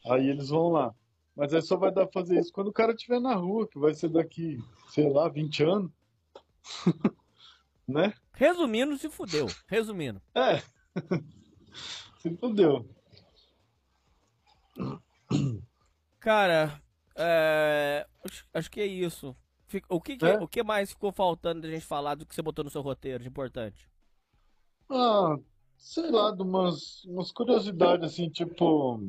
[0.10, 0.96] aí eles vão lá.
[1.36, 3.78] Mas aí só vai dar pra fazer isso quando o cara estiver na rua, que
[3.78, 4.58] vai ser daqui,
[4.88, 5.92] sei lá, 20 anos.
[7.86, 8.14] né?
[8.32, 9.48] Resumindo, se fudeu.
[9.68, 10.22] Resumindo.
[10.34, 10.64] É.
[12.22, 12.86] Se fudeu.
[16.20, 16.82] Cara,
[17.20, 18.08] é,
[18.54, 19.36] acho, que é isso.
[19.88, 20.38] O que, que- É?
[20.40, 23.22] o que mais ficou faltando da gente falar do que você botou no seu roteiro
[23.24, 23.88] de importante?
[24.90, 25.38] Ah,
[25.78, 29.00] sei lá, de umas, umas curiosidades assim, tipo.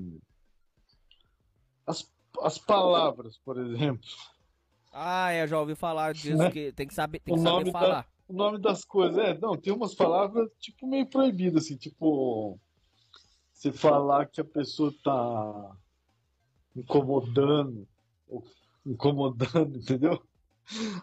[1.87, 2.11] As,
[2.43, 4.07] as palavras, por exemplo.
[4.93, 6.51] Ah, é, já ouvi falar disso, Né?
[6.51, 8.07] que tem que saber, tem que saber da- falar.
[8.29, 9.17] O nome das coisas.
[9.19, 12.59] É, não, tem umas palavras, tipo, meio proibidas, assim, tipo.
[13.53, 15.77] Você falar que a pessoa tá
[16.77, 17.87] incomodando,
[18.85, 20.23] incomodando, entendeu?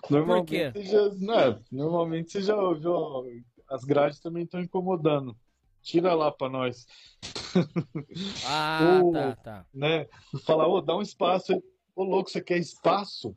[0.09, 0.71] Normalmente quê?
[0.71, 3.25] você já, não, normalmente você já ouviu, ó,
[3.69, 5.35] as grades também estão incomodando.
[5.81, 6.85] Tira lá pra nós,
[8.45, 9.65] Ah, Ô, tá, tá.
[9.73, 10.07] né?
[10.45, 11.63] Falar, ô, dá um espaço aí.
[11.95, 13.35] Ô, louco, você quer espaço?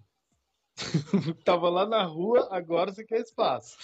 [1.44, 3.76] Tava lá na rua, agora você quer espaço.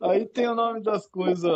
[0.00, 1.52] Aí tem o nome das coisas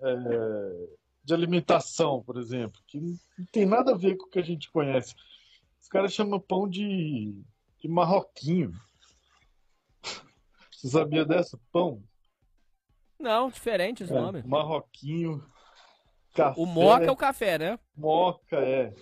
[0.00, 0.88] é,
[1.24, 3.16] de alimentação, por exemplo, que não
[3.52, 5.14] tem nada a ver com o que a gente conhece.
[5.80, 7.34] Os caras chamam pão de,
[7.80, 8.72] de marroquinho.
[10.70, 11.58] Você sabia dessa?
[11.70, 12.02] Pão?
[13.18, 14.42] Não, diferente esse É, nome.
[14.42, 15.44] marroquinho.
[16.34, 16.60] Café.
[16.60, 17.78] O moca é o café, né?
[17.96, 18.92] Moca, é.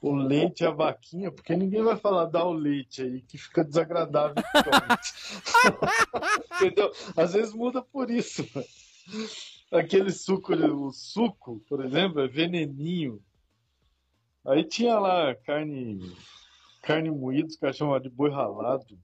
[0.00, 3.62] O leite é a vaquinha, porque ninguém vai falar dá o leite aí, que fica
[3.64, 4.34] desagradável.
[6.56, 6.90] Entendeu?
[7.16, 8.42] Às vezes muda por isso.
[9.72, 13.22] Aquele suco, o suco, por exemplo, é veneninho.
[14.44, 15.98] Aí tinha lá carne,
[16.82, 18.98] carne moída, os caras chamam de boi ralado.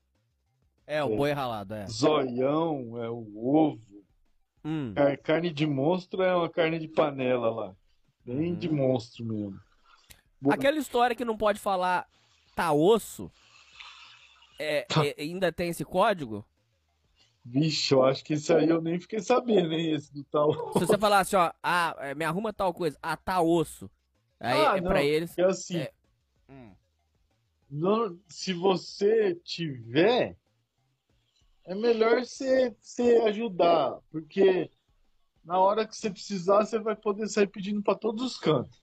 [0.87, 1.17] É, o É.
[1.17, 1.87] boi ralado, é.
[1.87, 3.27] Zoião, é o
[3.57, 4.05] ovo.
[4.65, 4.93] Hum.
[4.95, 7.77] Car- Carne de monstro é uma carne de panela lá.
[8.25, 8.59] Bem Uhum.
[8.59, 9.59] de monstro mesmo.
[10.41, 12.07] Bo- Aquela história que não pode falar
[12.55, 13.31] tá osso,
[14.59, 15.07] é, Tá.
[15.07, 16.45] é- ainda tem esse código?
[17.51, 19.93] Vixe, eu acho que esse aí eu nem fiquei sabendo, hein?
[19.93, 20.53] Esse do tal.
[20.79, 23.91] Se você falar assim, ó, ah, é, me arruma tal coisa, ah, tá osso.
[24.39, 24.91] Aí Ah, é não.
[24.91, 25.37] pra eles.
[25.39, 25.93] É assim, É.
[26.51, 26.75] Hum.
[27.71, 30.37] não- se você tiver,
[31.65, 34.71] é melhor você, você ajudar, porque
[35.45, 38.83] na hora que você precisar, você vai poder sair pedindo para todos os cantos.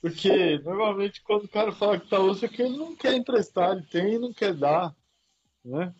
[0.00, 3.76] Porque normalmente quando o cara fala que tá osso é que ele não quer emprestar,
[3.76, 4.94] ele tem e não quer dar,
[5.64, 5.94] né?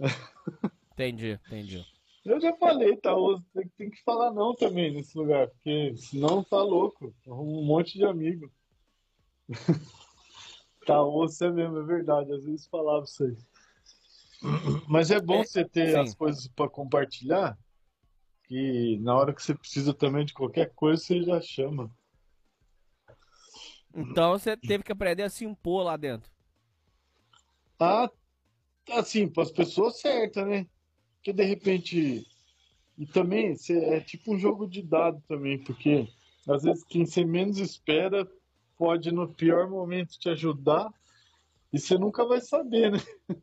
[0.96, 1.86] Entendi, entendi.
[2.24, 3.14] Eu já falei, tá
[3.76, 8.50] tem, que falar não também nesse lugar, porque senão tá louco, um monte de amigo.
[10.86, 13.36] Tá osso é mesmo, é verdade, às vezes falava isso aí.
[14.88, 16.00] Mas é bom É, você ter sim.
[16.00, 17.58] as coisas para compartilhar,
[18.44, 21.90] que na hora que você precisa também de qualquer coisa, você já chama.
[23.92, 26.30] Então você teve que aprender a se impor lá dentro.
[27.80, 28.08] Ah,
[28.92, 30.66] assim, para as pessoas certas, né?
[31.26, 32.26] Porque de repente.
[32.96, 36.08] E também é tipo um jogo de dado também, porque
[36.48, 38.26] às vezes quem você menos espera
[38.78, 40.88] pode no pior momento te ajudar
[41.72, 42.98] e você nunca vai saber, né?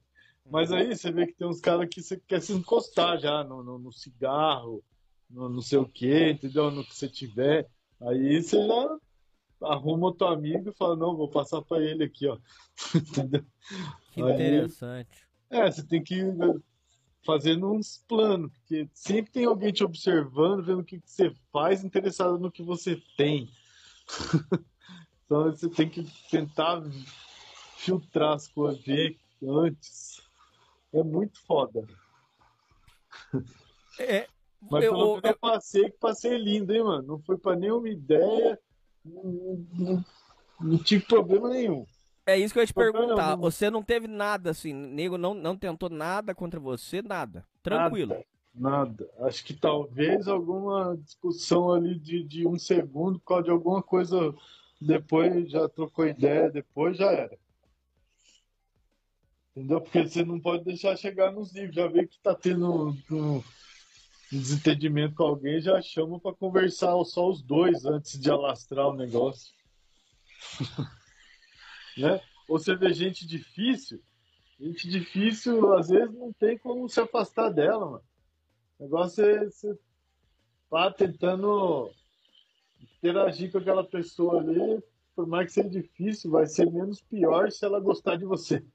[0.49, 3.61] Mas aí você vê que tem uns caras que você quer se encostar já no,
[3.61, 4.81] no, no cigarro,
[5.29, 6.71] no não sei o quê, entendeu?
[6.71, 7.67] No que você tiver.
[8.01, 8.97] Aí você já
[9.61, 12.37] arruma o teu amigo e fala, não, vou passar para ele aqui, ó.
[12.95, 13.45] Entendeu?
[14.13, 15.27] Que Aí- interessante.
[15.49, 16.15] É, você tem que
[17.25, 21.83] fazendo uns planos, porque sempre tem alguém te observando, vendo o que que você faz,
[21.83, 23.49] interessado no que você tem.
[25.25, 26.83] Então você tem que tentar
[27.77, 30.21] filtrar as coisas, ver antes.
[30.93, 31.87] É muito foda.
[33.99, 34.27] É,
[34.69, 37.07] Mas eu- pelo eu, eu- passei, que passei lindo, hein, mano?
[37.07, 38.59] Não foi pra nenhuma ideia,
[39.03, 40.05] não, não-
[40.59, 41.85] não tive problema nenhum.
[42.25, 43.35] É isso que eu ia te perguntar.
[43.35, 47.45] Você não teve nada assim, nego não, não tentou nada contra você, nada.
[47.61, 48.15] Tranquilo.
[48.53, 49.09] Nada.
[49.19, 54.33] Acho que talvez alguma discussão ali de, de um segundo por causa de alguma coisa.
[54.79, 57.37] Depois já trocou ideia, depois já era.
[59.55, 59.81] Entendeu?
[59.81, 61.75] Porque você não pode deixar chegar nos níveis.
[61.75, 63.43] Já vê que tá tendo um
[64.31, 69.53] desentendimento com alguém, já chama para conversar só os dois antes de alastrar o negócio.
[71.97, 72.21] né?
[72.47, 74.01] Ou você vê gente difícil,
[74.59, 78.03] gente difícil às vezes não tem como se afastar dela, mano.
[78.79, 79.77] O negócio é você
[80.69, 81.91] tá tentando
[82.97, 84.81] interagir com aquela pessoa ali,
[85.15, 88.65] por mais que seja difícil, vai ser menos pior se ela gostar de você.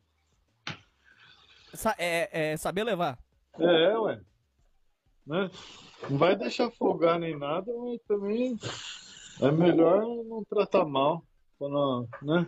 [1.74, 3.18] Sa- é, é saber levar.
[3.58, 4.20] É, ué.
[5.26, 5.50] Né?
[6.08, 8.56] Não vai deixar folgar nem nada, mas também
[9.42, 11.22] é melhor não tratar mal.
[11.58, 12.46] pra não- né?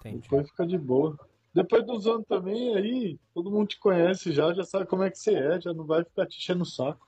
[0.00, 0.22] Entendi.
[0.22, 1.18] Depois fica de boa.
[1.52, 5.18] Depois dos anos também, aí todo mundo te conhece já, já sabe como é que
[5.18, 7.06] você é, já não vai ficar te enchendo o saco.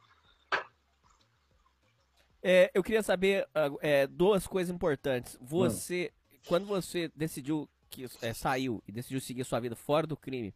[2.42, 5.38] É, eu queria saber ah, é, duas coisas importantes.
[5.40, 6.12] Você,
[6.48, 10.52] quando você decidiu que é, saiu e decidiu seguir sua vida fora do crime,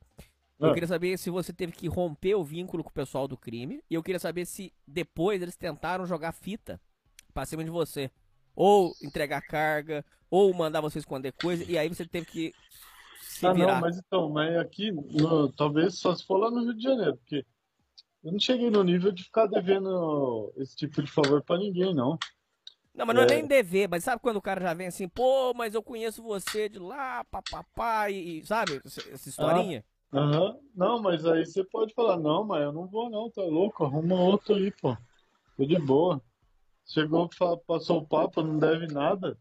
[0.59, 0.75] eu Ah.
[0.75, 3.83] queria saber se você teve que romper o vínculo com o pessoal do crime.
[3.89, 6.81] E eu queria saber se depois eles tentaram jogar fita
[7.33, 8.11] pra cima de você.
[8.55, 12.55] Ou entregar carga, ou mandar você esconder coisa, e aí você teve que
[13.21, 13.75] se Ah, virar.
[13.75, 17.17] não, mas então, mas aqui, no- talvez só se for lá no Rio de Janeiro,
[17.17, 17.45] porque
[18.25, 22.19] eu não cheguei no nível de ficar devendo esse tipo de favor pra ninguém, não.
[22.95, 23.29] Não, mas não é É.
[23.29, 26.69] nem dever, mas sabe quando o cara já vem assim, pô, mas eu conheço você
[26.69, 29.85] de lá, papapá, e, e sabe, essa, historinha?
[30.13, 30.57] Aham.
[30.75, 34.15] Não, mas aí você pode falar, não, mas eu não vou não, tá louco, arruma
[34.15, 34.97] outro aí, pô.
[35.57, 36.23] Tô de boa.
[36.87, 37.29] Chegou,
[37.67, 39.37] passou o papo, não deve nada.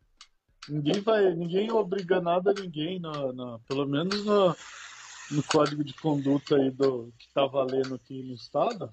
[0.67, 4.55] Ninguém vai, ninguém obriga nada a ninguém, na, na- pelo menos no,
[5.31, 8.89] no código de conduta aí do que tá valendo aqui no estado.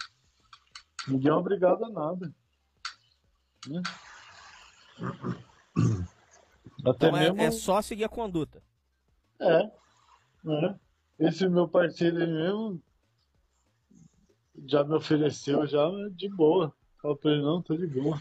[1.08, 2.32] Ninguém é obrigado a nada.
[3.66, 3.80] Né?
[6.84, 7.40] Até Então é, mesmo.
[7.42, 8.62] é só seguir a conduta.
[9.40, 9.70] É,
[10.44, 10.78] né?
[11.18, 12.82] Esse meu parceiro aí mesmo,
[14.66, 16.74] já me ofereceu já de boa.
[17.00, 18.20] Falei não, tô de boa.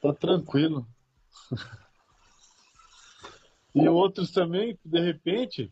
[0.00, 0.86] Tá tranquilo.
[3.76, 5.70] e outros também, de repente,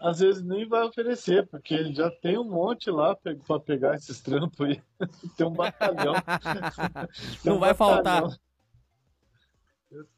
[0.00, 4.20] às vezes nem vai oferecer, porque ele já tem um monte lá para pegar esses
[4.20, 4.82] trampos aí.
[5.36, 6.14] tem um batalhão.
[6.14, 6.24] Tem
[7.46, 8.30] Não um vai batalhão.
[8.30, 8.40] faltar.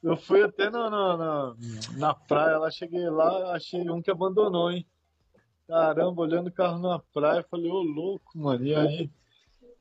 [0.03, 1.55] Eu fui até na, na,
[1.99, 4.87] na, praia, lá cheguei lá, achei um que abandonou, hein?
[5.69, 8.65] Caramba, olhando o carro na praia, falei, ô louco, mano.
[8.65, 9.11] E aí,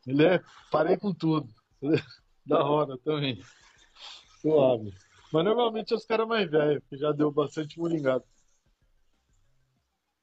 [0.05, 1.47] ele é, parei com tudo.
[2.45, 3.41] da hora também.
[4.41, 4.93] Suave.
[5.31, 8.23] Mas normalmente é os caras mais velhos, que já deu bastante mulingado.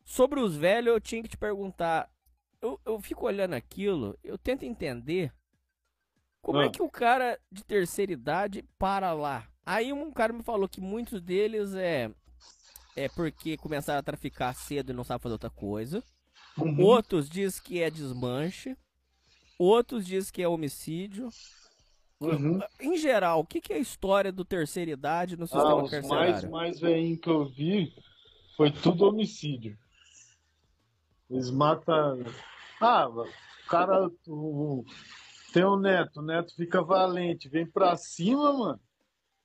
[0.05, 2.11] Sobre os velhos, eu tinha que te perguntar.
[2.61, 5.33] Eu, eu fico olhando aquilo, eu tento entender
[6.41, 6.66] como é ah.
[6.66, 9.49] é que o cara de terceira idade para lá.
[9.65, 12.11] Aí um cara me falou que muitos deles é
[12.95, 16.03] é porque começaram a traficar cedo e não sabem fazer outra coisa.
[16.57, 16.81] Uhum.
[16.81, 18.77] Outros diz que é desmanche.
[19.59, 21.28] Outros diz que é homicídio.
[22.20, 22.59] Uhum.
[22.80, 25.90] Em geral, o que, que é a história do terceira idade no sistema ah, os
[25.90, 26.32] carcerário?
[26.32, 27.93] mais mais veinho que eu vi
[28.56, 29.76] foi tudo homicídio.
[31.28, 32.24] Eles matam.
[32.80, 33.26] Ah, o
[33.68, 34.84] cara o...
[35.52, 38.80] tem um neto, o neto fica valente, vem pra cima, mano.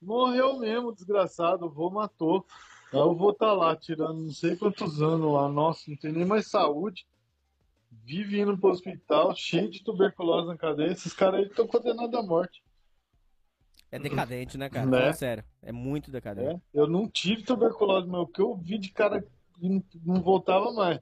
[0.01, 1.65] Morreu mesmo, desgraçado.
[1.65, 2.45] O vô matou.
[2.93, 5.49] Aí eu vou estar tá lá tirando não sei quantos anos lá.
[5.49, 7.05] Nossa, não tem nem mais saúde.
[8.03, 10.91] Vive indo pro hospital, cheio de tuberculose na cadeia.
[10.91, 12.63] Esses caras aí estão condenados à morte.
[13.91, 14.85] É decadente, né, cara?
[14.85, 15.13] Né?
[15.13, 15.43] sério.
[15.61, 16.55] É muito decadente.
[16.55, 16.61] É.
[16.73, 19.23] Eu não tive tuberculose, mas o que eu vi de cara
[20.03, 20.99] não voltava mais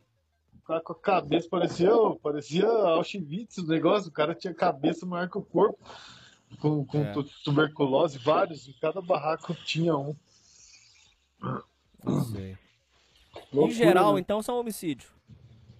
[0.69, 1.89] cara com a cabeça, parecia,
[2.21, 5.79] parecia Auschwitz o negócio, o cara tinha cabeça maior que o corpo,
[6.59, 7.13] com, com é.
[7.43, 10.15] tuberculose, vários, em cada barraco tinha um.
[12.03, 12.55] Não sei.
[13.51, 14.19] Loucura, em geral, né?
[14.19, 15.09] então, são homicídio.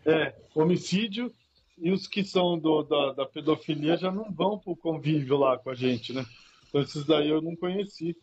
[0.06, 1.34] É, homicídio
[1.78, 5.70] e os que são do, da, da pedofilia já não vão pro convívio lá com
[5.70, 6.26] a gente, né?
[6.68, 8.16] Então esses daí eu não conheci.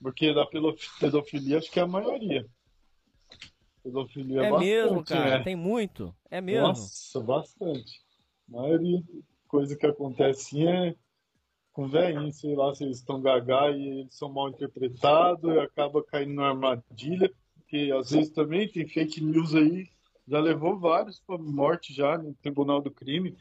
[0.00, 0.46] Porque da
[0.98, 2.46] pedofilia acho que é a maioria.
[3.82, 5.38] Pedofilia é, bastante, mesmo, cara.
[5.38, 5.44] Né?
[5.44, 6.14] Tem muito.
[6.30, 6.68] É mesmo.
[6.68, 8.00] Nossa, bastante.
[8.48, 9.02] A maioria
[9.50, 10.94] coisa que acontece é
[11.72, 16.02] com velhinhos, sei lá, se eles estão gagá e eles são mal interpretados e acaba
[16.04, 17.30] caindo na armadilha.
[17.54, 19.88] Porque às vezes também tem fake news aí,
[20.30, 23.36] já levou vários para morte já no tribunal do crime.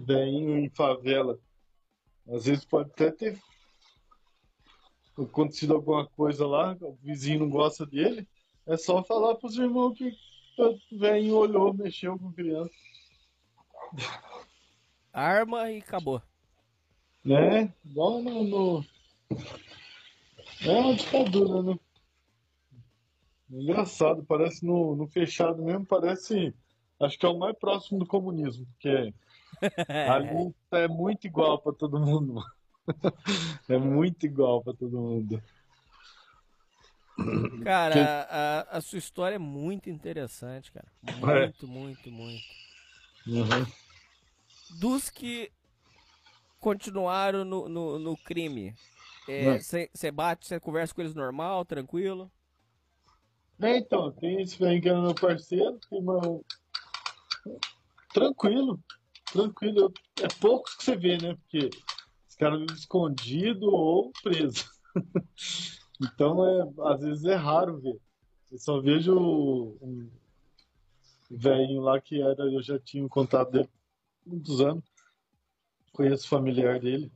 [0.00, 1.38] Velhinho em favela.
[2.28, 3.40] Às vezes pode até ter
[5.16, 8.28] acontecido alguma coisa lá, o vizinho não gosta dele,
[8.66, 10.14] é só falar pros irmãos que
[10.58, 12.74] o velho olhou, mexeu com criança.
[15.12, 16.20] Arma e acabou.
[17.24, 17.72] Né?
[17.84, 18.84] Igual no, no...
[20.62, 21.78] É uma ditadura, né?
[23.50, 26.54] Engraçado, parece no, no fechado mesmo, parece.
[27.00, 29.12] Acho que é o mais próximo do comunismo, porque
[30.10, 32.42] ali é muito igual para todo mundo.
[33.68, 35.42] é muito igual para todo mundo.
[37.64, 38.00] Cara, que...
[38.00, 40.86] a, a, sua história é muito interessante, cara.
[41.02, 41.68] Muito, é.
[41.68, 42.44] muito, muito.
[43.26, 43.66] Uhum.
[44.78, 45.50] Dos que
[46.60, 48.74] continuaram no, no, no crime,
[49.58, 52.30] você é, bate, você conversa com eles normal, tranquilo?
[53.60, 56.44] É, então, tem esse velho que é meu parceiro, irmão.
[58.12, 58.78] Tranquilo,
[59.32, 59.92] tranquilo.
[60.20, 61.34] É poucos que você vê, né?
[61.34, 61.70] Porque
[62.28, 64.64] os caras vivem escondido ou preso.
[65.98, 67.98] Então, é, às vezes é raro ver.
[68.52, 69.18] Eu só vejo
[69.80, 70.10] um
[71.30, 73.68] velhinho lá que era, eu já tinha contato dele
[74.26, 74.84] há muitos anos.
[75.92, 77.10] Conheço o familiar dele.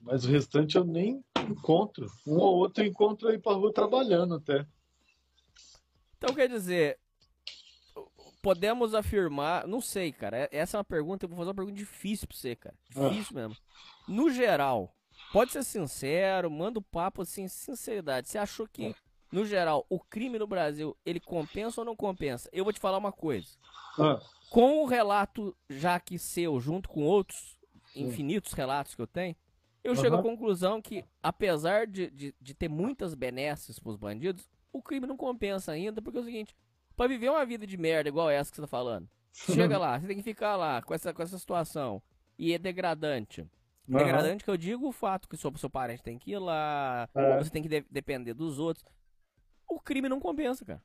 [0.00, 2.06] Mas o restante eu nem encontro.
[2.24, 4.64] Um ou outro encontro aí pra rua trabalhando até.
[6.26, 6.98] Então quer dizer,
[8.42, 10.48] podemos afirmar, não sei, cara.
[10.50, 12.74] Essa é uma pergunta, eu vou fazer uma pergunta difícil pra você, cara.
[12.88, 13.40] Difícil ah.
[13.40, 13.56] mesmo.
[14.08, 14.96] No geral,
[15.32, 18.28] Pode ser sincero, manda o papo assim, sinceridade.
[18.28, 18.94] Você achou que,
[19.30, 22.48] no geral, o crime no Brasil, ele compensa ou não compensa?
[22.52, 23.48] Eu vou te falar uma coisa.
[23.98, 24.20] Ah.
[24.50, 27.58] Com o relato já que seu, junto com outros
[27.94, 29.34] infinitos relatos que eu tenho,
[29.82, 30.00] eu uhum.
[30.00, 35.06] chego à conclusão que, apesar de, de, de ter muitas benesses pros bandidos, o crime
[35.06, 36.54] não compensa ainda, porque é o seguinte,
[36.96, 40.06] para viver uma vida de merda igual essa que você tá falando, chega lá, você
[40.06, 42.02] tem que ficar lá com essa, com essa situação,
[42.38, 43.40] e é degradante.
[43.88, 43.98] Uhum.
[43.98, 47.38] Degradante que eu digo o fato que seu, seu parente tem que ir lá, é.
[47.38, 48.84] você tem que de depender dos outros.
[49.68, 50.82] O crime não compensa, cara.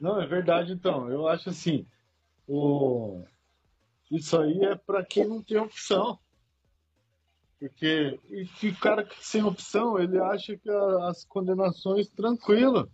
[0.00, 1.10] Não, é verdade então.
[1.10, 1.86] Eu acho assim,
[2.48, 3.22] o...
[4.10, 6.18] isso aí é para quem não tem opção.
[7.60, 12.90] Porque e o cara sem opção, ele acha que as condenações tranquilo.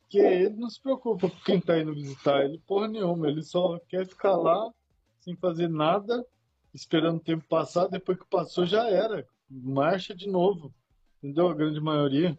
[0.00, 3.28] Porque ele não se preocupa com quem tá indo visitar ele, porra nenhuma.
[3.28, 4.68] Ele só quer ficar lá
[5.20, 6.26] sem fazer nada,
[6.74, 7.86] esperando o tempo passar.
[7.86, 9.24] Depois que passou, já era.
[9.48, 10.74] Marcha de novo.
[11.18, 11.48] Entendeu?
[11.48, 12.36] A grande maioria.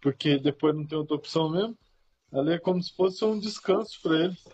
[0.00, 1.78] Porque depois não tem outra opção mesmo.
[2.32, 4.44] Ali é como se fosse um descanso para eles.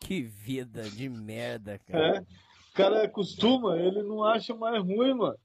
[0.00, 2.18] Que vida de merda, cara.
[2.18, 2.53] É.
[2.74, 5.38] O cara acostuma, ele não acha mais ruim, mano.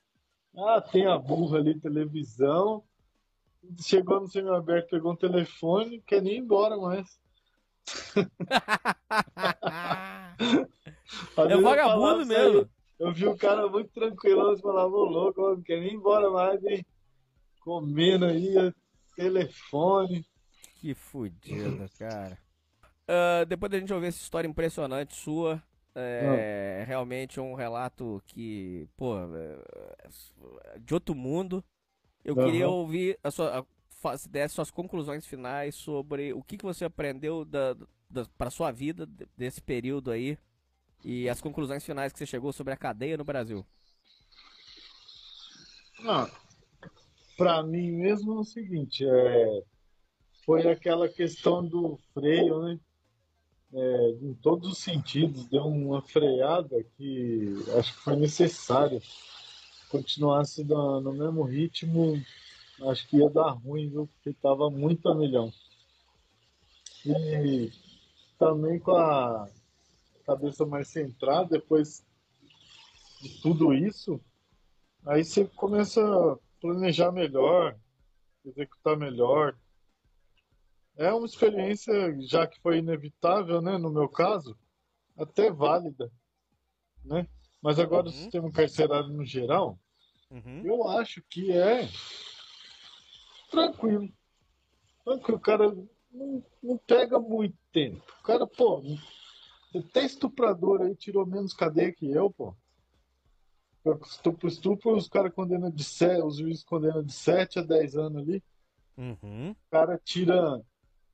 [0.58, 2.84] Ah, tem a burra ali, televisão.
[3.80, 7.20] Chegou no semi-aberto, pegou um telefone, quer nem ir embora mais.
[11.38, 12.70] É eu vagabundo isso aí, mesmo.
[13.00, 16.30] Eu vi o cara muito tranquilão, você falava, ô louco, não quer nem ir embora
[16.30, 16.86] mais, hein?
[17.62, 18.72] Comendo aí,
[19.16, 20.24] telefone.
[20.76, 22.38] Que fudido, cara.
[23.08, 25.62] Ah, depois da gente ouvir essa história impressionante sua,
[26.00, 31.64] é realmente um relato que, pô, é, de outro mundo.
[32.24, 32.46] Eu Aham.
[32.46, 36.86] queria ouvir a sua, a, se desse suas conclusões finais sobre o que, que você
[36.86, 37.74] aprendeu da,
[38.10, 40.38] da, para sua vida de- desse período aí
[41.04, 43.66] e as conclusões finais que você chegou sobre a cadeia no Brasil.
[46.02, 46.30] Não,
[47.38, 49.62] pra mim mesmo é o seguinte, é,
[50.46, 52.80] foi aquela questão do freio, né?
[53.72, 59.02] É, em todos os sentidos, deu uma freada que acho que foi necessária.
[59.90, 62.22] Continuasse no, no mesmo ritmo,
[62.84, 64.08] acho que ia dar ruim, viu?
[64.08, 65.52] Porque tava muito a milhão.
[67.06, 67.72] E
[68.38, 69.48] também com a
[70.26, 72.04] cabeça mais centrada, depois
[73.22, 74.20] de tudo isso,
[75.06, 77.76] Aí você começa a planejar melhor,
[78.46, 79.56] executar melhor.
[81.00, 81.94] É uma experiência,
[82.28, 84.58] já que foi inevitável, né, no meu caso,
[85.18, 86.12] até válida,
[87.06, 87.26] né?
[87.62, 88.12] Mas agora o Uhum.
[88.18, 89.80] sistema carcerário no geral,
[90.30, 90.62] Uhum.
[90.66, 91.88] eu acho que é
[93.50, 94.10] tranquilo.
[95.06, 95.74] Tranquilo, o cara
[96.12, 98.04] não, não pega muito tempo.
[98.20, 98.84] O cara, pô,
[99.74, 102.54] até estuprador aí tirou menos cadeia que eu, pô.
[104.06, 108.22] Estupro, estupro, os caras condenam de 7, os juízes condenam de 7 a 10 anos
[108.22, 108.44] ali.
[108.98, 109.52] Uhum.
[109.52, 110.62] O cara tira,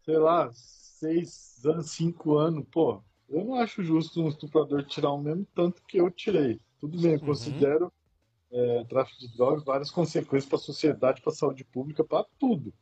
[0.05, 2.65] sei lá, 6 anos, 5 anos.
[2.71, 6.61] Pô, eu não acho justo um estuprador tirar o mesmo tanto que eu tirei.
[6.79, 7.21] Tudo bem, eu Uhum.
[7.21, 7.91] considero
[8.51, 12.73] é, tráfico de drogas várias consequências para a sociedade, para a saúde pública, para tudo.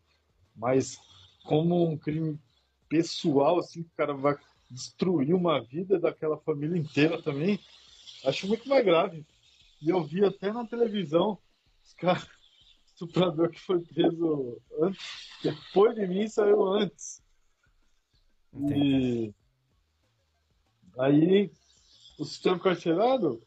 [0.56, 0.98] Mas
[1.44, 2.40] como um crime
[2.90, 4.36] pessoal, assim, que o cara vai
[4.70, 7.60] destruir uma vida daquela família inteira também,
[8.26, 9.26] acho muito mais grave.
[9.82, 11.40] E eu vi até na televisão
[11.84, 12.28] os caras,
[13.06, 17.22] estuprador que foi preso antes, depois de mim saiu antes.
[18.54, 18.80] Entendi.
[18.86, 19.34] E
[20.98, 21.52] aí
[22.20, 23.42] o sistema carcerário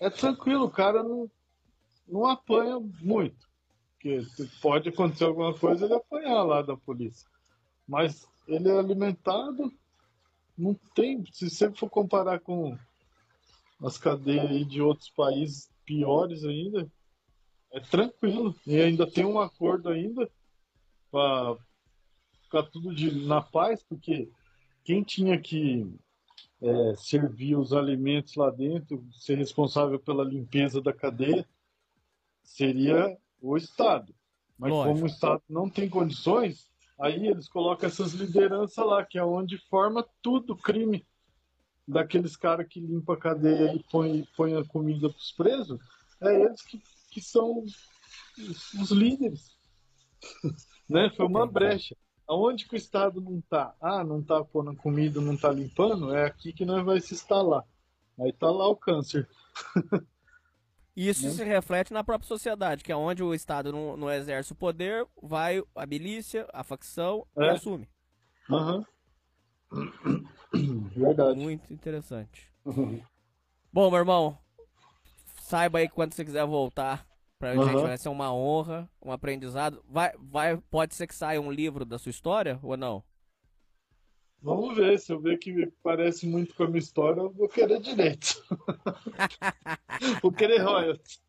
[0.00, 1.30] é tranquilo, o cara não,
[2.06, 3.46] não apanha muito.
[3.92, 4.26] Porque
[4.60, 7.28] pode acontecer alguma coisa ele apanhar lá da polícia.
[7.88, 9.72] Mas ele é alimentado,
[10.56, 11.24] não tem.
[11.32, 12.76] Se você for comparar com
[13.82, 16.90] as cadeias aí de outros países piores ainda,
[17.72, 18.54] é tranquilo.
[18.66, 20.30] E ainda tem um acordo ainda
[21.10, 21.56] para
[22.42, 24.28] ficar tudo de, na paz, porque
[24.84, 25.86] quem tinha que
[26.62, 31.46] é, servir os alimentos lá dentro, ser responsável pela limpeza da cadeia,
[32.42, 34.14] seria o Estado.
[34.58, 34.94] Mas Lógico.
[34.94, 39.58] como o Estado não tem condições, aí eles colocam essas lideranças lá, que é onde
[39.68, 41.06] forma tudo crime
[41.86, 45.78] daqueles caras que limpam a cadeia e põe, põe a comida para os presos,
[46.20, 46.82] é eles que,
[47.16, 47.72] que são os,
[48.78, 49.56] os líderes.
[50.86, 51.08] né?
[51.16, 51.96] Foi uma brecha.
[52.28, 53.74] Aonde que o Estado não tá?
[53.80, 56.14] Ah, não tá pondo comida, não tá limpando?
[56.14, 57.64] É aqui que nós vai se instalar.
[58.20, 59.26] Aí tá lá o câncer.
[60.94, 61.30] E Isso Né?
[61.32, 65.06] se reflete na própria sociedade, que é onde o Estado não, não exerce o poder,
[65.22, 67.50] vai a milícia, a facção e É.
[67.52, 67.88] assume.
[68.50, 68.84] Aham.
[70.94, 71.38] Verdade.
[71.38, 72.52] Muito interessante.
[73.72, 74.38] Bom, meu irmão,
[75.46, 77.06] saiba aí quando você quiser voltar
[77.38, 77.82] pra gente, Aham.
[77.82, 79.84] vai ser uma honra, um aprendizado.
[79.88, 83.02] Vai, vai, pode ser que saia um livro da sua história ou não?
[84.42, 87.80] Vamos ver, se eu ver que parece muito com a minha história, eu vou querer
[87.80, 88.42] direito.
[90.22, 91.20] vou querer royalties.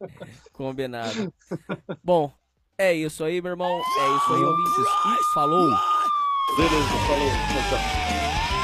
[0.51, 1.33] Combinado.
[2.03, 2.31] Bom,
[2.77, 3.71] é isso aí, meu irmão.
[3.71, 4.77] É isso aí, ouvintes.
[4.79, 5.69] E falou!
[6.57, 7.29] Beleza, falou.
[7.29, 8.56] Tchau, tchau.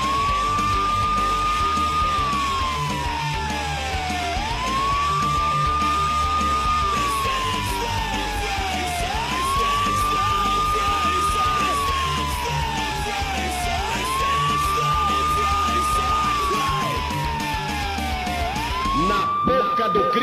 [19.94, 20.23] Do.